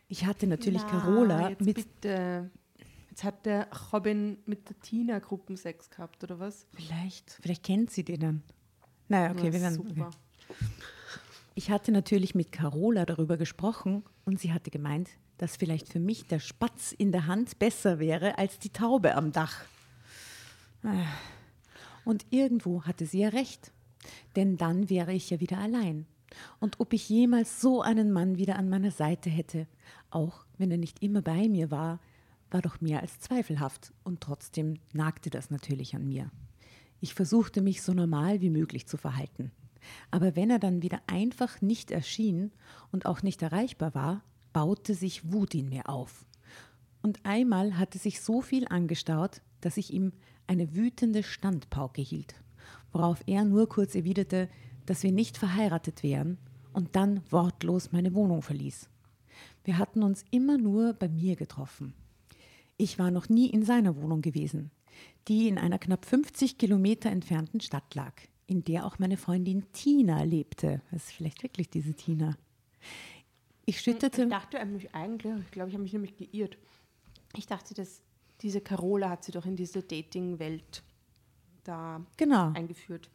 Ich 0.08 0.26
hatte 0.26 0.48
natürlich 0.48 0.84
Na, 0.84 0.90
Carola 0.90 1.50
jetzt 1.50 1.62
mit 1.62 1.76
Bitte. 1.76 2.50
Jetzt 3.10 3.26
hat 3.26 3.46
der 3.46 3.68
Robin 3.92 4.38
mit 4.46 4.70
der 4.70 4.80
Tina 4.80 5.20
Gruppensex 5.20 5.90
gehabt, 5.90 6.24
oder 6.24 6.40
was? 6.40 6.68
Vielleicht, 6.74 7.32
vielleicht 7.42 7.64
kennt 7.64 7.92
sie 7.92 8.06
den 8.06 8.20
dann. 8.22 8.44
Naja, 9.10 9.32
okay, 9.32 9.42
Na, 9.48 9.54
wir 9.54 9.62
werden. 9.62 9.76
super. 9.76 10.10
Okay. 10.48 10.56
Ich 11.54 11.70
hatte 11.70 11.92
natürlich 11.92 12.34
mit 12.34 12.52
Carola 12.52 13.06
darüber 13.06 13.38
gesprochen 13.38 14.04
und 14.26 14.40
sie 14.40 14.54
hatte 14.54 14.72
gemeint, 14.72 15.10
dass 15.38 15.58
vielleicht 15.58 15.90
für 15.90 16.00
mich 16.00 16.28
der 16.28 16.40
Spatz 16.40 16.92
in 16.92 17.12
der 17.12 17.28
Hand 17.28 17.60
besser 17.60 18.00
wäre 18.00 18.38
als 18.38 18.60
die 18.60 18.70
Taube 18.70 19.16
am 19.16 19.32
Dach. 19.32 19.66
Ah. 20.84 21.06
Und 22.06 22.26
irgendwo 22.30 22.84
hatte 22.84 23.06
sie 23.06 23.20
ja 23.20 23.30
recht, 23.30 23.72
denn 24.36 24.58
dann 24.58 24.90
wäre 24.90 25.14
ich 25.14 25.30
ja 25.30 25.40
wieder 25.40 25.58
allein. 25.58 26.06
Und 26.60 26.80
ob 26.80 26.94
ich 26.94 27.10
jemals 27.10 27.60
so 27.60 27.82
einen 27.82 28.12
Mann 28.12 28.38
wieder 28.38 28.56
an 28.56 28.70
meiner 28.70 28.92
Seite 28.92 29.30
hätte, 29.30 29.68
auch 30.10 30.46
wenn 30.58 30.72
er 30.72 30.78
nicht 30.78 31.04
immer 31.04 31.22
bei 31.22 31.50
mir 31.50 31.70
war, 31.70 32.00
war 32.50 32.62
doch 32.62 32.82
mehr 32.82 33.02
als 33.02 33.20
zweifelhaft 33.20 33.94
und 34.04 34.22
trotzdem 34.22 34.76
nagte 34.94 35.30
das 35.30 35.52
natürlich 35.52 35.96
an 35.96 36.08
mir. 36.08 36.32
Ich 37.00 37.14
versuchte 37.14 37.62
mich 37.62 37.82
so 37.82 37.94
normal 37.94 38.42
wie 38.42 38.50
möglich 38.50 38.88
zu 38.88 38.98
verhalten. 38.98 39.52
Aber 40.10 40.36
wenn 40.36 40.50
er 40.50 40.60
dann 40.60 40.82
wieder 40.82 41.02
einfach 41.08 41.62
nicht 41.62 41.92
erschien 41.92 42.52
und 42.92 43.06
auch 43.06 43.24
nicht 43.24 43.42
erreichbar 43.42 43.94
war, 43.96 44.24
baute 44.54 44.94
sich 44.94 45.32
Wut 45.32 45.56
in 45.56 45.70
mir 45.70 45.90
auf. 45.90 46.26
Und 47.02 47.20
einmal 47.24 47.78
hatte 47.78 47.98
sich 47.98 48.22
so 48.22 48.42
viel 48.42 48.68
angestaut, 48.68 49.42
dass 49.62 49.78
ich 49.78 49.94
ihm 49.94 50.12
eine 50.48 50.76
wütende 50.76 51.24
Standpauke 51.24 52.02
hielt, 52.02 52.36
worauf 52.92 53.24
er 53.26 53.46
nur 53.46 53.70
kurz 53.70 53.96
erwiderte, 53.96 54.50
dass 54.86 55.04
wir 55.04 55.12
nicht 55.12 55.38
verheiratet 55.38 56.04
wären 56.04 56.38
und 56.74 56.96
dann 56.96 57.22
wortlos 57.30 57.92
meine 57.92 58.14
Wohnung 58.14 58.42
verließ. 58.42 58.90
Wir 59.64 59.78
hatten 59.78 60.04
uns 60.04 60.26
immer 60.32 60.58
nur 60.58 60.94
bei 60.94 61.08
mir 61.08 61.36
getroffen. 61.36 61.94
Ich 62.78 63.00
war 63.00 63.12
noch 63.12 63.30
nie 63.30 63.48
in 63.48 63.64
seiner 63.64 63.96
Wohnung 63.96 64.22
gewesen, 64.22 64.72
die 65.28 65.48
in 65.48 65.58
einer 65.58 65.80
knapp 65.80 66.06
50 66.06 66.58
Kilometer 66.58 67.10
entfernten 67.10 67.62
Stadt 67.62 67.94
lag, 67.96 68.14
in 68.52 68.64
der 68.66 68.86
auch 68.86 69.00
meine 69.00 69.16
Freundin 69.16 69.64
Tina 69.72 70.24
lebte. 70.24 70.82
Das 70.92 71.06
ist 71.06 71.14
vielleicht 71.14 71.42
wirklich 71.42 71.70
diese 71.70 71.94
Tina. 71.94 72.36
Ich 73.66 73.80
schüttete. 73.80 74.24
Ich 74.24 74.30
dachte 74.30 74.60
eigentlich, 74.60 74.90
ich 74.94 75.52
glaube, 75.52 75.70
ich 75.70 75.74
habe 75.76 75.84
mich 75.84 75.94
nämlich 75.94 76.18
geirrt. 76.18 76.58
Ich 77.38 77.48
dachte, 77.48 77.74
dass 77.74 78.02
diese 78.42 78.60
Carola 78.60 79.10
hat 79.10 79.24
sie 79.24 79.32
doch 79.32 79.46
in 79.46 79.56
diese 79.56 79.82
Dating-Welt 79.82 80.84
da 81.64 82.02
Genau. 82.18 82.52
eingeführt. 82.54 83.10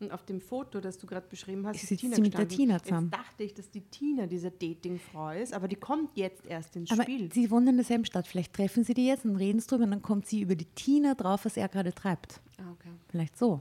Und 0.00 0.10
auf 0.12 0.24
dem 0.26 0.40
Foto, 0.42 0.80
das 0.80 0.98
du 0.98 1.06
gerade 1.06 1.26
beschrieben 1.26 1.66
hast, 1.66 1.82
Ist 1.82 1.98
Tina 2.00 2.16
sie 2.16 2.20
mit 2.22 2.36
der. 2.36 2.48
Tina 2.48 2.82
zusammen. 2.82 3.10
Jetzt 3.10 3.18
dachte 3.18 3.44
ich, 3.44 3.54
dass 3.54 3.70
die 3.70 3.80
Tina 3.82 4.26
diese 4.26 4.50
Dating-Frau 4.50 5.30
ist, 5.30 5.54
aber 5.54 5.68
die 5.68 5.76
kommt 5.76 6.16
jetzt 6.18 6.44
erst 6.46 6.76
ins 6.76 6.90
Aber 6.90 7.04
Spiel. 7.04 7.32
sie 7.32 7.50
wohnen 7.50 7.68
in 7.68 7.76
derselben 7.76 8.04
Stadt. 8.04 8.26
Vielleicht 8.26 8.52
treffen 8.52 8.84
sie 8.84 8.92
die 8.94 9.06
jetzt 9.06 9.24
und 9.24 9.36
reden 9.36 9.58
es 9.58 9.66
drüber 9.66 9.84
und 9.84 9.92
dann 9.92 10.02
kommt 10.02 10.26
sie 10.26 10.40
über 10.42 10.54
die 10.56 10.66
Tina 10.66 11.14
drauf, 11.14 11.44
was 11.46 11.56
er 11.56 11.68
gerade 11.68 11.94
treibt. 11.94 12.40
Ah, 12.58 12.72
okay. 12.72 12.90
Vielleicht 13.08 13.38
so. 13.38 13.60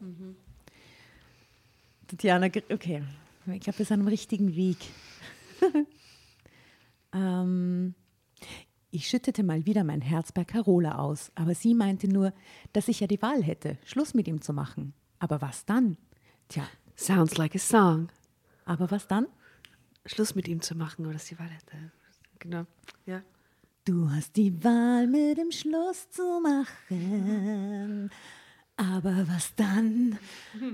Tatjana, 2.08 2.48
okay. 2.70 3.04
Ich 3.48 3.62
glaube, 3.62 3.80
wir 3.80 3.86
sind 3.86 4.02
am 4.02 4.08
richtigen 4.08 4.56
Weg. 4.56 4.78
ähm, 7.14 7.96
ich 8.92 9.08
schüttete 9.08 9.44
mal 9.44 9.66
wieder 9.66 9.84
mein 9.84 10.02
Herz 10.02 10.32
bei 10.32 10.44
Carola 10.46 10.98
aus, 10.98 11.32
aber 11.36 11.54
sie 11.54 11.74
meinte 11.74 12.08
nur, 12.08 12.34
dass 12.74 12.88
ich 12.88 13.00
ja 13.02 13.08
die 13.08 13.22
Wahl 13.22 13.44
hätte, 13.44 13.78
Schluss 13.86 14.14
mit 14.14 14.28
ihm 14.28 14.42
zu 14.42 14.54
machen. 14.54 14.94
Aber 15.20 15.42
was 15.42 15.66
dann? 15.66 15.98
Tja, 16.50 16.68
Sounds 16.96 17.38
like 17.38 17.56
a 17.56 17.60
song. 17.60 18.10
aber 18.66 18.90
was 18.90 19.08
dann? 19.08 19.28
Schluss 20.06 20.36
mit 20.36 20.48
ihm 20.48 20.62
zu 20.62 20.76
machen, 20.76 21.06
oder 21.06 21.20
sie 21.20 21.38
war 21.38 21.48
das. 21.48 21.66
Genau. 22.40 22.66
Ja. 23.06 23.22
Du 23.84 24.10
hast 24.10 24.36
die 24.36 24.64
Wahl 24.64 25.08
mit 25.08 25.38
dem 25.38 25.52
Schluss 25.52 26.10
zu 26.10 26.42
machen. 26.42 28.10
Aber 28.78 29.26
was 29.28 29.56
dann? 29.56 30.20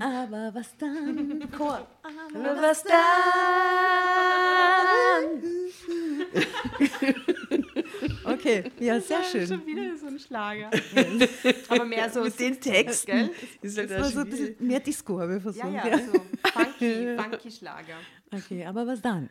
Aber 0.00 0.52
was 0.54 0.76
dann? 0.76 1.48
Chor. 1.56 1.86
Aber 2.02 2.62
Was 2.62 2.82
dann? 2.82 3.02
Okay, 8.24 8.64
ja, 8.80 9.00
sehr 9.00 9.18
Ja, 9.18 9.24
schön. 9.24 9.46
Schon 9.46 9.66
wieder 9.66 9.96
so 9.96 10.06
ein 10.06 10.18
Schlager. 10.18 10.70
aber 11.68 11.84
mehr 11.84 12.10
so 12.10 12.22
Mit 12.22 12.38
den 12.40 12.60
Texten. 12.60 13.06
Gell? 13.06 13.30
Ist 13.60 13.78
halt 13.78 14.12
so 14.12 14.20
ein 14.20 14.30
bisschen 14.30 14.56
mehr 14.66 14.80
Disco, 14.80 15.20
habe 15.20 15.36
ich 15.36 15.42
versucht. 15.42 15.72
Ja, 15.72 15.86
ja, 15.86 15.98
so 15.98 16.12
funky, 16.52 17.16
funky 17.22 17.50
Schlager. 17.50 17.98
Okay, 18.32 18.64
aber 18.64 18.86
was 18.86 19.00
dann? 19.00 19.28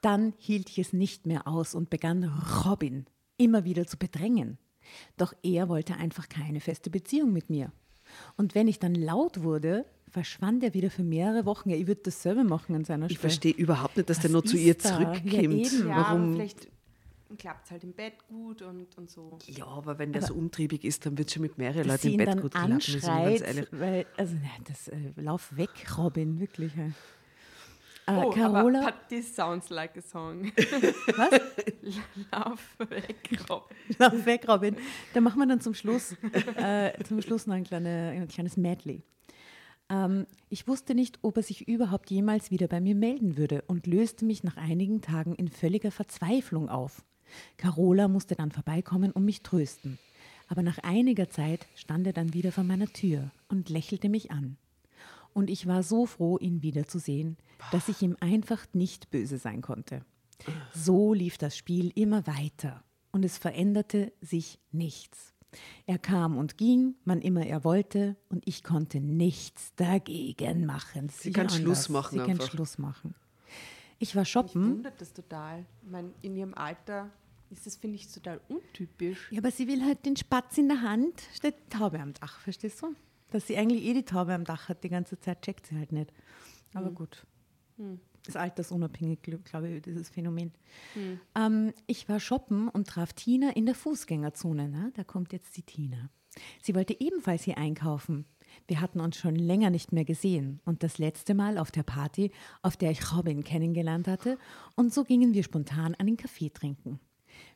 Dann 0.00 0.32
hielt 0.38 0.68
ich 0.70 0.78
es 0.78 0.92
nicht 0.92 1.26
mehr 1.26 1.46
aus 1.48 1.74
und 1.74 1.90
begann 1.90 2.24
Robin 2.64 3.06
immer 3.36 3.64
wieder 3.64 3.86
zu 3.86 3.96
bedrängen. 3.96 4.58
Doch 5.16 5.32
er 5.42 5.68
wollte 5.68 5.96
einfach 5.96 6.28
keine 6.28 6.60
feste 6.60 6.90
Beziehung 6.90 7.32
mit 7.32 7.50
mir. 7.50 7.72
Und 8.36 8.54
wenn 8.54 8.68
ich 8.68 8.78
dann 8.78 8.94
laut 8.94 9.42
wurde, 9.42 9.84
verschwand 10.08 10.64
er 10.64 10.74
wieder 10.74 10.90
für 10.90 11.02
mehrere 11.04 11.44
Wochen. 11.46 11.70
Ja, 11.70 11.76
ich 11.76 11.86
würde 11.86 12.00
dasselbe 12.04 12.42
machen 12.44 12.74
an 12.74 12.84
seiner 12.84 13.06
Ich 13.06 13.12
Stelle. 13.12 13.20
verstehe 13.20 13.52
überhaupt 13.52 13.96
nicht, 13.96 14.10
dass 14.10 14.18
der 14.18 14.30
Was 14.30 14.32
nur 14.32 14.44
zu 14.44 14.56
ihr 14.56 14.74
da? 14.74 14.88
Ja, 14.88 15.12
zurückkommt. 15.12 15.72
Ja, 15.84 15.94
aber 15.94 16.18
Warum? 16.18 16.32
vielleicht 16.34 16.68
klappt 17.38 17.66
es 17.66 17.70
halt 17.70 17.84
im 17.84 17.92
Bett 17.92 18.14
gut 18.28 18.62
und, 18.62 18.98
und 18.98 19.08
so. 19.08 19.38
Ja, 19.46 19.66
aber 19.66 19.98
wenn 19.98 20.12
der 20.12 20.22
so 20.22 20.34
umtriebig 20.34 20.84
ist, 20.84 21.06
dann 21.06 21.16
wird 21.16 21.28
es 21.28 21.34
schon 21.34 21.42
mit 21.42 21.56
mehreren 21.58 21.86
Leuten 21.86 22.08
im 22.08 22.16
Bett 22.16 22.40
gut 22.40 22.50
klappen. 22.50 22.72
anschreit, 22.72 23.68
weil, 23.70 24.06
also 24.16 24.34
nein, 24.34 24.64
das, 24.66 24.88
äh, 24.88 24.96
lauf 25.16 25.56
weg, 25.56 25.70
Robin, 25.96 26.40
wirklich. 26.40 26.74
ja. 26.74 26.88
Äh, 28.10 28.24
Oh, 28.24 28.30
Carola, 28.30 28.80
aber 28.88 28.94
this 29.08 29.34
sounds 29.34 29.70
like 29.70 29.96
a 29.96 30.00
song. 30.00 30.50
was? 31.16 31.40
Lauf 32.32 32.76
weg, 32.90 33.30
Rob. 33.48 33.70
Lauf 33.98 34.26
weg, 34.26 34.46
Robin. 34.48 34.76
Da 35.14 35.20
machen 35.20 35.38
wir 35.38 35.46
dann 35.46 35.60
zum 35.60 35.74
Schluss, 35.74 36.16
äh, 36.56 36.92
zum 37.04 37.20
Schluss 37.22 37.46
noch 37.46 37.54
ein, 37.54 37.64
kleine, 37.64 38.10
ein 38.14 38.28
kleines 38.28 38.56
Medley. 38.56 39.02
Ähm, 39.88 40.26
ich 40.48 40.66
wusste 40.68 40.94
nicht, 40.94 41.18
ob 41.22 41.36
er 41.36 41.42
sich 41.42 41.68
überhaupt 41.68 42.10
jemals 42.10 42.50
wieder 42.50 42.68
bei 42.68 42.80
mir 42.80 42.94
melden 42.94 43.36
würde 43.36 43.62
und 43.66 43.86
löste 43.86 44.24
mich 44.24 44.44
nach 44.44 44.56
einigen 44.56 45.00
Tagen 45.00 45.34
in 45.34 45.48
völliger 45.48 45.90
Verzweiflung 45.90 46.68
auf. 46.68 47.04
Carola 47.56 48.08
musste 48.08 48.34
dann 48.34 48.50
vorbeikommen 48.50 49.12
und 49.12 49.24
mich 49.24 49.42
trösten. 49.42 49.98
Aber 50.48 50.62
nach 50.62 50.78
einiger 50.78 51.28
Zeit 51.30 51.66
stand 51.76 52.06
er 52.06 52.12
dann 52.12 52.34
wieder 52.34 52.50
vor 52.50 52.64
meiner 52.64 52.88
Tür 52.88 53.30
und 53.48 53.68
lächelte 53.68 54.08
mich 54.08 54.30
an. 54.32 54.56
Und 55.32 55.50
ich 55.50 55.66
war 55.66 55.82
so 55.82 56.06
froh, 56.06 56.38
ihn 56.38 56.62
wiederzusehen, 56.62 57.36
dass 57.72 57.88
ich 57.88 58.02
ihm 58.02 58.16
einfach 58.20 58.66
nicht 58.72 59.10
böse 59.10 59.38
sein 59.38 59.62
konnte. 59.62 60.04
So 60.74 61.12
lief 61.14 61.38
das 61.38 61.56
Spiel 61.56 61.92
immer 61.94 62.26
weiter 62.26 62.82
und 63.12 63.24
es 63.24 63.38
veränderte 63.38 64.12
sich 64.20 64.58
nichts. 64.72 65.34
Er 65.86 65.98
kam 65.98 66.36
und 66.36 66.56
ging, 66.58 66.94
wann 67.04 67.20
immer 67.20 67.44
er 67.44 67.64
wollte, 67.64 68.16
und 68.28 68.46
ich 68.46 68.62
konnte 68.62 69.00
nichts 69.00 69.74
dagegen 69.74 70.64
machen. 70.64 71.08
Sie 71.08 71.32
kann 71.32 71.48
Sicher 71.48 71.62
Schluss 71.62 71.88
machen 71.88 72.20
Sie 72.20 72.24
kann. 72.24 72.40
Schluss 72.40 72.78
machen. 72.78 73.14
Ich 73.98 74.14
war 74.14 74.22
Mich 74.22 74.30
shoppen. 74.30 74.70
wundert 74.76 75.00
das 75.00 75.12
total. 75.12 75.66
Ich 75.82 75.90
meine, 75.90 76.12
in 76.22 76.36
ihrem 76.36 76.54
Alter 76.54 77.10
ist 77.50 77.66
das, 77.66 77.76
finde 77.76 77.96
ich, 77.96 78.10
total 78.12 78.40
untypisch. 78.48 79.30
Ja, 79.32 79.38
aber 79.40 79.50
sie 79.50 79.66
will 79.66 79.84
halt 79.84 80.06
den 80.06 80.16
Spatz 80.16 80.56
in 80.56 80.68
der 80.68 80.82
Hand, 80.82 81.20
steht 81.34 81.56
die 81.66 81.76
Taube 81.76 81.98
am 81.98 82.14
Dach, 82.14 82.38
verstehst 82.38 82.80
du? 82.82 82.94
Dass 83.30 83.46
sie 83.46 83.56
eigentlich 83.56 83.84
eh 83.84 83.94
die 83.94 84.04
Taube 84.04 84.34
am 84.34 84.44
Dach 84.44 84.68
hat, 84.68 84.82
die 84.84 84.88
ganze 84.88 85.18
Zeit 85.18 85.42
checkt 85.42 85.66
sie 85.66 85.76
halt 85.76 85.92
nicht. 85.92 86.12
Aber 86.74 86.90
gut. 86.90 87.26
Das 88.22 88.34
ist 88.34 88.36
altersunabhängig, 88.36 89.20
gl- 89.24 89.42
glaube 89.42 89.68
ich, 89.68 89.82
dieses 89.82 90.10
Phänomen. 90.10 90.52
Ähm, 91.34 91.72
ich 91.86 92.08
war 92.08 92.20
shoppen 92.20 92.68
und 92.68 92.86
traf 92.88 93.14
Tina 93.14 93.50
in 93.56 93.64
der 93.64 93.74
Fußgängerzone. 93.74 94.68
Ne? 94.68 94.92
Da 94.94 95.04
kommt 95.04 95.32
jetzt 95.32 95.56
die 95.56 95.62
Tina. 95.62 96.10
Sie 96.60 96.74
wollte 96.74 97.00
ebenfalls 97.00 97.44
hier 97.44 97.56
einkaufen. 97.56 98.26
Wir 98.66 98.80
hatten 98.80 99.00
uns 99.00 99.16
schon 99.16 99.36
länger 99.36 99.70
nicht 99.70 99.92
mehr 99.92 100.04
gesehen 100.04 100.60
und 100.64 100.82
das 100.82 100.98
letzte 100.98 101.34
Mal 101.34 101.56
auf 101.56 101.70
der 101.70 101.82
Party, 101.82 102.30
auf 102.62 102.76
der 102.76 102.90
ich 102.90 103.16
Robin 103.16 103.42
kennengelernt 103.42 104.06
hatte. 104.06 104.38
Und 104.76 104.92
so 104.92 105.04
gingen 105.04 105.32
wir 105.34 105.42
spontan 105.42 105.94
einen 105.94 106.16
Kaffee 106.16 106.50
trinken. 106.50 107.00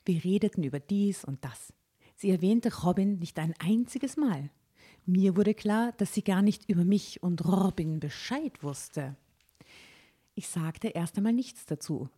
Wir 0.04 0.24
redeten 0.24 0.62
über 0.62 0.80
dies 0.80 1.24
und 1.24 1.44
das. 1.44 1.72
Sie 2.16 2.30
erwähnte 2.30 2.72
Robin 2.82 3.18
nicht 3.18 3.38
ein 3.38 3.54
einziges 3.58 4.16
Mal. 4.16 4.50
Mir 5.06 5.36
wurde 5.36 5.54
klar, 5.54 5.92
dass 5.98 6.14
sie 6.14 6.22
gar 6.22 6.40
nicht 6.42 6.68
über 6.68 6.84
mich 6.84 7.22
und 7.22 7.44
Robin 7.44 8.00
Bescheid 8.00 8.62
wusste. 8.62 9.16
Ich 10.34 10.48
sagte 10.48 10.88
erst 10.88 11.16
einmal 11.16 11.32
nichts 11.32 11.66
dazu. 11.66 12.08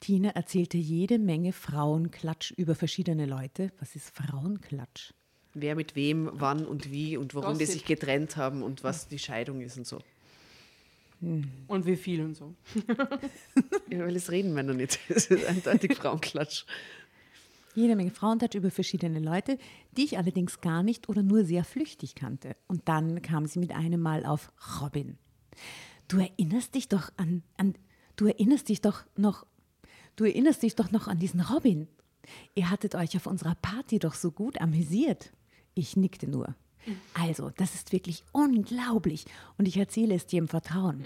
Tina 0.00 0.30
erzählte 0.30 0.76
jede 0.76 1.18
Menge 1.18 1.52
Frauenklatsch 1.52 2.52
über 2.52 2.74
verschiedene 2.74 3.24
Leute. 3.24 3.72
Was 3.78 3.96
ist 3.96 4.14
Frauenklatsch? 4.14 5.14
Wer 5.54 5.74
mit 5.74 5.96
wem, 5.96 6.30
wann 6.34 6.66
und 6.66 6.90
wie 6.90 7.16
und 7.16 7.34
warum 7.34 7.54
die 7.54 7.64
Gossip. 7.64 7.80
sich 7.80 7.84
getrennt 7.86 8.36
haben 8.36 8.62
und 8.62 8.84
was 8.84 9.08
die 9.08 9.18
Scheidung 9.18 9.60
ist 9.62 9.78
und 9.78 9.86
so. 9.86 10.00
Und 11.20 11.86
wie 11.86 11.96
viel 11.96 12.20
und 12.20 12.34
so. 12.36 12.54
Ja, 13.90 14.00
weil 14.00 14.16
es 14.16 14.30
reden 14.30 14.52
Männer 14.52 14.74
nicht. 14.74 14.98
Es 15.08 15.26
ist 15.26 15.46
eindeutig 15.46 15.94
Frauenklatsch. 15.96 16.64
Jede 17.74 17.96
Menge 17.96 18.10
Frauentouch 18.10 18.54
über 18.54 18.70
verschiedene 18.70 19.18
Leute, 19.18 19.58
die 19.96 20.04
ich 20.04 20.16
allerdings 20.16 20.60
gar 20.60 20.82
nicht 20.82 21.08
oder 21.08 21.22
nur 21.22 21.44
sehr 21.44 21.64
flüchtig 21.64 22.14
kannte. 22.14 22.56
Und 22.68 22.88
dann 22.88 23.20
kam 23.22 23.46
sie 23.46 23.58
mit 23.58 23.72
einem 23.72 24.00
Mal 24.00 24.24
auf 24.24 24.52
Robin. 24.80 25.18
Du 26.08 26.18
erinnerst 26.18 26.74
dich 26.74 26.88
doch 26.88 27.10
an, 27.16 27.42
an 27.56 27.74
du 28.16 28.26
erinnerst 28.26 28.68
dich 28.68 28.80
doch 28.80 29.04
noch, 29.16 29.46
du 30.16 30.24
erinnerst 30.24 30.62
dich 30.62 30.76
doch 30.76 30.90
noch 30.90 31.08
an 31.08 31.18
diesen 31.18 31.40
Robin. 31.40 31.88
Ihr 32.54 32.70
hattet 32.70 32.94
euch 32.94 33.16
auf 33.16 33.26
unserer 33.26 33.54
Party 33.56 33.98
doch 33.98 34.14
so 34.14 34.30
gut 34.30 34.60
amüsiert. 34.60 35.32
Ich 35.74 35.96
nickte 35.96 36.28
nur. 36.28 36.54
Also, 37.14 37.50
das 37.50 37.74
ist 37.74 37.92
wirklich 37.92 38.24
unglaublich 38.32 39.24
und 39.58 39.66
ich 39.66 39.76
erzähle 39.76 40.14
es 40.14 40.26
dir 40.26 40.38
im 40.38 40.48
Vertrauen. 40.48 41.04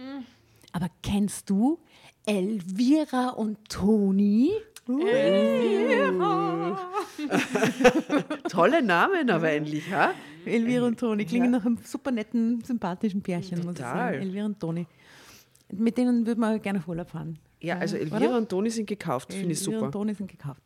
Aber 0.72 0.90
kennst 1.02 1.48
du 1.48 1.78
Elvira 2.26 3.30
und 3.30 3.68
Toni? 3.68 4.50
Tolle 8.48 8.82
Namen 8.82 9.28
aber 9.30 9.50
endlich, 9.50 9.92
ha? 9.92 10.12
Elvira 10.46 10.86
und 10.86 10.98
Toni 10.98 11.26
klingen 11.26 11.50
nach 11.50 11.66
einem 11.66 11.76
super 11.84 12.10
netten, 12.10 12.62
sympathischen 12.64 13.20
Pärchen, 13.20 13.58
muss 13.58 13.74
ich 13.74 13.80
Total. 13.80 14.14
sagen. 14.14 14.22
Elvira 14.22 14.46
und 14.46 14.58
Toni. 14.58 14.86
Mit 15.72 15.98
denen 15.98 16.26
würde 16.26 16.40
man 16.40 16.62
gerne 16.62 16.78
auf 16.78 16.88
Urlaub 16.88 17.10
fahren. 17.10 17.38
Ja, 17.60 17.76
also 17.76 17.96
Oder? 17.96 18.04
Elvira 18.04 18.38
und 18.38 18.48
Toni 18.48 18.70
sind 18.70 18.86
gekauft, 18.86 19.34
finde 19.34 19.52
ich 19.52 19.60
Elvira 19.60 19.74
super. 19.76 19.86
und 19.86 19.92
Toni 19.92 20.14
sind 20.14 20.30
gekauft. 20.30 20.62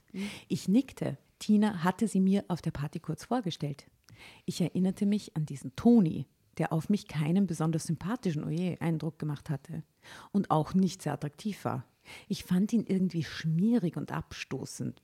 Ich 0.46 0.68
nickte. 0.68 1.18
Tina 1.40 1.82
hatte 1.82 2.06
sie 2.06 2.20
mir 2.20 2.44
auf 2.46 2.62
der 2.62 2.70
Party 2.70 3.00
kurz 3.00 3.24
vorgestellt. 3.24 3.86
Ich 4.44 4.60
erinnerte 4.60 5.04
mich 5.06 5.36
an 5.36 5.46
diesen 5.46 5.74
Toni, 5.74 6.26
der 6.58 6.72
auf 6.72 6.88
mich 6.88 7.08
keinen 7.08 7.46
besonders 7.46 7.84
sympathischen 7.84 8.44
oje, 8.44 8.80
Eindruck 8.80 9.18
gemacht 9.18 9.50
hatte 9.50 9.82
und 10.32 10.50
auch 10.50 10.74
nicht 10.74 11.02
sehr 11.02 11.14
attraktiv 11.14 11.64
war. 11.64 11.84
Ich 12.28 12.44
fand 12.44 12.72
ihn 12.72 12.84
irgendwie 12.86 13.22
schmierig 13.22 13.96
und 13.96 14.12
abstoßend. 14.12 15.00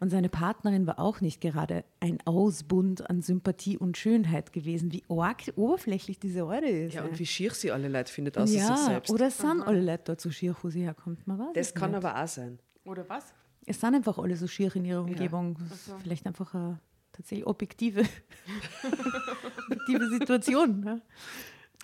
Und 0.00 0.10
seine 0.10 0.28
Partnerin 0.28 0.86
war 0.86 0.98
auch 0.98 1.20
nicht 1.20 1.40
gerade 1.40 1.84
ein 2.00 2.18
Ausbund 2.26 3.08
an 3.08 3.22
Sympathie 3.22 3.78
und 3.78 3.96
Schönheit 3.96 4.52
gewesen, 4.52 4.92
wie 4.92 5.02
arg 5.08 5.42
oberflächlich 5.56 6.18
diese 6.18 6.46
Eure 6.46 6.68
ist. 6.68 6.94
Ja, 6.94 7.04
und 7.04 7.18
wie 7.18 7.26
schier 7.26 7.52
sie 7.52 7.72
alle 7.72 7.88
Leute 7.88 8.12
findet, 8.12 8.36
außer 8.36 8.46
sich 8.46 8.60
ja 8.60 8.76
selbst. 8.76 9.10
oder 9.10 9.28
es 9.28 9.38
sind 9.38 9.62
alle 9.62 9.80
Leute 9.80 10.02
dort 10.04 10.20
so 10.20 10.30
schier, 10.30 10.54
wo 10.62 10.68
sie 10.68 10.82
herkommt. 10.82 11.26
Man 11.26 11.38
weiß 11.38 11.52
das 11.54 11.74
kann 11.74 11.92
nicht. 11.92 12.04
aber 12.04 12.22
auch 12.22 12.28
sein. 12.28 12.58
Oder 12.84 13.08
was? 13.08 13.32
Es 13.66 13.80
sind 13.80 13.94
einfach 13.94 14.18
alle 14.18 14.36
so 14.36 14.46
schier 14.46 14.74
in 14.76 14.84
ihrer 14.84 15.00
Umgebung. 15.00 15.56
Das 15.68 15.88
ist 15.88 15.94
Vielleicht 16.02 16.26
einfach 16.26 16.54
eine 16.54 16.80
tatsächlich 17.14 17.46
objektive, 17.46 18.02
objektive 19.66 20.08
Situation. 20.08 20.80
Ne? 20.80 21.02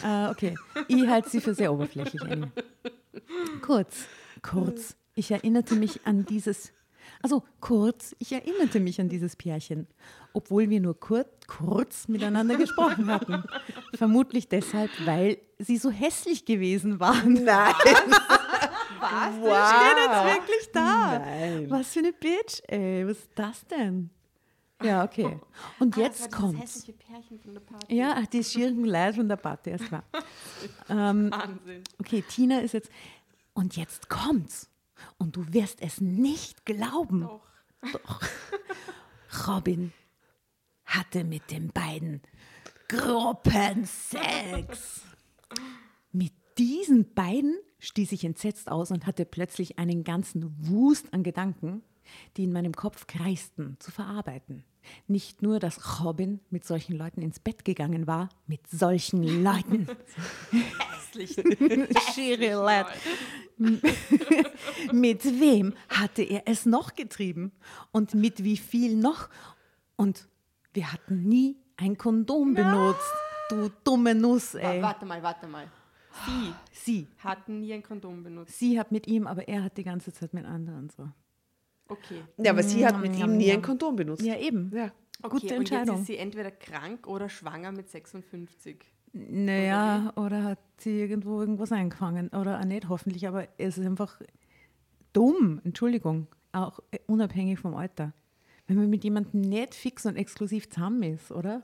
Äh, 0.02 0.28
okay, 0.30 0.54
ich 0.88 1.06
halte 1.06 1.30
sie 1.30 1.40
für 1.40 1.54
sehr 1.54 1.72
oberflächlich. 1.72 2.22
Annie. 2.22 2.50
Kurz, 3.62 4.06
kurz. 4.42 4.96
Ich 5.14 5.30
erinnerte 5.30 5.74
mich 5.74 6.06
an 6.06 6.24
dieses, 6.24 6.72
also 7.22 7.42
kurz, 7.60 8.14
ich 8.18 8.32
erinnerte 8.32 8.80
mich 8.80 9.00
an 9.00 9.08
dieses 9.08 9.36
Pärchen, 9.36 9.86
obwohl 10.32 10.70
wir 10.70 10.80
nur 10.80 10.98
kurz, 10.98 11.28
kurz 11.46 12.08
miteinander 12.08 12.56
gesprochen 12.56 13.10
hatten. 13.10 13.44
Vermutlich 13.94 14.48
deshalb, 14.48 14.90
weil 15.04 15.38
sie 15.58 15.76
so 15.76 15.90
hässlich 15.90 16.44
gewesen 16.44 17.00
waren. 17.00 17.34
Nein! 17.44 17.74
Was? 19.00 19.34
Steht 19.70 19.98
jetzt 19.98 20.34
wirklich 20.34 20.72
da? 20.72 21.18
Nein. 21.18 21.70
Was 21.70 21.92
für 21.92 22.00
eine 22.00 22.12
Bitch, 22.12 22.62
ey. 22.68 23.06
Was 23.06 23.18
ist 23.18 23.30
das 23.34 23.66
denn? 23.66 24.10
Ja, 24.82 25.04
okay. 25.04 25.38
Und 25.78 25.96
Ah, 25.96 26.00
jetzt 26.00 26.24
das 26.26 26.32
war 26.32 26.40
kommt's. 26.40 26.62
hässliche 26.62 26.92
Pärchen 26.94 27.38
von 27.38 27.52
der 27.54 27.60
Party. 27.60 27.94
Ja, 27.94 28.22
die 28.22 28.42
schieren 28.44 28.84
Leute 28.84 29.14
von 29.14 29.28
der 29.28 29.36
Party, 29.36 29.70
ist 29.70 29.86
klar. 29.86 30.04
ähm, 30.88 31.30
Wahnsinn. 31.30 31.82
okay, 31.98 32.22
Tina 32.28 32.60
ist 32.60 32.72
jetzt. 32.72 32.90
Und 33.52 33.76
jetzt 33.76 34.08
kommt's. 34.08 34.70
Und 35.18 35.36
du 35.36 35.52
wirst 35.52 35.80
es 35.82 36.00
nicht 36.00 36.64
glauben. 36.64 37.22
Doch. 37.22 37.42
Doch. 37.92 38.20
Robin 39.48 39.92
hatte 40.84 41.24
mit 41.24 41.50
den 41.50 41.68
beiden 41.72 42.20
Gruppensex. 42.88 45.02
Mit 46.12 46.32
diesen 46.58 47.12
beiden 47.14 47.56
stieß 47.78 48.12
ich 48.12 48.24
entsetzt 48.24 48.70
aus 48.70 48.90
und 48.90 49.06
hatte 49.06 49.24
plötzlich 49.24 49.78
einen 49.78 50.04
ganzen 50.04 50.54
Wust 50.68 51.12
an 51.14 51.22
Gedanken, 51.22 51.82
die 52.36 52.44
in 52.44 52.52
meinem 52.52 52.74
Kopf 52.74 53.06
kreisten, 53.06 53.76
zu 53.78 53.90
verarbeiten. 53.90 54.64
Nicht 55.06 55.42
nur, 55.42 55.58
dass 55.58 56.04
Robin 56.04 56.40
mit 56.50 56.64
solchen 56.64 56.96
Leuten 56.96 57.22
ins 57.22 57.40
Bett 57.40 57.64
gegangen 57.64 58.06
war, 58.06 58.28
mit 58.46 58.68
solchen 58.68 59.22
Leuten. 59.42 59.86
Hässlich. 60.50 61.36
Schiere 62.14 62.54
Leute. 62.54 62.90
mit 64.92 65.24
wem 65.24 65.74
hatte 65.88 66.22
er 66.22 66.42
es 66.46 66.66
noch 66.66 66.94
getrieben? 66.94 67.52
Und 67.92 68.14
mit 68.14 68.44
wie 68.44 68.56
viel 68.56 68.96
noch? 68.96 69.28
Und 69.96 70.28
wir 70.72 70.92
hatten 70.92 71.28
nie 71.28 71.56
ein 71.76 71.96
Kondom 71.96 72.54
benutzt. 72.54 73.12
Du 73.48 73.70
dumme 73.84 74.14
Nuss, 74.14 74.54
ey. 74.54 74.80
Warte 74.82 75.04
mal, 75.04 75.22
warte 75.22 75.46
mal. 75.46 75.66
Sie 76.26 76.54
Sie. 76.72 77.08
hatten 77.18 77.60
nie 77.60 77.72
ein 77.72 77.82
Kondom 77.82 78.22
benutzt. 78.22 78.58
Sie 78.58 78.78
hat 78.78 78.92
mit 78.92 79.06
ihm, 79.06 79.26
aber 79.26 79.48
er 79.48 79.62
hat 79.64 79.76
die 79.76 79.84
ganze 79.84 80.12
Zeit 80.12 80.34
mit 80.34 80.44
anderen 80.44 80.90
so. 80.90 81.08
Okay. 81.90 82.22
Ja, 82.38 82.52
aber 82.52 82.62
sie 82.62 82.86
hat 82.86 83.00
mit 83.00 83.12
Njam, 83.12 83.30
ihm 83.32 83.36
nie 83.36 83.52
ein 83.52 83.62
Kondom 83.62 83.96
benutzt. 83.96 84.22
Ja, 84.22 84.36
eben. 84.36 84.70
Ja. 84.74 84.92
okay. 85.22 85.28
Gute 85.40 85.46
Und 85.46 85.52
Entscheidung. 85.60 85.96
jetzt 85.96 86.00
ist 86.02 86.06
sie 86.06 86.16
entweder 86.16 86.50
krank 86.50 87.06
oder 87.06 87.28
schwanger 87.28 87.72
mit 87.72 87.90
56. 87.90 88.76
Naja, 89.12 90.12
oder 90.16 90.44
hat 90.44 90.58
sie 90.78 91.00
irgendwo 91.00 91.40
irgendwas 91.40 91.72
eingefangen. 91.72 92.28
Oder 92.28 92.60
auch 92.60 92.64
nicht, 92.64 92.88
hoffentlich, 92.88 93.26
aber 93.26 93.48
es 93.58 93.76
ist 93.76 93.86
einfach 93.86 94.20
dumm, 95.12 95.60
Entschuldigung, 95.64 96.28
auch 96.52 96.78
äh, 96.92 96.98
unabhängig 97.06 97.58
vom 97.58 97.74
Alter. 97.74 98.12
Wenn 98.66 98.76
man 98.76 98.88
mit 98.88 99.02
jemandem 99.02 99.40
nicht 99.40 99.74
fix 99.74 100.06
und 100.06 100.14
exklusiv 100.16 100.70
zusammen 100.70 101.02
ist, 101.02 101.32
oder? 101.32 101.62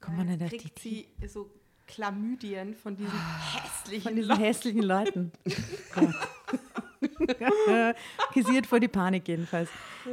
Kommt 0.00 0.18
man 0.18 0.26
nicht 0.28 0.42
auf 0.42 0.50
die 0.50 0.58
kriegt 0.58 0.78
sie 0.78 1.08
so 1.26 1.50
Chlamydien 1.86 2.74
von 2.74 2.96
diesen 2.96 3.12
hässlichen 3.52 4.02
von 4.02 4.14
diesen 4.14 4.28
Leuten. 4.28 4.42
hässlichen 4.42 4.82
Leuten. 4.82 5.32
Ja. 7.66 7.94
Gesiert 8.32 8.66
vor 8.66 8.80
die 8.80 8.88
Panik 8.88 9.28
jedenfalls. 9.28 9.70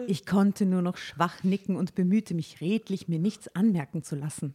Ich 0.07 0.25
konnte 0.25 0.65
nur 0.65 0.81
noch 0.81 0.97
schwach 0.97 1.43
nicken 1.43 1.75
und 1.75 1.95
bemühte 1.95 2.33
mich 2.33 2.61
redlich, 2.61 3.07
mir 3.07 3.19
nichts 3.19 3.53
anmerken 3.55 4.03
zu 4.03 4.15
lassen. 4.15 4.53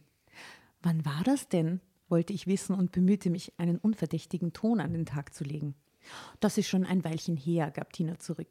Wann 0.81 1.05
war 1.05 1.23
das 1.23 1.47
denn? 1.47 1.81
wollte 2.09 2.33
ich 2.33 2.47
wissen 2.47 2.73
und 2.73 2.91
bemühte 2.91 3.29
mich, 3.29 3.53
einen 3.57 3.77
unverdächtigen 3.77 4.53
Ton 4.53 4.79
an 4.79 4.93
den 4.93 5.05
Tag 5.05 5.33
zu 5.33 5.43
legen. 5.43 5.75
Das 6.39 6.57
ist 6.57 6.67
schon 6.67 6.85
ein 6.85 7.03
Weilchen 7.03 7.35
her, 7.35 7.71
gab 7.71 7.91
Tina 7.91 8.17
zurück. 8.17 8.47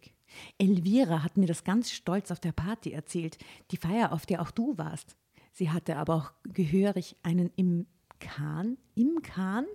Elvira 0.59 1.23
hat 1.23 1.37
mir 1.37 1.47
das 1.47 1.65
ganz 1.65 1.91
stolz 1.91 2.31
auf 2.31 2.41
der 2.41 2.53
Party 2.53 2.93
erzählt, 2.93 3.39
die 3.71 3.77
Feier, 3.77 4.13
auf 4.13 4.27
der 4.27 4.43
auch 4.43 4.51
du 4.51 4.77
warst. 4.77 5.17
Sie 5.53 5.71
hatte 5.71 5.97
aber 5.97 6.15
auch 6.15 6.33
gehörig 6.45 7.17
einen 7.23 7.51
im 7.57 7.87
Kahn, 8.19 8.77
im 8.95 9.23
Kahn? 9.23 9.67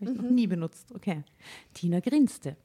Habe 0.00 0.10
ich 0.10 0.16
noch 0.16 0.30
nie 0.30 0.46
benutzt. 0.46 0.92
Okay. 0.94 1.22
Tina 1.72 2.00
grinste. 2.00 2.56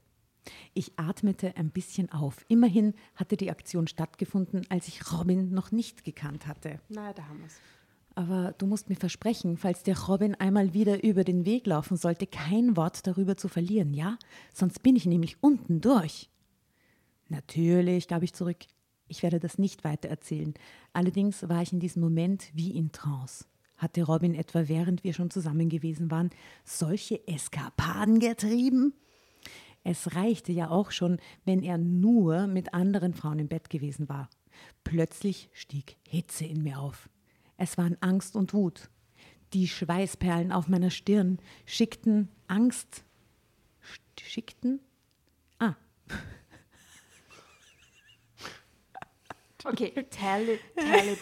Ich 0.73 0.97
atmete 0.97 1.55
ein 1.57 1.69
bisschen 1.69 2.11
auf. 2.11 2.45
Immerhin 2.47 2.93
hatte 3.15 3.37
die 3.37 3.51
Aktion 3.51 3.87
stattgefunden, 3.87 4.65
als 4.69 4.87
ich 4.87 5.11
Robin 5.11 5.51
noch 5.51 5.71
nicht 5.71 6.03
gekannt 6.03 6.47
hatte. 6.47 6.79
Na, 6.89 7.13
da 7.13 7.27
haben 7.27 7.39
wir 7.39 7.47
es. 7.47 7.59
aber 8.15 8.53
du 8.57 8.65
musst 8.65 8.89
mir 8.89 8.95
versprechen, 8.97 9.55
falls 9.57 9.83
der 9.83 9.97
Robin 9.97 10.35
einmal 10.35 10.73
wieder 10.73 11.03
über 11.03 11.23
den 11.23 11.45
Weg 11.45 11.65
laufen 11.67 11.95
sollte, 11.95 12.27
kein 12.27 12.75
Wort 12.75 13.07
darüber 13.07 13.37
zu 13.37 13.47
verlieren, 13.47 13.93
ja? 13.93 14.17
Sonst 14.53 14.83
bin 14.83 14.95
ich 14.97 15.05
nämlich 15.05 15.37
unten 15.41 15.79
durch. 15.79 16.29
Natürlich, 17.29 18.07
gab 18.07 18.23
ich 18.23 18.33
zurück. 18.33 18.57
Ich 19.07 19.23
werde 19.23 19.39
das 19.39 19.57
nicht 19.57 19.83
weiter 19.83 20.09
erzählen. 20.09 20.53
Allerdings 20.93 21.47
war 21.47 21.61
ich 21.61 21.71
in 21.71 21.79
diesem 21.79 22.01
Moment 22.01 22.49
wie 22.53 22.71
in 22.71 22.91
Trance. 22.91 23.45
Hatte 23.77 24.03
Robin 24.03 24.35
etwa, 24.35 24.67
während 24.67 25.03
wir 25.03 25.13
schon 25.13 25.29
zusammen 25.31 25.69
gewesen 25.69 26.11
waren, 26.11 26.31
solche 26.65 27.25
Eskapaden 27.27 28.19
getrieben? 28.19 28.93
Es 29.83 30.15
reichte 30.15 30.51
ja 30.51 30.69
auch 30.69 30.91
schon, 30.91 31.19
wenn 31.45 31.63
er 31.63 31.77
nur 31.77 32.47
mit 32.47 32.73
anderen 32.73 33.13
Frauen 33.13 33.39
im 33.39 33.47
Bett 33.47 33.69
gewesen 33.69 34.09
war. 34.09 34.29
Plötzlich 34.83 35.49
stieg 35.53 35.97
Hitze 36.07 36.45
in 36.45 36.63
mir 36.63 36.79
auf. 36.79 37.09
Es 37.57 37.77
waren 37.77 37.97
Angst 38.01 38.35
und 38.35 38.53
Wut. 38.53 38.89
Die 39.53 39.67
Schweißperlen 39.67 40.51
auf 40.51 40.67
meiner 40.67 40.91
Stirn 40.91 41.39
schickten 41.65 42.29
Angst. 42.47 43.03
Schickten? 44.19 44.79
Ah. 45.59 45.75
Okay, 49.63 49.91
tell 50.09 50.49
it, 50.49 50.59
tell 50.75 51.09
it. 51.09 51.19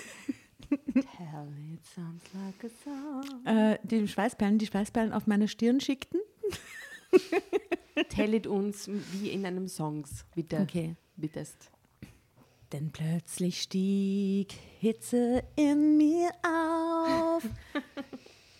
Tell 0.93 1.47
it 1.73 1.85
sounds 1.85 2.25
like 2.33 2.63
a 2.63 2.69
song. 2.83 3.45
Äh, 3.45 3.79
die 3.83 4.07
Schweißperlen, 4.07 4.57
die 4.57 4.67
Schweißperlen 4.67 5.13
auf 5.13 5.25
meiner 5.27 5.47
Stirn 5.47 5.79
schickten. 5.79 6.19
Tell 8.09 8.33
it 8.33 8.47
uns 8.47 8.87
wie 8.87 9.29
in 9.29 9.45
einem 9.45 9.67
Songs, 9.67 10.25
bitte. 10.35 10.59
Okay. 10.59 10.95
Bittest. 11.15 11.71
Denn 12.71 12.91
plötzlich 12.91 13.61
stieg 13.61 14.53
Hitze 14.79 15.43
in 15.55 15.97
mir 15.97 16.31
auf. 16.43 17.43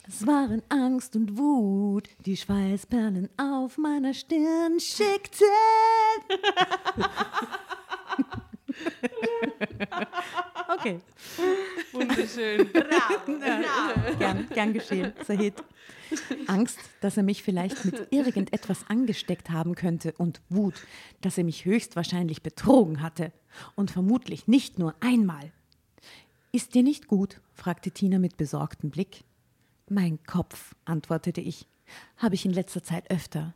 Es 0.10 0.26
waren 0.26 0.64
Angst 0.70 1.18
und 1.18 1.38
Wut, 1.38 2.08
die 2.26 2.38
Schweißperlen 2.38 3.28
auf 3.36 3.78
meiner 3.78 4.14
Stirn 4.14 4.80
schickten. 4.80 5.46
okay, 10.78 11.00
Wunderschön. 11.92 12.72
Bravo, 12.74 13.40
bravo. 13.40 14.18
gern, 14.18 14.48
gern 14.50 14.74
geschehen, 14.74 15.14
Sahid. 15.26 15.54
Angst, 16.48 16.80
dass 17.02 17.18
er 17.18 17.24
mich 17.24 17.44
vielleicht 17.44 17.84
mit 17.84 18.12
irgendetwas 18.12 18.86
angesteckt 18.88 19.50
haben 19.50 19.76
könnte 19.76 20.14
und 20.14 20.42
Wut, 20.50 20.76
dass 21.22 21.38
er 21.38 21.44
mich 21.44 21.66
höchstwahrscheinlich 21.66 22.44
betrogen 22.44 23.02
hatte 23.02 23.32
und 23.76 23.92
vermutlich 23.92 24.48
nicht 24.48 24.80
nur 24.80 24.96
einmal. 25.02 25.52
Ist 26.52 26.76
dir 26.76 26.84
nicht 26.84 27.08
gut? 27.08 27.42
fragte 27.54 27.92
Tina 27.92 28.20
mit 28.20 28.38
besorgtem 28.38 28.90
Blick. 28.90 29.24
Mein 29.90 30.24
Kopf, 30.24 30.76
antwortete 30.86 31.42
ich, 31.42 31.68
habe 32.18 32.36
ich 32.36 32.46
in 32.46 32.54
letzter 32.54 32.84
Zeit 32.84 33.12
öfter. 33.12 33.54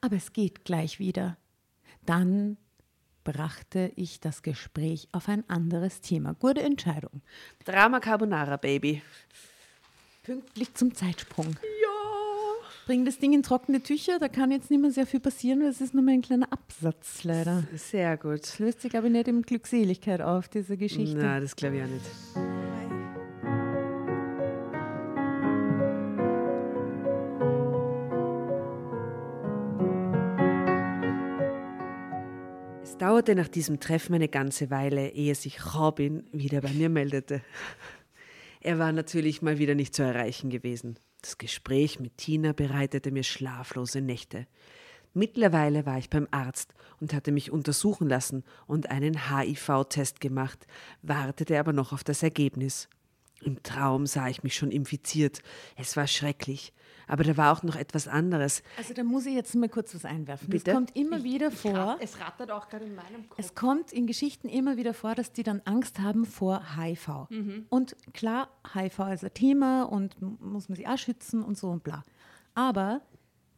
Aber 0.00 0.16
es 0.16 0.32
geht 0.32 0.64
gleich 0.64 0.98
wieder. 0.98 1.36
Dann 2.06 2.56
brachte 3.24 3.90
ich 3.96 4.20
das 4.20 4.42
Gespräch 4.42 5.08
auf 5.12 5.28
ein 5.28 5.48
anderes 5.48 6.00
Thema. 6.00 6.34
Gute 6.34 6.62
Entscheidung. 6.62 7.22
Drama 7.64 7.98
Carbonara, 8.00 8.56
Baby. 8.56 9.02
Pünktlich 10.22 10.74
zum 10.74 10.94
Zeitsprung. 10.94 11.46
Ja. 11.46 11.88
Bring 12.86 13.06
das 13.06 13.18
Ding 13.18 13.32
in 13.32 13.42
trockene 13.42 13.82
Tücher, 13.82 14.18
da 14.18 14.28
kann 14.28 14.50
jetzt 14.50 14.70
nicht 14.70 14.80
mehr 14.80 14.90
sehr 14.90 15.06
viel 15.06 15.20
passieren, 15.20 15.60
weil 15.60 15.68
es 15.68 15.80
ist 15.80 15.94
nur 15.94 16.02
mehr 16.02 16.14
ein 16.14 16.22
kleiner 16.22 16.52
Absatz 16.52 17.24
leider. 17.24 17.64
Sehr 17.74 18.18
gut. 18.18 18.42
Das 18.42 18.58
löst 18.58 18.82
sich 18.82 18.96
aber 18.96 19.08
nicht 19.08 19.26
in 19.26 19.40
Glückseligkeit 19.40 20.20
auf, 20.20 20.48
diese 20.48 20.76
Geschichte. 20.76 21.16
Na, 21.16 21.40
das 21.40 21.56
glaube 21.56 21.78
ich 21.78 21.82
auch 21.82 21.88
nicht. 21.88 22.53
Dauerte 33.24 33.40
nach 33.40 33.48
diesem 33.48 33.80
Treffen 33.80 34.14
eine 34.14 34.28
ganze 34.28 34.70
Weile, 34.70 35.08
ehe 35.08 35.34
sich 35.34 35.74
Robin 35.74 36.24
wieder 36.32 36.60
bei 36.60 36.70
mir 36.74 36.90
meldete. 36.90 37.40
Er 38.60 38.78
war 38.78 38.92
natürlich 38.92 39.40
mal 39.40 39.58
wieder 39.58 39.74
nicht 39.74 39.94
zu 39.94 40.02
erreichen 40.02 40.50
gewesen. 40.50 40.98
Das 41.22 41.38
Gespräch 41.38 42.00
mit 42.00 42.18
Tina 42.18 42.52
bereitete 42.52 43.10
mir 43.12 43.22
schlaflose 43.22 44.02
Nächte. 44.02 44.46
Mittlerweile 45.14 45.86
war 45.86 45.96
ich 45.96 46.10
beim 46.10 46.28
Arzt 46.32 46.74
und 47.00 47.14
hatte 47.14 47.32
mich 47.32 47.50
untersuchen 47.50 48.10
lassen 48.10 48.44
und 48.66 48.90
einen 48.90 49.30
HIV-Test 49.30 50.20
gemacht, 50.20 50.66
wartete 51.00 51.58
aber 51.58 51.72
noch 51.72 51.94
auf 51.94 52.04
das 52.04 52.22
Ergebnis. 52.22 52.90
Im 53.44 53.62
Traum 53.62 54.06
sah 54.06 54.28
ich 54.28 54.42
mich 54.42 54.54
schon 54.56 54.70
infiziert. 54.70 55.42
Es 55.76 55.96
war 55.96 56.06
schrecklich. 56.06 56.72
Aber 57.06 57.22
da 57.22 57.36
war 57.36 57.52
auch 57.52 57.62
noch 57.62 57.76
etwas 57.76 58.08
anderes. 58.08 58.62
Also 58.78 58.94
da 58.94 59.04
muss 59.04 59.26
ich 59.26 59.34
jetzt 59.34 59.54
mal 59.54 59.68
kurz 59.68 59.94
was 59.94 60.06
einwerfen. 60.06 60.48
Bitte? 60.48 60.70
Es 60.70 60.74
kommt 60.74 60.96
immer 60.96 61.22
wieder 61.22 61.50
vor, 61.50 61.98
Es 62.00 62.18
rattert 62.18 62.50
auch 62.50 62.68
gerade 62.68 62.86
in 62.86 62.94
meinem 62.94 63.28
Kopf. 63.28 63.38
es 63.38 63.54
kommt 63.54 63.92
in 63.92 64.06
Geschichten 64.06 64.48
immer 64.48 64.78
wieder 64.78 64.94
vor, 64.94 65.14
dass 65.14 65.30
die 65.30 65.42
dann 65.42 65.60
Angst 65.66 66.00
haben 66.00 66.24
vor 66.24 66.62
HIV. 66.76 67.28
Und 67.68 67.94
klar, 68.14 68.48
HIV 68.72 68.98
ist 69.12 69.24
ein 69.24 69.34
Thema 69.34 69.82
und 69.84 70.16
muss 70.40 70.70
man 70.70 70.76
sich 70.76 70.88
auch 70.88 70.96
schützen 70.96 71.42
und 71.42 71.58
so 71.58 71.68
und 71.68 71.84
bla. 71.84 72.02
Aber 72.54 73.02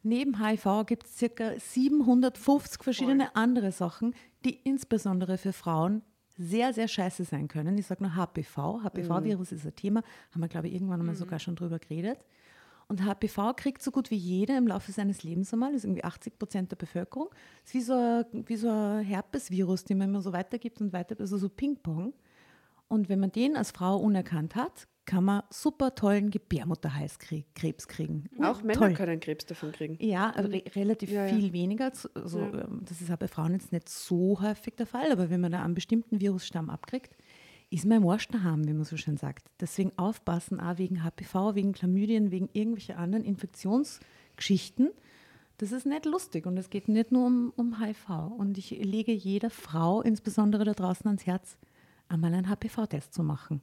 neben 0.03 0.45
HIV 0.45 0.85
gibt 0.87 1.07
es 1.07 1.17
circa 1.17 1.53
750 1.57 2.83
verschiedene 2.83 3.35
andere 3.37 3.71
Sachen, 3.71 4.15
die 4.45 4.55
insbesondere 4.65 5.39
für 5.39 5.53
Frauen 5.53 6.03
sehr, 6.37 6.73
sehr 6.73 6.89
scheiße 6.89 7.25
sein 7.25 7.49
können. 7.49 7.79
Ich 7.79 7.87
sage 7.87 8.03
nur 8.03 8.15
HPV. 8.15 8.83
HPV-Virus 8.83 9.53
ist 9.53 9.67
ein 9.67 9.75
Thema, 9.75 10.03
haben 10.33 10.41
wir, 10.41 10.49
glaube 10.49 10.69
ich, 10.69 10.75
irgendwann 10.75 11.01
einmal 11.01 11.15
sogar 11.17 11.39
schon 11.39 11.57
drüber 11.57 11.79
geredet. 11.79 12.19
Und 12.89 13.05
HPV 13.05 13.55
kriegt 13.55 13.83
so 13.83 13.91
gut 13.91 14.11
wie 14.11 14.17
jeder 14.17 14.57
im 14.57 14.69
Laufe 14.69 14.93
seines 14.93 15.25
Lebens 15.25 15.53
einmal, 15.53 15.73
das 15.73 15.79
ist 15.79 15.85
irgendwie 15.85 16.05
80 16.05 16.39
Prozent 16.39 16.71
der 16.71 16.77
Bevölkerung. 16.77 17.29
Das 17.63 17.71
ist 17.71 17.75
wie 17.75 17.81
so 17.81 17.95
ein, 17.95 18.49
wie 18.49 18.57
so 18.57 18.69
ein 18.69 19.03
Herpesvirus, 19.03 19.85
den 19.85 19.99
man 19.99 20.11
immer 20.11 20.21
so 20.21 20.33
weitergibt 20.33 20.81
und 20.81 20.93
weiter, 20.93 21.17
also 21.19 21.37
so 21.37 21.49
Ping-Pong. 21.49 22.13
Und 22.89 23.09
wenn 23.09 23.19
man 23.19 23.33
den 23.33 23.57
als 23.57 23.73
Frau 23.73 23.97
unerkannt 23.97 24.55
hat, 24.55 24.87
kann 25.07 25.25
man 25.25 25.43
super 25.51 25.95
tollen 25.95 26.31
Gebärmutterhalskrebs 26.31 27.87
kriegen. 27.89 28.29
Auch 28.43 28.63
Männer 28.63 28.79
Toll. 28.81 28.95
können 28.95 29.21
Krebs 29.21 29.47
davon 29.47 29.73
kriegen. 29.73 29.97
Ja, 30.01 30.31
re 30.31 30.63
relativ 30.75 31.11
Ja, 31.11 31.27
ja. 31.27 31.35
viel 31.35 31.53
weniger. 31.53 31.93
Also, 32.15 32.41
ähm, 32.41 32.83
Das 32.85 33.01
ist 33.01 33.11
auch 33.11 33.17
bei 33.17 33.29
Frauen 33.29 33.53
jetzt 33.53 33.73
nicht 33.73 33.89
so 33.89 34.41
häufig 34.41 34.75
der 34.75 34.87
Fall, 34.87 35.11
aber 35.13 35.31
wenn 35.31 35.41
man 35.41 35.53
da 35.53 35.63
einen 35.63 35.75
bestimmten 35.75 36.21
Virusstamm 36.21 36.69
abkriegt, 36.69 37.17
ist 37.71 37.87
man 37.87 38.03
im 38.03 38.09
Arsch 38.09 38.29
daheim, 38.29 38.67
wie 38.67 38.73
man 38.75 38.85
so 38.85 38.97
schön 38.97 39.17
sagt. 39.17 39.49
Deswegen 39.61 39.93
aufpassen, 39.97 40.61
auch 40.61 40.79
wegen 40.79 41.03
HPV, 41.05 41.55
wegen 41.55 41.73
Chlamydien, 41.73 42.31
wegen 42.33 42.49
irgendwelcher 42.53 42.99
anderen 42.99 43.25
Infektionsgeschichten. 43.25 44.91
Das 45.59 45.73
ist 45.73 45.87
nicht 45.87 46.05
lustig 46.05 46.47
und 46.47 46.57
es 46.59 46.69
geht 46.69 46.89
nicht 46.89 47.13
nur 47.13 47.27
um, 47.27 47.53
um 47.57 47.81
HIV. 47.81 48.09
Und 48.37 48.59
ich 48.59 48.71
lege 48.71 49.13
jeder 49.13 49.51
Frau, 49.51 50.03
insbesondere 50.03 50.65
da 50.65 50.75
draußen, 50.75 51.07
ans 51.07 51.27
Herz, 51.27 51.57
einmal 52.09 52.35
einen 52.35 52.49
HPV-Test 52.49 53.15
zu 53.15 53.23
machen 53.23 53.63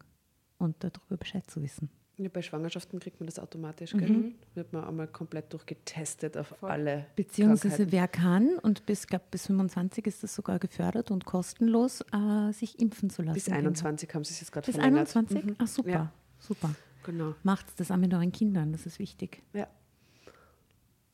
und 0.64 0.76
darüber 0.80 1.18
Bescheid 1.18 1.50
zu 1.50 1.62
wissen. 1.62 1.90
Ja, 2.18 2.30
bei 2.32 2.44
Schwangerschaften 2.44 3.00
kriegt 3.00 3.20
man 3.20 3.26
das 3.26 3.40
automatisch, 3.40 3.94
gell? 3.94 4.34
Wird 4.54 4.72
man 4.72 4.84
einmal 4.84 5.08
komplett 5.08 5.52
durchgetestet 5.52 6.38
auf 6.38 6.64
alle 6.64 7.08
Beziehungsweise 7.16 7.92
wer 7.92 8.08
kann 8.08 8.60
und 8.62 8.86
bis, 8.86 9.08
glaub, 9.08 9.32
bis 9.32 9.48
25 9.48 10.06
ist 10.06 10.22
das 10.22 10.36
sogar 10.36 10.60
gefördert 10.60 11.10
und 11.10 11.26
kostenlos, 11.26 12.02
äh, 12.14 12.52
sich 12.54 12.80
impfen 12.80 13.10
zu 13.10 13.24
lassen. 13.24 13.34
Bis 13.34 13.50
21 13.50 14.14
haben 14.14 14.24
sie 14.24 14.34
es 14.34 14.42
jetzt 14.42 14.52
gerade 14.52 14.66
Bis 14.68 14.76
verlängert. 14.76 15.16
21? 15.16 15.44
Mhm. 15.44 15.56
Ach 15.58 15.68
super, 15.68 15.90
Ja, 15.90 16.12
super. 16.38 16.76
genau. 17.04 17.34
Macht 17.42 17.66
das 17.78 17.90
auch 17.90 17.98
mit 17.98 18.14
euren 18.14 18.32
Kindern, 18.32 18.72
das 18.74 18.86
ist 18.86 19.00
wichtig. 19.00 19.42
Ja. 19.54 19.68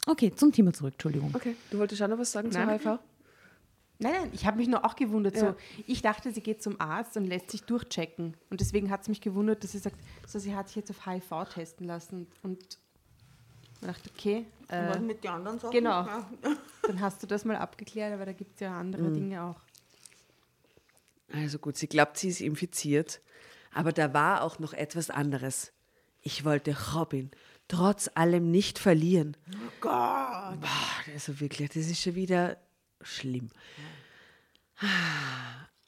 Okay, 0.05 0.33
zum 0.35 0.51
Thema 0.51 0.73
zurück, 0.73 0.93
Entschuldigung. 0.95 1.31
Okay, 1.33 1.55
du 1.71 1.77
wolltest 1.79 2.01
auch 2.01 2.07
noch 2.09 2.17
was 2.17 2.31
sagen 2.31 2.49
Nein. 2.49 2.79
zu 2.79 2.89
HIV? 2.89 2.99
Nein, 4.01 4.13
nein, 4.13 4.29
ich 4.33 4.45
habe 4.45 4.57
mich 4.57 4.69
nur 4.69 4.85
auch 4.85 4.95
gewundert. 4.95 5.35
Ja. 5.35 5.41
So, 5.41 5.55
ich 5.85 6.01
dachte, 6.01 6.31
sie 6.31 6.41
geht 6.41 6.63
zum 6.63 6.79
Arzt 6.79 7.17
und 7.17 7.25
lässt 7.25 7.51
sich 7.51 7.63
durchchecken. 7.63 8.37
Und 8.49 8.61
deswegen 8.61 8.89
hat 8.89 9.01
es 9.01 9.09
mich 9.09 9.19
gewundert, 9.19 9.61
dass 9.63 9.73
sie 9.73 9.79
sagt, 9.79 9.97
so, 10.25 10.39
sie 10.39 10.55
hat 10.55 10.69
sich 10.69 10.77
jetzt 10.77 10.89
auf 10.89 11.05
HIV 11.05 11.49
testen 11.53 11.85
lassen. 11.85 12.27
Und 12.41 12.79
ich 13.81 13.87
dachte, 13.87 14.09
okay, 14.15 14.45
äh, 14.69 14.97
mit 14.99 15.23
den 15.23 15.31
anderen 15.31 15.59
Sachen? 15.59 15.71
genau. 15.71 16.07
dann 16.83 17.01
hast 17.01 17.21
du 17.21 17.27
das 17.27 17.43
mal 17.43 17.57
abgeklärt, 17.57 18.13
aber 18.13 18.25
da 18.25 18.31
gibt 18.31 18.55
es 18.55 18.61
ja 18.61 18.79
andere 18.79 19.11
Dinge 19.11 19.43
auch. 19.43 19.59
Also 21.33 21.59
gut, 21.59 21.75
sie 21.75 21.87
glaubt, 21.87 22.17
sie 22.17 22.29
ist 22.29 22.39
infiziert. 22.39 23.21
Aber 23.73 23.91
da 23.91 24.13
war 24.13 24.43
auch 24.43 24.59
noch 24.59 24.73
etwas 24.73 25.09
anderes. 25.09 25.73
Ich 26.21 26.45
wollte 26.45 26.75
Robin 26.95 27.31
trotz 27.67 28.09
allem 28.15 28.49
nicht 28.49 28.79
verlieren. 28.79 29.35
Oh 29.53 29.71
Gott! 29.81 30.59
Boah, 30.61 31.13
also 31.13 31.39
wirklich, 31.39 31.69
das 31.69 31.87
ist 31.87 32.01
schon 32.01 32.15
wieder 32.15 32.57
schlimm. 33.01 33.49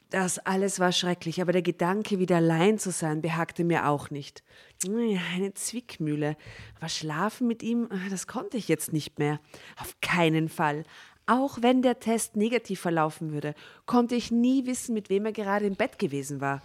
Das 0.09 0.39
alles 0.39 0.80
war 0.82 0.91
schrecklich, 0.91 1.41
aber 1.41 1.53
der 1.53 1.62
Gedanke, 1.62 2.20
wieder 2.20 2.36
allein 2.36 2.78
zu 2.78 2.91
sein, 2.91 3.22
behagte 3.22 3.64
mir 3.64 3.88
auch 3.88 4.09
nicht. 4.09 4.43
Eine 4.86 5.53
Zwickmühle. 5.53 6.36
Aber 6.78 6.89
schlafen 6.89 7.47
mit 7.47 7.64
ihm, 7.64 7.88
das 8.09 8.28
konnte 8.28 8.57
ich 8.57 8.68
jetzt 8.68 8.91
nicht 8.91 9.20
mehr. 9.20 9.39
Auf 9.80 9.95
keinen 10.01 10.49
Fall. 10.49 10.84
Auch 11.28 11.62
wenn 11.62 11.82
der 11.82 11.99
Test 11.99 12.36
negativ 12.36 12.82
verlaufen 12.82 13.32
würde, 13.32 13.55
konnte 13.86 14.16
ich 14.16 14.32
nie 14.32 14.66
wissen, 14.66 14.93
mit 14.93 15.09
wem 15.09 15.26
er 15.26 15.32
gerade 15.32 15.66
im 15.66 15.76
Bett 15.76 15.97
gewesen 15.97 16.41
war. 16.41 16.62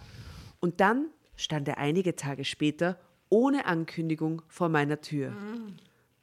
Und 0.59 0.81
dann 0.81 1.05
stand 1.37 1.69
er 1.69 1.77
einige 1.77 2.17
Tage 2.17 2.43
später 2.43 2.99
ohne 3.29 3.65
Ankündigung 3.65 4.41
vor 4.49 4.67
meiner 4.67 4.99
Tür. 4.99 5.31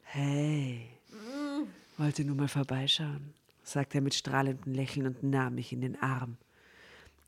Hey, 0.02 0.88
wollte 1.96 2.24
nur 2.24 2.36
mal 2.36 2.48
vorbeischauen, 2.48 3.32
sagte 3.64 3.98
er 3.98 4.02
mit 4.02 4.14
strahlendem 4.14 4.72
Lächeln 4.72 5.06
und 5.06 5.22
nahm 5.22 5.56
mich 5.56 5.72
in 5.72 5.80
den 5.80 6.00
Arm. 6.00 6.36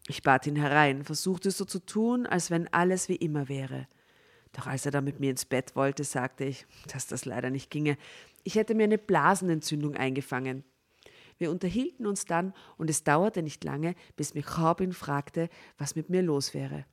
Ich 0.09 0.22
bat 0.22 0.47
ihn 0.47 0.57
herein, 0.57 1.03
versuchte 1.05 1.51
so 1.51 1.64
zu 1.64 1.80
tun, 1.80 2.26
als 2.26 2.51
wenn 2.51 2.72
alles 2.72 3.09
wie 3.09 3.16
immer 3.16 3.49
wäre. 3.49 3.89
Doch 4.53 4.66
als 4.66 4.87
er 4.87 4.93
dann 4.93 5.05
mit 5.05 5.20
mir 5.20 5.30
ins 5.30 5.45
Bett 5.45 5.74
wollte, 5.74 6.05
sagte 6.05 6.45
ich, 6.45 6.66
dass 6.93 7.07
das 7.07 7.24
leider 7.24 7.51
nicht 7.51 7.70
ginge. 7.70 7.99
Ich 8.45 8.55
hätte 8.55 8.74
mir 8.74 8.84
eine 8.84 8.99
Blasenentzündung 8.99 9.97
eingefangen. 9.97 10.64
Wir 11.39 11.51
unterhielten 11.51 12.07
uns 12.07 12.24
dann 12.24 12.55
und 12.78 12.89
es 12.89 13.05
dauerte 13.05 13.43
nicht 13.43 13.64
lange, 13.64 13.95
bis 14.16 14.34
mich 14.34 14.59
Robin 14.59 14.93
fragte, 14.93 15.49
was 15.76 15.97
mit 15.97 16.09
mir 16.09 16.22
los 16.22 16.55
wäre. 16.55 16.87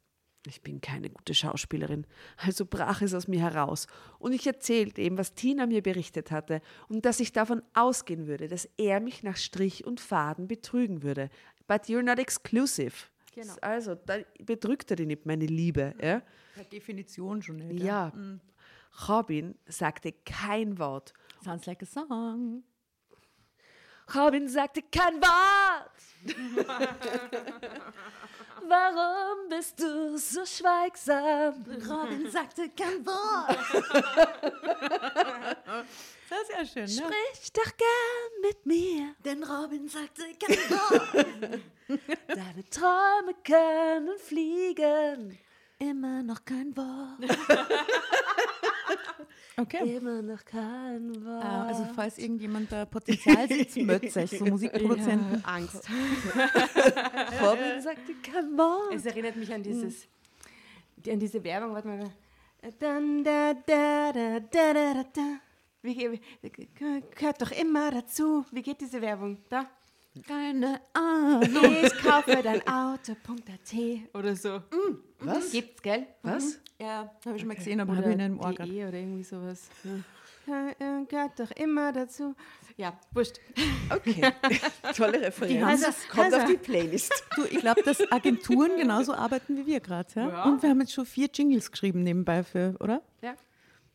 Ich 0.46 0.62
bin 0.62 0.82
keine 0.82 1.10
gute 1.10 1.34
Schauspielerin, 1.34 2.06
also 2.36 2.66
brach 2.66 3.02
es 3.02 3.14
aus 3.14 3.30
mir 3.30 3.40
heraus 3.40 3.88
und 4.20 4.34
ich 4.34 4.46
erzählte 4.46 5.02
ihm, 5.02 5.18
was 5.18 5.36
Tina 5.36 5.66
mir 5.68 5.82
berichtet 5.82 6.32
hatte 6.32 6.62
und 6.90 7.06
dass 7.06 7.22
ich 7.22 7.32
davon 7.32 7.62
ausgehen 7.74 8.28
würde, 8.28 8.50
dass 8.50 8.68
er 8.78 9.00
mich 9.00 9.24
nach 9.24 9.38
Strich 9.38 9.86
und 9.86 10.02
Faden 10.02 10.50
betrügen 10.50 11.02
würde. 11.02 11.30
But 11.68 11.84
you're 11.84 12.04
not 12.04 12.20
exclusive. 12.20 12.94
Genau. 13.34 13.54
Also, 13.62 13.96
da 13.96 14.18
betrügt 14.44 14.92
er 14.92 14.98
dich 14.98 15.08
nicht, 15.08 15.26
meine 15.26 15.46
Liebe. 15.46 15.96
Ja? 16.02 16.22
Per 16.54 16.66
Definition 16.66 17.42
schon 17.42 17.56
nicht. 17.56 17.82
Ja. 17.82 18.12
Robin 19.08 19.56
sagte 19.66 20.12
kein 20.26 20.78
Wort. 20.78 21.14
Sounds 21.44 21.66
like 21.66 21.82
a 21.82 21.86
song. 21.86 22.64
Robin 24.16 24.48
sagte 24.48 24.82
kein 24.84 25.22
Wort. 25.22 25.92
Warum 28.66 29.50
bist 29.50 29.78
du 29.80 30.18
so 30.18 30.46
schweigsam? 30.46 31.66
Robin 31.90 32.32
sagte 32.32 32.70
kein 32.70 33.06
Wort. 33.06 33.58
das 36.30 36.42
ist 36.42 36.50
ja 36.50 36.66
schön, 36.66 36.86
ne? 36.86 36.90
Sprich 36.90 37.52
doch 37.54 37.72
gern 37.78 38.42
mit 38.42 38.66
mir. 38.66 39.16
Denn 39.26 39.44
Robin 39.44 39.90
sagte 39.90 40.24
kein 40.40 40.58
Wort. 40.70 41.16
Deine 42.28 42.70
Träume 42.70 43.34
können 43.44 44.18
fliegen. 44.20 45.38
Immer 45.80 46.22
noch 46.24 46.46
kein 46.46 46.76
Wort. 46.78 47.20
Okay. 49.58 49.98
Immer 49.98 50.22
noch 50.22 50.44
kein 50.46 51.14
Wort. 51.26 51.44
Ah, 51.44 51.68
Also 51.68 51.86
falls 51.96 52.18
irgendjemand 52.18 52.72
da 52.72 52.86
Potenzial 52.86 53.48
sieht, 53.48 53.90
euch, 54.18 54.30
so 54.30 54.46
Musikproduzenten. 54.46 55.44
Angst. 55.46 55.88
Robin 57.42 57.82
sagte 57.82 58.14
kein 58.22 58.58
Wort. 58.58 58.94
Es 58.94 59.06
erinnert 59.06 59.36
mich 59.36 59.54
an 59.54 59.64
dieses, 59.64 60.08
an 61.08 61.20
diese 61.20 61.44
Werbung, 61.44 61.74
warte 61.74 61.88
mal. 61.88 62.12
Wie, 65.82 66.20
gehört 67.16 67.42
doch 67.42 67.52
immer 67.52 67.92
dazu. 67.92 68.46
Wie 68.52 68.62
geht 68.62 68.80
diese 68.80 69.02
Werbung? 69.02 69.38
Da. 69.50 69.70
Keine 70.28 70.80
Ahnung. 70.94 71.76
Ich 71.84 71.94
kaufe 72.04 72.40
dein 72.44 72.62
Auto.at 72.68 73.74
oder 74.14 74.36
so. 74.36 74.62
Was? 75.20 75.52
Gibt's, 75.52 75.82
gell? 75.82 76.06
Was? 76.22 76.60
Ja, 76.80 77.12
habe 77.26 77.36
ich 77.36 77.42
schon 77.42 77.48
mal 77.48 77.56
gesehen, 77.56 77.80
aber 77.80 77.96
habe 77.98 78.12
ich 78.12 78.18
nicht 78.18 78.26
im 78.26 78.40
Ohr 78.40 78.54
gehabt. 78.54 78.72
DE 78.72 78.88
oder 78.88 78.98
irgendwie 78.98 79.24
sowas. 79.24 79.70
Ja, 80.46 81.04
gehört 81.08 81.40
doch 81.40 81.52
immer 81.52 81.92
dazu. 81.94 82.36
Ja, 82.76 82.98
wurscht. 83.14 83.40
Okay. 83.90 84.22
Tolle 84.98 85.22
Referenz. 85.22 85.64
haben 85.64 85.82
das- 85.82 86.08
Kommt 86.10 86.24
also- 86.26 86.38
auf 86.38 86.46
die 86.46 86.58
Playlist. 86.58 87.24
Du, 87.36 87.44
ich 87.46 87.60
glaube, 87.60 87.82
dass 87.84 88.12
Agenturen 88.12 88.76
genauso 88.78 89.14
arbeiten 89.14 89.56
wie 89.58 89.66
wir 89.66 89.80
gerade. 89.80 90.10
Ja? 90.16 90.28
Ja. 90.30 90.44
Und 90.44 90.62
wir 90.62 90.70
haben 90.70 90.82
jetzt 90.82 90.94
schon 90.94 91.06
vier 91.06 91.30
Jingles 91.34 91.72
geschrieben 91.72 92.04
nebenbei 92.04 92.44
für, 92.44 92.76
oder? 92.80 93.02
Ja. 93.22 93.36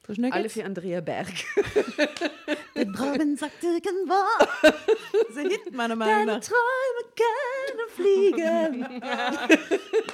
So 0.09 0.14
schnell 0.14 0.32
Alle 0.32 0.48
für 0.48 0.64
Andrea 0.64 1.02
Berg. 1.02 1.28
Denn 2.74 2.94
Robin 2.94 3.36
sagte 3.36 3.66
kein 3.82 4.09
Wort. 4.09 4.48
Das 4.62 5.28
ist 5.28 5.38
ein 5.38 5.50
Hit, 5.50 5.74
meiner 5.74 5.96
Meinung 5.96 6.26
Deine 6.26 6.38
nach. 6.38 6.46
Träume 6.46 7.02
können 7.14 7.88
fliegen. 7.94 9.02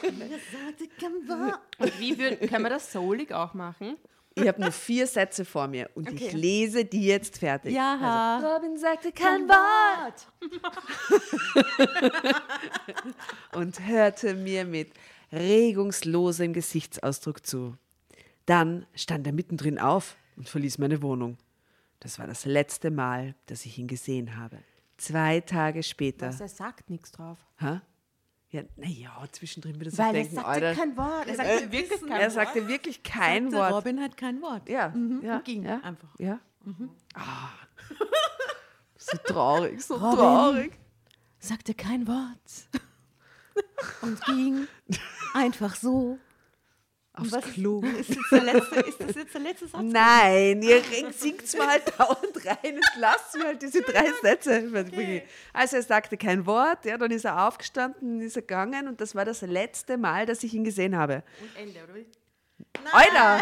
Er 0.05 0.38
sagte 0.40 0.88
kein 1.01 1.28
Wort. 1.28 1.61
Und 1.78 2.01
wie 2.01 2.18
würd, 2.18 2.40
können 2.40 2.64
wir 2.64 2.70
das 2.70 2.90
soulig 2.90 3.32
auch 3.32 3.55
machen? 3.55 3.97
Ich 4.34 4.49
habe 4.49 4.61
nur 4.61 4.72
vier 4.72 5.07
Sätze 5.07 5.45
vor 5.45 5.68
mir 5.68 5.88
und 5.95 6.11
ich 6.11 6.32
lese 6.32 6.84
die 6.84 7.07
jetzt 7.07 7.38
fertig. 7.38 7.72
Ja. 7.72 8.40
Robin 8.40 8.76
sagte 8.76 9.12
kein 9.12 9.49
Wort 9.49 10.26
und 13.53 13.78
hörte 13.86 14.34
mir 14.34 14.64
mit 14.64 14.90
regungslosem 15.30 16.53
Gesichtsausdruck 16.53 17.47
zu. 17.47 17.76
Dann 18.47 18.86
stand 18.95 19.26
er 19.26 19.32
mittendrin 19.32 19.78
auf 19.78 20.16
und 20.36 20.49
verließ 20.49 20.78
meine 20.78 21.01
Wohnung. 21.03 21.38
Das 22.01 22.18
war 22.18 22.26
das 22.26 22.45
letzte 22.45 22.90
Mal, 22.90 23.34
dass 23.47 23.64
ich 23.64 23.78
ihn 23.78 23.88
gesehen 23.88 24.36
habe. 24.36 24.59
Zwei 24.99 25.40
Tage 25.40 25.82
später. 25.82 26.28
Was, 26.28 26.40
er 26.40 26.49
sagt 26.49 26.90
nichts 26.90 27.12
drauf. 27.12 27.38
Hä? 27.59 27.80
Ja, 28.51 28.62
naja, 28.76 29.11
zwischendrin 29.32 29.74
wird 29.80 29.86
er 29.86 29.90
sich 29.90 29.99
Weil 29.99 30.07
er 30.09 30.12
denken, 30.12 30.34
sagte 30.36 30.49
Alter. 30.51 30.74
kein 30.74 30.97
Wort. 30.97 31.26
Er 31.26 31.34
sagte 31.36 31.72
wirklich 31.72 32.01
kein 32.01 32.11
er 32.12 32.20
Wort. 32.20 32.32
sagte 32.32 32.68
wirklich 32.68 33.03
kein 33.03 33.51
Sagte 33.51 33.57
Wort. 33.64 33.72
Robin 33.84 34.01
hat 34.01 34.16
kein 34.16 34.42
Wort. 34.42 34.68
Ja, 34.68 34.88
Mhm, 34.90 35.22
ja, 35.24 35.36
und 35.38 35.45
ging 35.45 35.64
ja, 35.64 35.80
einfach. 35.80 36.09
Ja. 36.18 36.38
Ah. 37.14 37.49
So 38.97 39.16
traurig, 39.18 39.82
so 39.82 39.95
Robin. 39.97 40.18
traurig. 40.18 40.72
Sagte 41.38 41.74
kein 41.74 42.07
Wort. 42.07 42.38
Und 44.03 44.20
ging 44.24 44.66
einfach 45.34 45.74
so. 45.76 46.18
Aufs 47.16 47.30
Was- 47.30 47.44
Klo. 47.44 47.80
Ist 47.98 48.16
das, 48.30 48.42
letzte, 48.42 48.80
ist 48.80 49.00
das 49.00 49.14
jetzt 49.14 49.34
der 49.34 49.40
letzte 49.40 49.68
Satz? 49.68 49.82
Nein, 49.84 50.60
ihr 50.62 50.82
singt 51.12 51.56
mal 51.56 51.68
halt 51.68 51.84
dauernd 51.98 52.44
rein 52.44 52.74
und 52.74 52.84
lasst 52.98 53.36
mir 53.36 53.44
halt 53.44 53.62
diese 53.62 53.82
drei 53.82 54.06
Sätze. 54.22 54.68
Also 55.52 55.76
er 55.76 55.82
sagte 55.82 56.16
kein 56.16 56.44
Wort, 56.44 56.84
ja, 56.84 56.98
dann 56.98 57.12
ist 57.12 57.24
er 57.24 57.46
aufgestanden, 57.46 58.20
ist 58.20 58.34
er 58.34 58.42
gegangen 58.42 58.88
und 58.88 59.00
das 59.00 59.14
war 59.14 59.24
das 59.24 59.42
letzte 59.42 59.96
Mal, 59.96 60.26
dass 60.26 60.42
ich 60.42 60.54
ihn 60.54 60.64
gesehen 60.64 60.96
habe. 60.96 61.22
Und 61.40 61.56
Ende, 61.56 61.84
oder 61.84 61.94
wie? 61.94 62.06
Alter! 62.92 63.40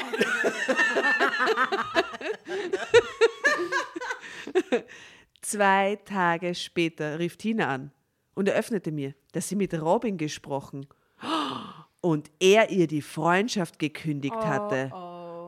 Zwei 5.41 5.97
Tage 6.05 6.55
später 6.55 7.19
rief 7.19 7.37
Tina 7.37 7.69
an 7.69 7.91
und 8.35 8.49
eröffnete 8.49 8.93
mir, 8.93 9.15
dass 9.33 9.49
sie 9.49 9.57
mit 9.57 9.75
Robin 9.75 10.17
gesprochen 10.17 10.87
und 12.03 12.31
er 12.41 12.69
ihr 12.71 12.87
die 12.87 13.01
Freundschaft 13.01 13.79
gekündigt 13.79 14.37
hatte. 14.37 14.93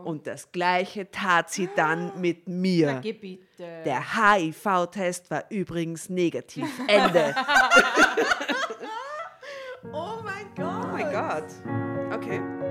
Und 0.04 0.26
das 0.26 0.52
gleiche 0.52 1.10
tat 1.10 1.50
sie 1.50 1.68
dann 1.76 2.20
mit 2.20 2.46
mir. 2.46 3.00
Geh 3.02 3.12
bitte. 3.12 3.82
Der 3.84 4.02
HIV-Test 4.14 5.30
war 5.30 5.44
übrigens 5.50 6.08
negativ. 6.08 6.68
Ende. 6.88 7.34
Oh 9.92 10.22
mein 10.22 10.46
Gott. 10.54 10.84
Oh 10.84 10.86
mein 10.92 11.10
Gott. 11.10 11.44
Okay. 12.14 12.63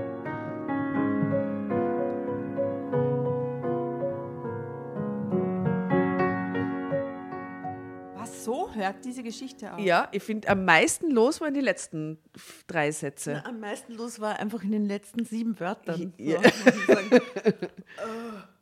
So 8.44 8.72
hört 8.74 9.04
diese 9.04 9.22
Geschichte 9.22 9.72
auf? 9.72 9.80
Ja, 9.80 10.08
ich 10.12 10.22
finde, 10.22 10.48
am 10.48 10.64
meisten 10.64 11.10
los 11.10 11.40
waren 11.40 11.54
die 11.54 11.60
letzten 11.60 12.18
drei 12.66 12.90
Sätze. 12.92 13.44
Am 13.44 13.60
meisten 13.60 13.94
los 13.94 14.20
war 14.20 14.38
einfach 14.38 14.62
in 14.62 14.72
den 14.72 14.86
letzten 14.86 15.24
sieben 15.24 15.58
Wörtern. 15.58 16.12
Ja. 16.18 16.40
So, 16.86 16.98
ich. 16.98 17.22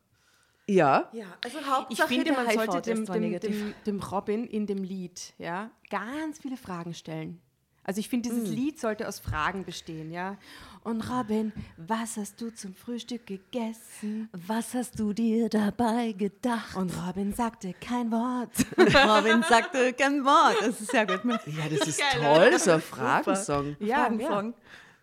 Ja, 0.68 1.10
ja, 1.12 1.26
also 1.44 1.58
Ich 1.58 1.66
Hauptsache 1.66 2.08
finde, 2.08 2.24
der 2.24 2.34
man 2.34 2.50
sollte 2.50 2.82
dem, 2.82 3.04
dem, 3.04 3.40
dem, 3.40 3.74
dem 3.84 4.00
Robin 4.00 4.46
in 4.46 4.66
dem 4.66 4.84
Lied 4.84 5.34
ja, 5.38 5.70
ganz 5.90 6.38
viele 6.38 6.56
Fragen 6.56 6.94
stellen. 6.94 7.40
Also 7.84 7.98
ich 7.98 8.08
finde, 8.08 8.28
dieses 8.28 8.48
Lied 8.48 8.78
sollte 8.78 9.08
aus 9.08 9.18
Fragen 9.18 9.64
bestehen, 9.64 10.12
ja. 10.12 10.36
Und 10.84 11.08
Robin, 11.10 11.52
was 11.76 12.16
hast 12.16 12.40
du 12.40 12.50
zum 12.50 12.74
Frühstück 12.74 13.26
gegessen? 13.26 14.28
Was 14.32 14.74
hast 14.74 14.98
du 14.98 15.12
dir 15.12 15.48
dabei 15.48 16.12
gedacht? 16.12 16.76
Und 16.76 16.92
Robin 17.06 17.32
sagte 17.32 17.72
kein 17.74 18.10
Wort. 18.10 18.50
Robin 18.78 19.44
sagte 19.48 19.92
kein 19.92 20.24
Wort. 20.24 20.56
Das 20.60 20.80
ist 20.80 20.90
sehr 20.90 21.06
gut. 21.06 21.20
ja, 21.24 21.68
das 21.70 21.80
ist 21.88 22.02
toll, 22.20 22.58
so 22.58 22.72
ein 22.72 22.80
Fragensong. 22.80 23.76
Ja, 23.78 24.04
Fragensong. 24.04 24.54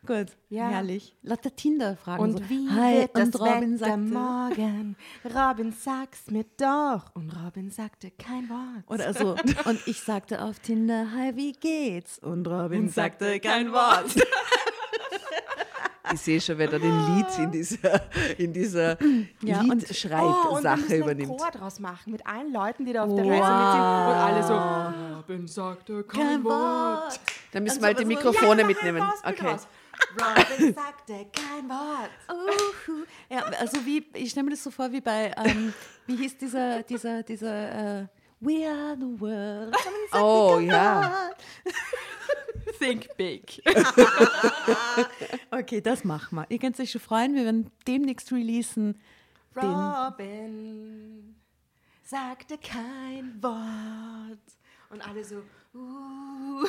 Gut, 0.07 0.27
Ja. 0.49 0.69
herrlich. 0.69 1.13
Lauter 1.23 1.53
Tinder-Fragen. 1.55 2.23
Und 2.23 2.31
so. 2.39 2.49
wie 2.49 2.69
Hi, 2.69 3.01
wird 3.01 3.15
das 3.15 3.23
und 3.25 3.35
Robin 3.41 3.73
Wetter 3.79 3.85
sagte, 3.85 3.97
morgen? 4.01 4.95
Robin, 5.25 5.73
sag's 5.77 6.31
mir 6.31 6.45
doch. 6.57 7.13
Und 7.15 7.31
Robin 7.35 7.69
sagte 7.69 8.09
kein 8.11 8.49
Wort. 8.49 8.83
Oder 8.87 9.13
so. 9.13 9.35
Und 9.69 9.85
ich 9.87 9.99
sagte 10.01 10.41
auf 10.41 10.59
Tinder, 10.59 11.07
hi, 11.13 11.35
wie 11.35 11.51
geht's? 11.51 12.17
Und 12.19 12.47
Robin 12.47 12.83
Und 12.83 12.93
sagte 12.93 13.25
sagte 13.25 13.39
kein 13.41 13.71
Wort. 13.71 14.05
Ich 16.11 16.21
sehe 16.21 16.41
schon, 16.41 16.57
wer 16.57 16.67
da 16.67 16.79
den 16.79 16.97
Lied 17.15 17.27
in 17.37 17.51
dieser, 17.51 18.01
in 18.39 18.51
dieser 18.51 18.97
Ja, 19.43 19.59
und- 19.59 19.69
Oh, 19.69 19.73
und 19.73 19.81
wir 19.83 19.87
Liedschreibsache 19.89 20.77
müssen 20.77 20.91
einen 20.93 21.01
übernimmt. 21.03 21.37
Chor 21.37 21.51
draus 21.51 21.79
machen 21.79 22.11
mit 22.11 22.25
allen 22.25 22.51
Leuten, 22.51 22.85
die 22.85 22.93
da 22.93 23.03
auf 23.03 23.13
der 23.13 23.25
Reise 23.25 23.35
mitsingen 23.35 24.07
und 24.07 24.15
alle 24.15 24.43
so. 24.43 25.15
Robin 25.17 25.47
sagte 25.47 26.03
kein, 26.05 26.21
Kein 26.27 26.43
Wort. 26.45 27.03
Wort. 27.03 27.19
Dann 27.51 27.61
müssen 27.63 27.79
wir 27.81 27.85
halt 27.87 27.99
die 27.99 28.05
Mikrofone 28.05 28.61
Ja, 28.61 28.67
mitnehmen. 28.67 29.03
Okay. 29.23 29.35
draus. 29.45 29.67
Robin 30.19 30.73
sagte 30.73 31.27
kein 31.31 31.69
Wort. 31.69 32.09
Uhu. 32.29 33.05
Ja, 33.29 33.43
also 33.59 33.85
wie, 33.85 34.05
ich 34.13 34.31
stelle 34.31 34.45
mir 34.45 34.51
das 34.51 34.63
so 34.63 34.71
vor 34.71 34.91
wie 34.91 35.01
bei, 35.01 35.33
ähm, 35.37 35.73
wie 36.07 36.15
hieß 36.15 36.37
dieser, 36.37 36.83
dieser, 36.83 37.23
dieser, 37.23 38.01
äh, 38.01 38.07
We 38.41 38.65
are 38.65 38.95
the 38.97 39.19
world. 39.19 39.75
Oh 40.13 40.59
ja. 40.59 41.31
Think 42.79 43.09
big. 43.17 43.61
Okay, 45.51 45.81
das 45.81 46.03
machen 46.03 46.37
wir. 46.37 46.45
Ihr 46.49 46.59
könnt 46.59 46.79
euch 46.79 46.91
schon 46.91 47.01
freuen, 47.01 47.35
wir 47.35 47.43
werden 47.43 47.69
demnächst 47.85 48.31
releasen. 48.31 48.97
Robin 49.55 51.35
sagte 52.03 52.57
kein 52.57 53.41
Wort. 53.41 54.39
Und 54.89 55.07
alle 55.07 55.23
so, 55.23 55.43
uh. 55.75 56.67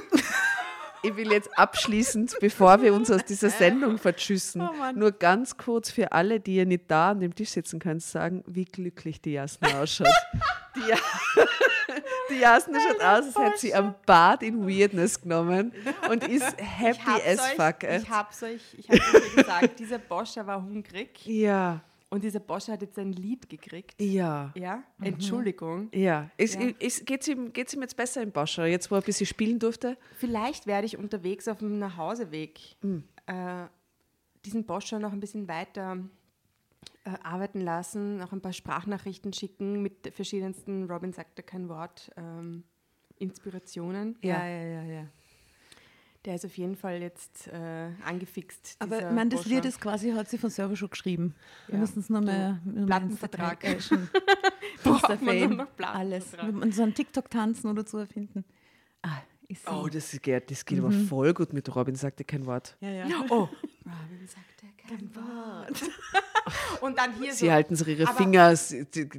Ich 1.03 1.16
will 1.16 1.32
jetzt 1.32 1.48
abschließend, 1.59 2.36
bevor 2.40 2.82
wir 2.82 2.92
uns 2.92 3.11
aus 3.11 3.24
dieser 3.24 3.48
Sendung 3.48 3.96
verschüssen, 3.96 4.61
Oh 4.61 4.92
nur 4.94 5.12
ganz 5.12 5.57
kurz 5.57 5.90
für 5.90 6.12
alle, 6.12 6.40
die 6.40 6.57
ihr 6.57 6.66
nicht 6.66 6.90
da 6.90 7.12
an 7.12 7.20
dem 7.20 7.34
Tisch 7.34 7.48
sitzen 7.51 7.78
könnt, 7.78 8.03
sagen, 8.03 8.44
wie 8.46 8.66
glücklich 8.66 9.18
die 9.22 9.32
Jasna 9.32 9.80
ausschaut. 9.80 10.09
die, 10.76 10.90
Ja- 10.90 10.98
die 12.30 12.34
Jasna 12.40 12.78
schaut 12.80 13.01
aus, 13.01 13.34
als 13.34 13.38
hätte 13.38 13.59
sie 13.59 13.74
am 13.74 13.94
Bad 14.05 14.42
in 14.42 14.68
Weirdness 14.68 15.22
genommen 15.22 15.72
und 16.11 16.28
ist 16.28 16.55
happy 16.59 17.22
as 17.26 17.38
euch, 17.40 17.57
fuck. 17.57 17.82
Ich 17.84 18.11
hab's 18.11 18.42
euch, 18.42 18.61
ich 18.76 18.88
hab's 18.90 19.14
euch 19.14 19.34
gesagt, 19.36 19.78
dieser 19.78 19.98
Boscher 19.98 20.46
war 20.46 20.62
hungrig 20.62 21.24
Ja, 21.24 21.80
und 22.11 22.24
dieser 22.24 22.40
Boscher 22.40 22.72
hat 22.72 22.82
jetzt 22.82 22.98
ein 22.98 23.12
Lied 23.12 23.48
gekriegt. 23.48 24.00
ja, 24.00 24.52
Ja, 24.54 24.82
Entschuldigung. 25.00 25.88
ja. 25.94 26.28
Es, 26.36 26.54
Ja. 26.54 26.68
Es, 26.80 27.04
geht's, 27.04 27.28
ihm, 27.28 27.52
geht's 27.52 27.72
ihm 27.72 27.82
jetzt 27.82 27.96
besser 27.96 28.20
im 28.22 28.32
Boscher, 28.32 28.66
jetzt 28.66 28.90
wo 28.90 28.96
er 28.96 29.00
ein 29.00 29.04
bisschen 29.04 29.26
spielen 29.26 29.58
durfte? 29.58 29.96
Vielleicht 30.16 30.66
werde 30.66 30.86
ich 30.86 30.98
unterwegs 30.98 31.48
auf 31.48 31.58
dem 31.58 31.78
Nachhauseweg 31.78 32.58
äh, 33.26 33.66
diesen 34.44 34.64
Boscher 34.64 34.98
noch 34.98 35.12
ein 35.12 35.20
bisschen 35.20 35.48
weiter 35.48 35.98
äh, 37.04 37.11
arbeiten 37.22 37.61
lassen, 37.61 38.18
noch 38.18 38.32
ein 38.32 38.40
paar 38.40 38.52
Sprachnachrichten 38.52 39.32
schicken 39.32 39.80
mit 39.80 40.12
verschiedensten, 40.12 40.90
Robin 40.90 41.12
sagte 41.12 41.42
kein 41.42 41.68
Wort, 41.68 42.11
ähm, 42.16 42.64
Inspirationen. 43.18 44.18
Ja. 44.22 44.46
ja, 44.46 44.64
ja, 44.64 44.82
ja. 44.82 45.06
Der 46.26 46.34
ist 46.34 46.44
auf 46.44 46.56
jeden 46.58 46.76
Fall 46.76 47.00
jetzt 47.00 47.48
äh, 47.48 47.88
angefixt. 48.04 48.76
Aber 48.78 49.10
meine, 49.12 49.30
das. 49.30 49.46
Lied 49.46 49.64
ist 49.64 49.80
quasi, 49.80 50.12
hat 50.12 50.28
sie 50.28 50.36
von 50.36 50.50
selber 50.50 50.76
schon 50.76 50.90
geschrieben. 50.90 51.34
Wir 51.66 51.76
Ja. 51.76 51.80
müssen 51.80 52.00
es 52.00 52.10
ins 52.10 52.86
Plattenvertrag. 52.86 53.64
Äh. 53.64 53.76
Braucht 54.84 55.08
man 55.22 55.56
noch 55.56 55.74
Plattenvertrag. 55.76 55.94
alles. 55.94 56.32
Wir 56.32 56.44
müssen 56.52 56.72
so 56.72 56.82
einen 56.82 56.94
TikTok-Tanzen 56.94 57.70
oder 57.70 57.86
so 57.86 57.98
erfinden. 57.98 58.44
Ah. 59.02 59.22
Oh, 59.66 59.88
das 59.90 60.12
geht, 60.22 60.50
das 60.50 60.64
geht 60.64 60.78
aber 60.78 60.92
voll 60.92 61.34
gut 61.34 61.52
mit 61.52 61.74
Robin, 61.74 61.94
sagte 61.96 62.22
kein 62.24 62.46
Wort. 62.46 62.76
ja, 62.80 62.90
ja. 62.90 63.06
Oh, 63.30 63.48
Robin 63.84 64.26
sagte 64.26 64.66
kein 64.86 65.12
Wort. 65.14 65.82
Und 66.80 66.99
dann 66.99 67.12
hier 67.20 67.32
Sie 67.32 67.47
so. 67.47 67.53
halten 67.53 67.76
sich 67.76 67.86
ihre 67.88 68.09
Aber- 68.09 68.16
Finger, 68.16 68.55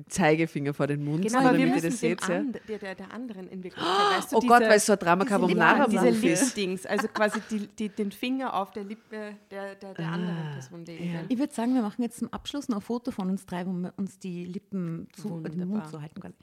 Zeigefinger 0.10 0.74
vor 0.74 0.88
den 0.88 1.04
Mund, 1.04 1.24
Genau, 1.26 1.40
aber 1.40 1.58
wir 1.58 1.66
damit 1.66 1.84
ihr 1.84 1.90
müssen 1.90 1.90
das 1.92 2.00
dem 2.00 2.10
seht. 2.18 2.30
Ja. 2.30 2.36
and, 2.38 2.60
der, 2.68 2.78
der, 2.80 2.96
der 2.96 3.12
anderen 3.14 3.48
in 3.50 3.64
Wirklichkeit. 3.64 4.18
weißt 4.18 4.32
du, 4.32 4.38
Oh 4.38 4.40
Gott, 4.42 4.60
diese- 4.60 4.70
weil 4.70 4.78
es 4.78 4.86
so 4.86 4.94
ein 4.94 5.00
Drama 5.00 5.24
diese 5.24 5.30
Carbonara 5.38 5.88
diese. 5.88 6.10
Lip-Dings, 6.10 6.86
also 6.86 7.08
quasi 7.08 7.40
die, 7.50 7.68
die, 7.68 7.90
den 7.90 8.12
Finger 8.12 8.54
auf 8.54 8.72
der 8.72 8.84
Lippe 8.84 9.36
der, 9.50 9.76
der, 9.76 9.94
der 9.94 10.08
anderen 10.08 10.38
Ah, 10.38 10.54
Person 10.54 10.86
legen. 10.86 11.20
Ich 11.30 11.38
würde 11.38 11.54
sagen, 11.54 11.74
wir 11.74 11.82
machen 11.82 12.02
jetzt 12.02 12.20
zum 12.20 12.32
Abschluss 12.34 12.68
noch 12.70 12.78
ein 12.78 12.82
Foto 12.82 13.12
von 13.12 13.30
uns 13.30 13.46
drei, 13.46 13.66
wo 13.66 13.72
wir 13.72 13.94
uns 13.98 14.20
die 14.20 14.46
Lippen 14.46 15.08
zu, 15.14 15.40
den 15.42 15.68
Mund 15.68 15.88
so 15.88 16.02
halten 16.02 16.20
können. 16.20 16.36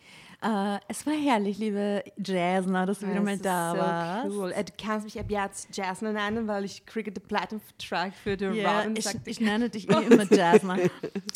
Äh, 0.43 0.79
es 0.89 1.05
war 1.07 1.15
herrlich, 1.15 1.59
liebe 1.59 2.05
Jasna, 2.25 2.87
dass 2.87 3.01
du 3.01 3.09
wieder 3.09 3.21
mal 3.21 3.39
da 3.39 3.77
warst. 3.77 4.31
Cool. 4.37 4.53
Äh, 4.53 4.65
Du 4.69 4.73
kannst 4.85 5.05
mich 5.05 5.19
ab 5.19 5.27
jetzt 5.31 5.75
Jasmine 5.77 6.13
nennen, 6.15 6.47
weil 6.47 6.65
ich 6.65 6.85
kriege 6.87 7.11
den 7.11 7.23
Platinvertrag 7.25 8.15
für 8.15 8.37
den 8.37 8.55
Ja, 8.55 8.81
Robin. 8.83 8.97
ich, 8.97 9.07
ich 9.25 9.41
nenne 9.41 9.69
dich 9.71 9.89
eh 9.91 10.03
immer 10.05 10.25
Jasna, 10.33 10.77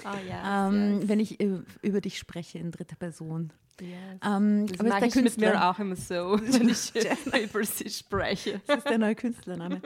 oh, 0.05 0.29
ja, 0.29 0.69
ähm, 0.69 1.01
wenn 1.09 1.21
ich 1.21 1.41
über, 1.41 1.63
über 1.83 2.01
dich 2.01 2.19
spreche 2.19 2.59
in 2.59 2.71
dritter 2.71 2.97
Person. 2.97 3.53
yes. 3.81 3.91
Ähm, 4.25 4.67
Das 4.67 4.81
aber 4.81 4.89
ist 4.89 5.01
der 5.01 5.09
ich 5.09 5.25
mit 5.25 5.39
mir 5.39 5.69
auch 5.71 5.79
immer 5.79 5.97
so, 5.97 6.39
wenn 6.43 6.69
ich 6.69 6.93
über 7.45 7.65
sie 7.65 7.91
spreche. 7.91 8.61
Das 8.67 8.79
ist 8.79 8.89
der 8.89 8.99
neue 8.99 9.15
Künstlername. 9.15 9.81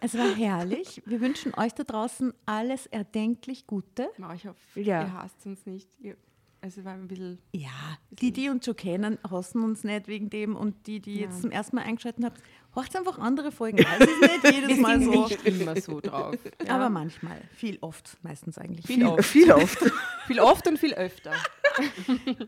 Es 0.00 0.16
war 0.16 0.34
herrlich. 0.34 1.02
Wir 1.06 1.20
wünschen 1.20 1.54
euch 1.54 1.72
da 1.74 1.84
draußen 1.84 2.32
alles 2.46 2.86
erdenklich 2.86 3.66
Gute. 3.66 4.08
Ich 4.34 4.48
auf. 4.48 4.56
Ja. 4.74 5.02
Ihr 5.02 5.12
hasst 5.14 5.44
uns 5.46 5.66
nicht. 5.66 5.88
Ihr, 6.00 6.16
also 6.62 6.84
war 6.84 6.92
ein 6.92 7.08
bisschen. 7.08 7.38
Ja, 7.52 7.70
die, 8.10 8.32
die 8.32 8.48
uns 8.48 8.64
schon 8.64 8.76
kennen, 8.76 9.18
hassen 9.28 9.62
uns 9.62 9.82
nicht 9.84 10.08
wegen 10.08 10.28
dem 10.30 10.56
und 10.56 10.86
die, 10.86 11.00
die 11.00 11.16
jetzt 11.20 11.40
zum 11.42 11.50
ersten 11.50 11.76
Mal 11.76 11.82
eingeschaltet 11.82 12.24
haben, 12.24 12.34
hört 12.74 12.94
einfach 12.96 13.18
andere 13.18 13.50
Folgen. 13.50 13.84
an. 13.84 13.94
Es 14.00 14.08
ist 14.08 14.20
nicht 14.20 14.44
jedes 14.54 14.68
Wir 14.68 14.76
Mal 14.80 15.00
sind 15.00 15.12
so. 15.12 15.22
nicht 15.26 15.46
immer 15.46 15.80
so 15.80 16.00
drauf. 16.00 16.36
Ja. 16.66 16.74
Aber 16.74 16.90
manchmal, 16.90 17.40
viel 17.54 17.78
oft, 17.80 18.18
meistens 18.22 18.58
eigentlich. 18.58 18.86
Viel 18.86 19.06
oft. 19.06 19.24
Viel 19.24 19.50
oft. 19.52 19.78
Viel 20.26 20.40
oft 20.40 20.66
und 20.68 20.78
viel 20.78 20.94
öfter. 20.94 21.32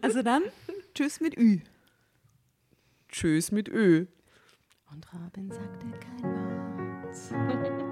Also 0.03 0.23
dann, 0.23 0.43
tschüss 0.95 1.21
mit 1.21 1.37
Ü. 1.37 1.61
Tschüss 3.09 3.51
mit 3.51 3.69
Ö. 3.69 4.07
Und 4.93 5.07
Robin 5.13 5.51
sagte 5.51 5.87
kein 5.99 6.23
Wort. 6.23 7.92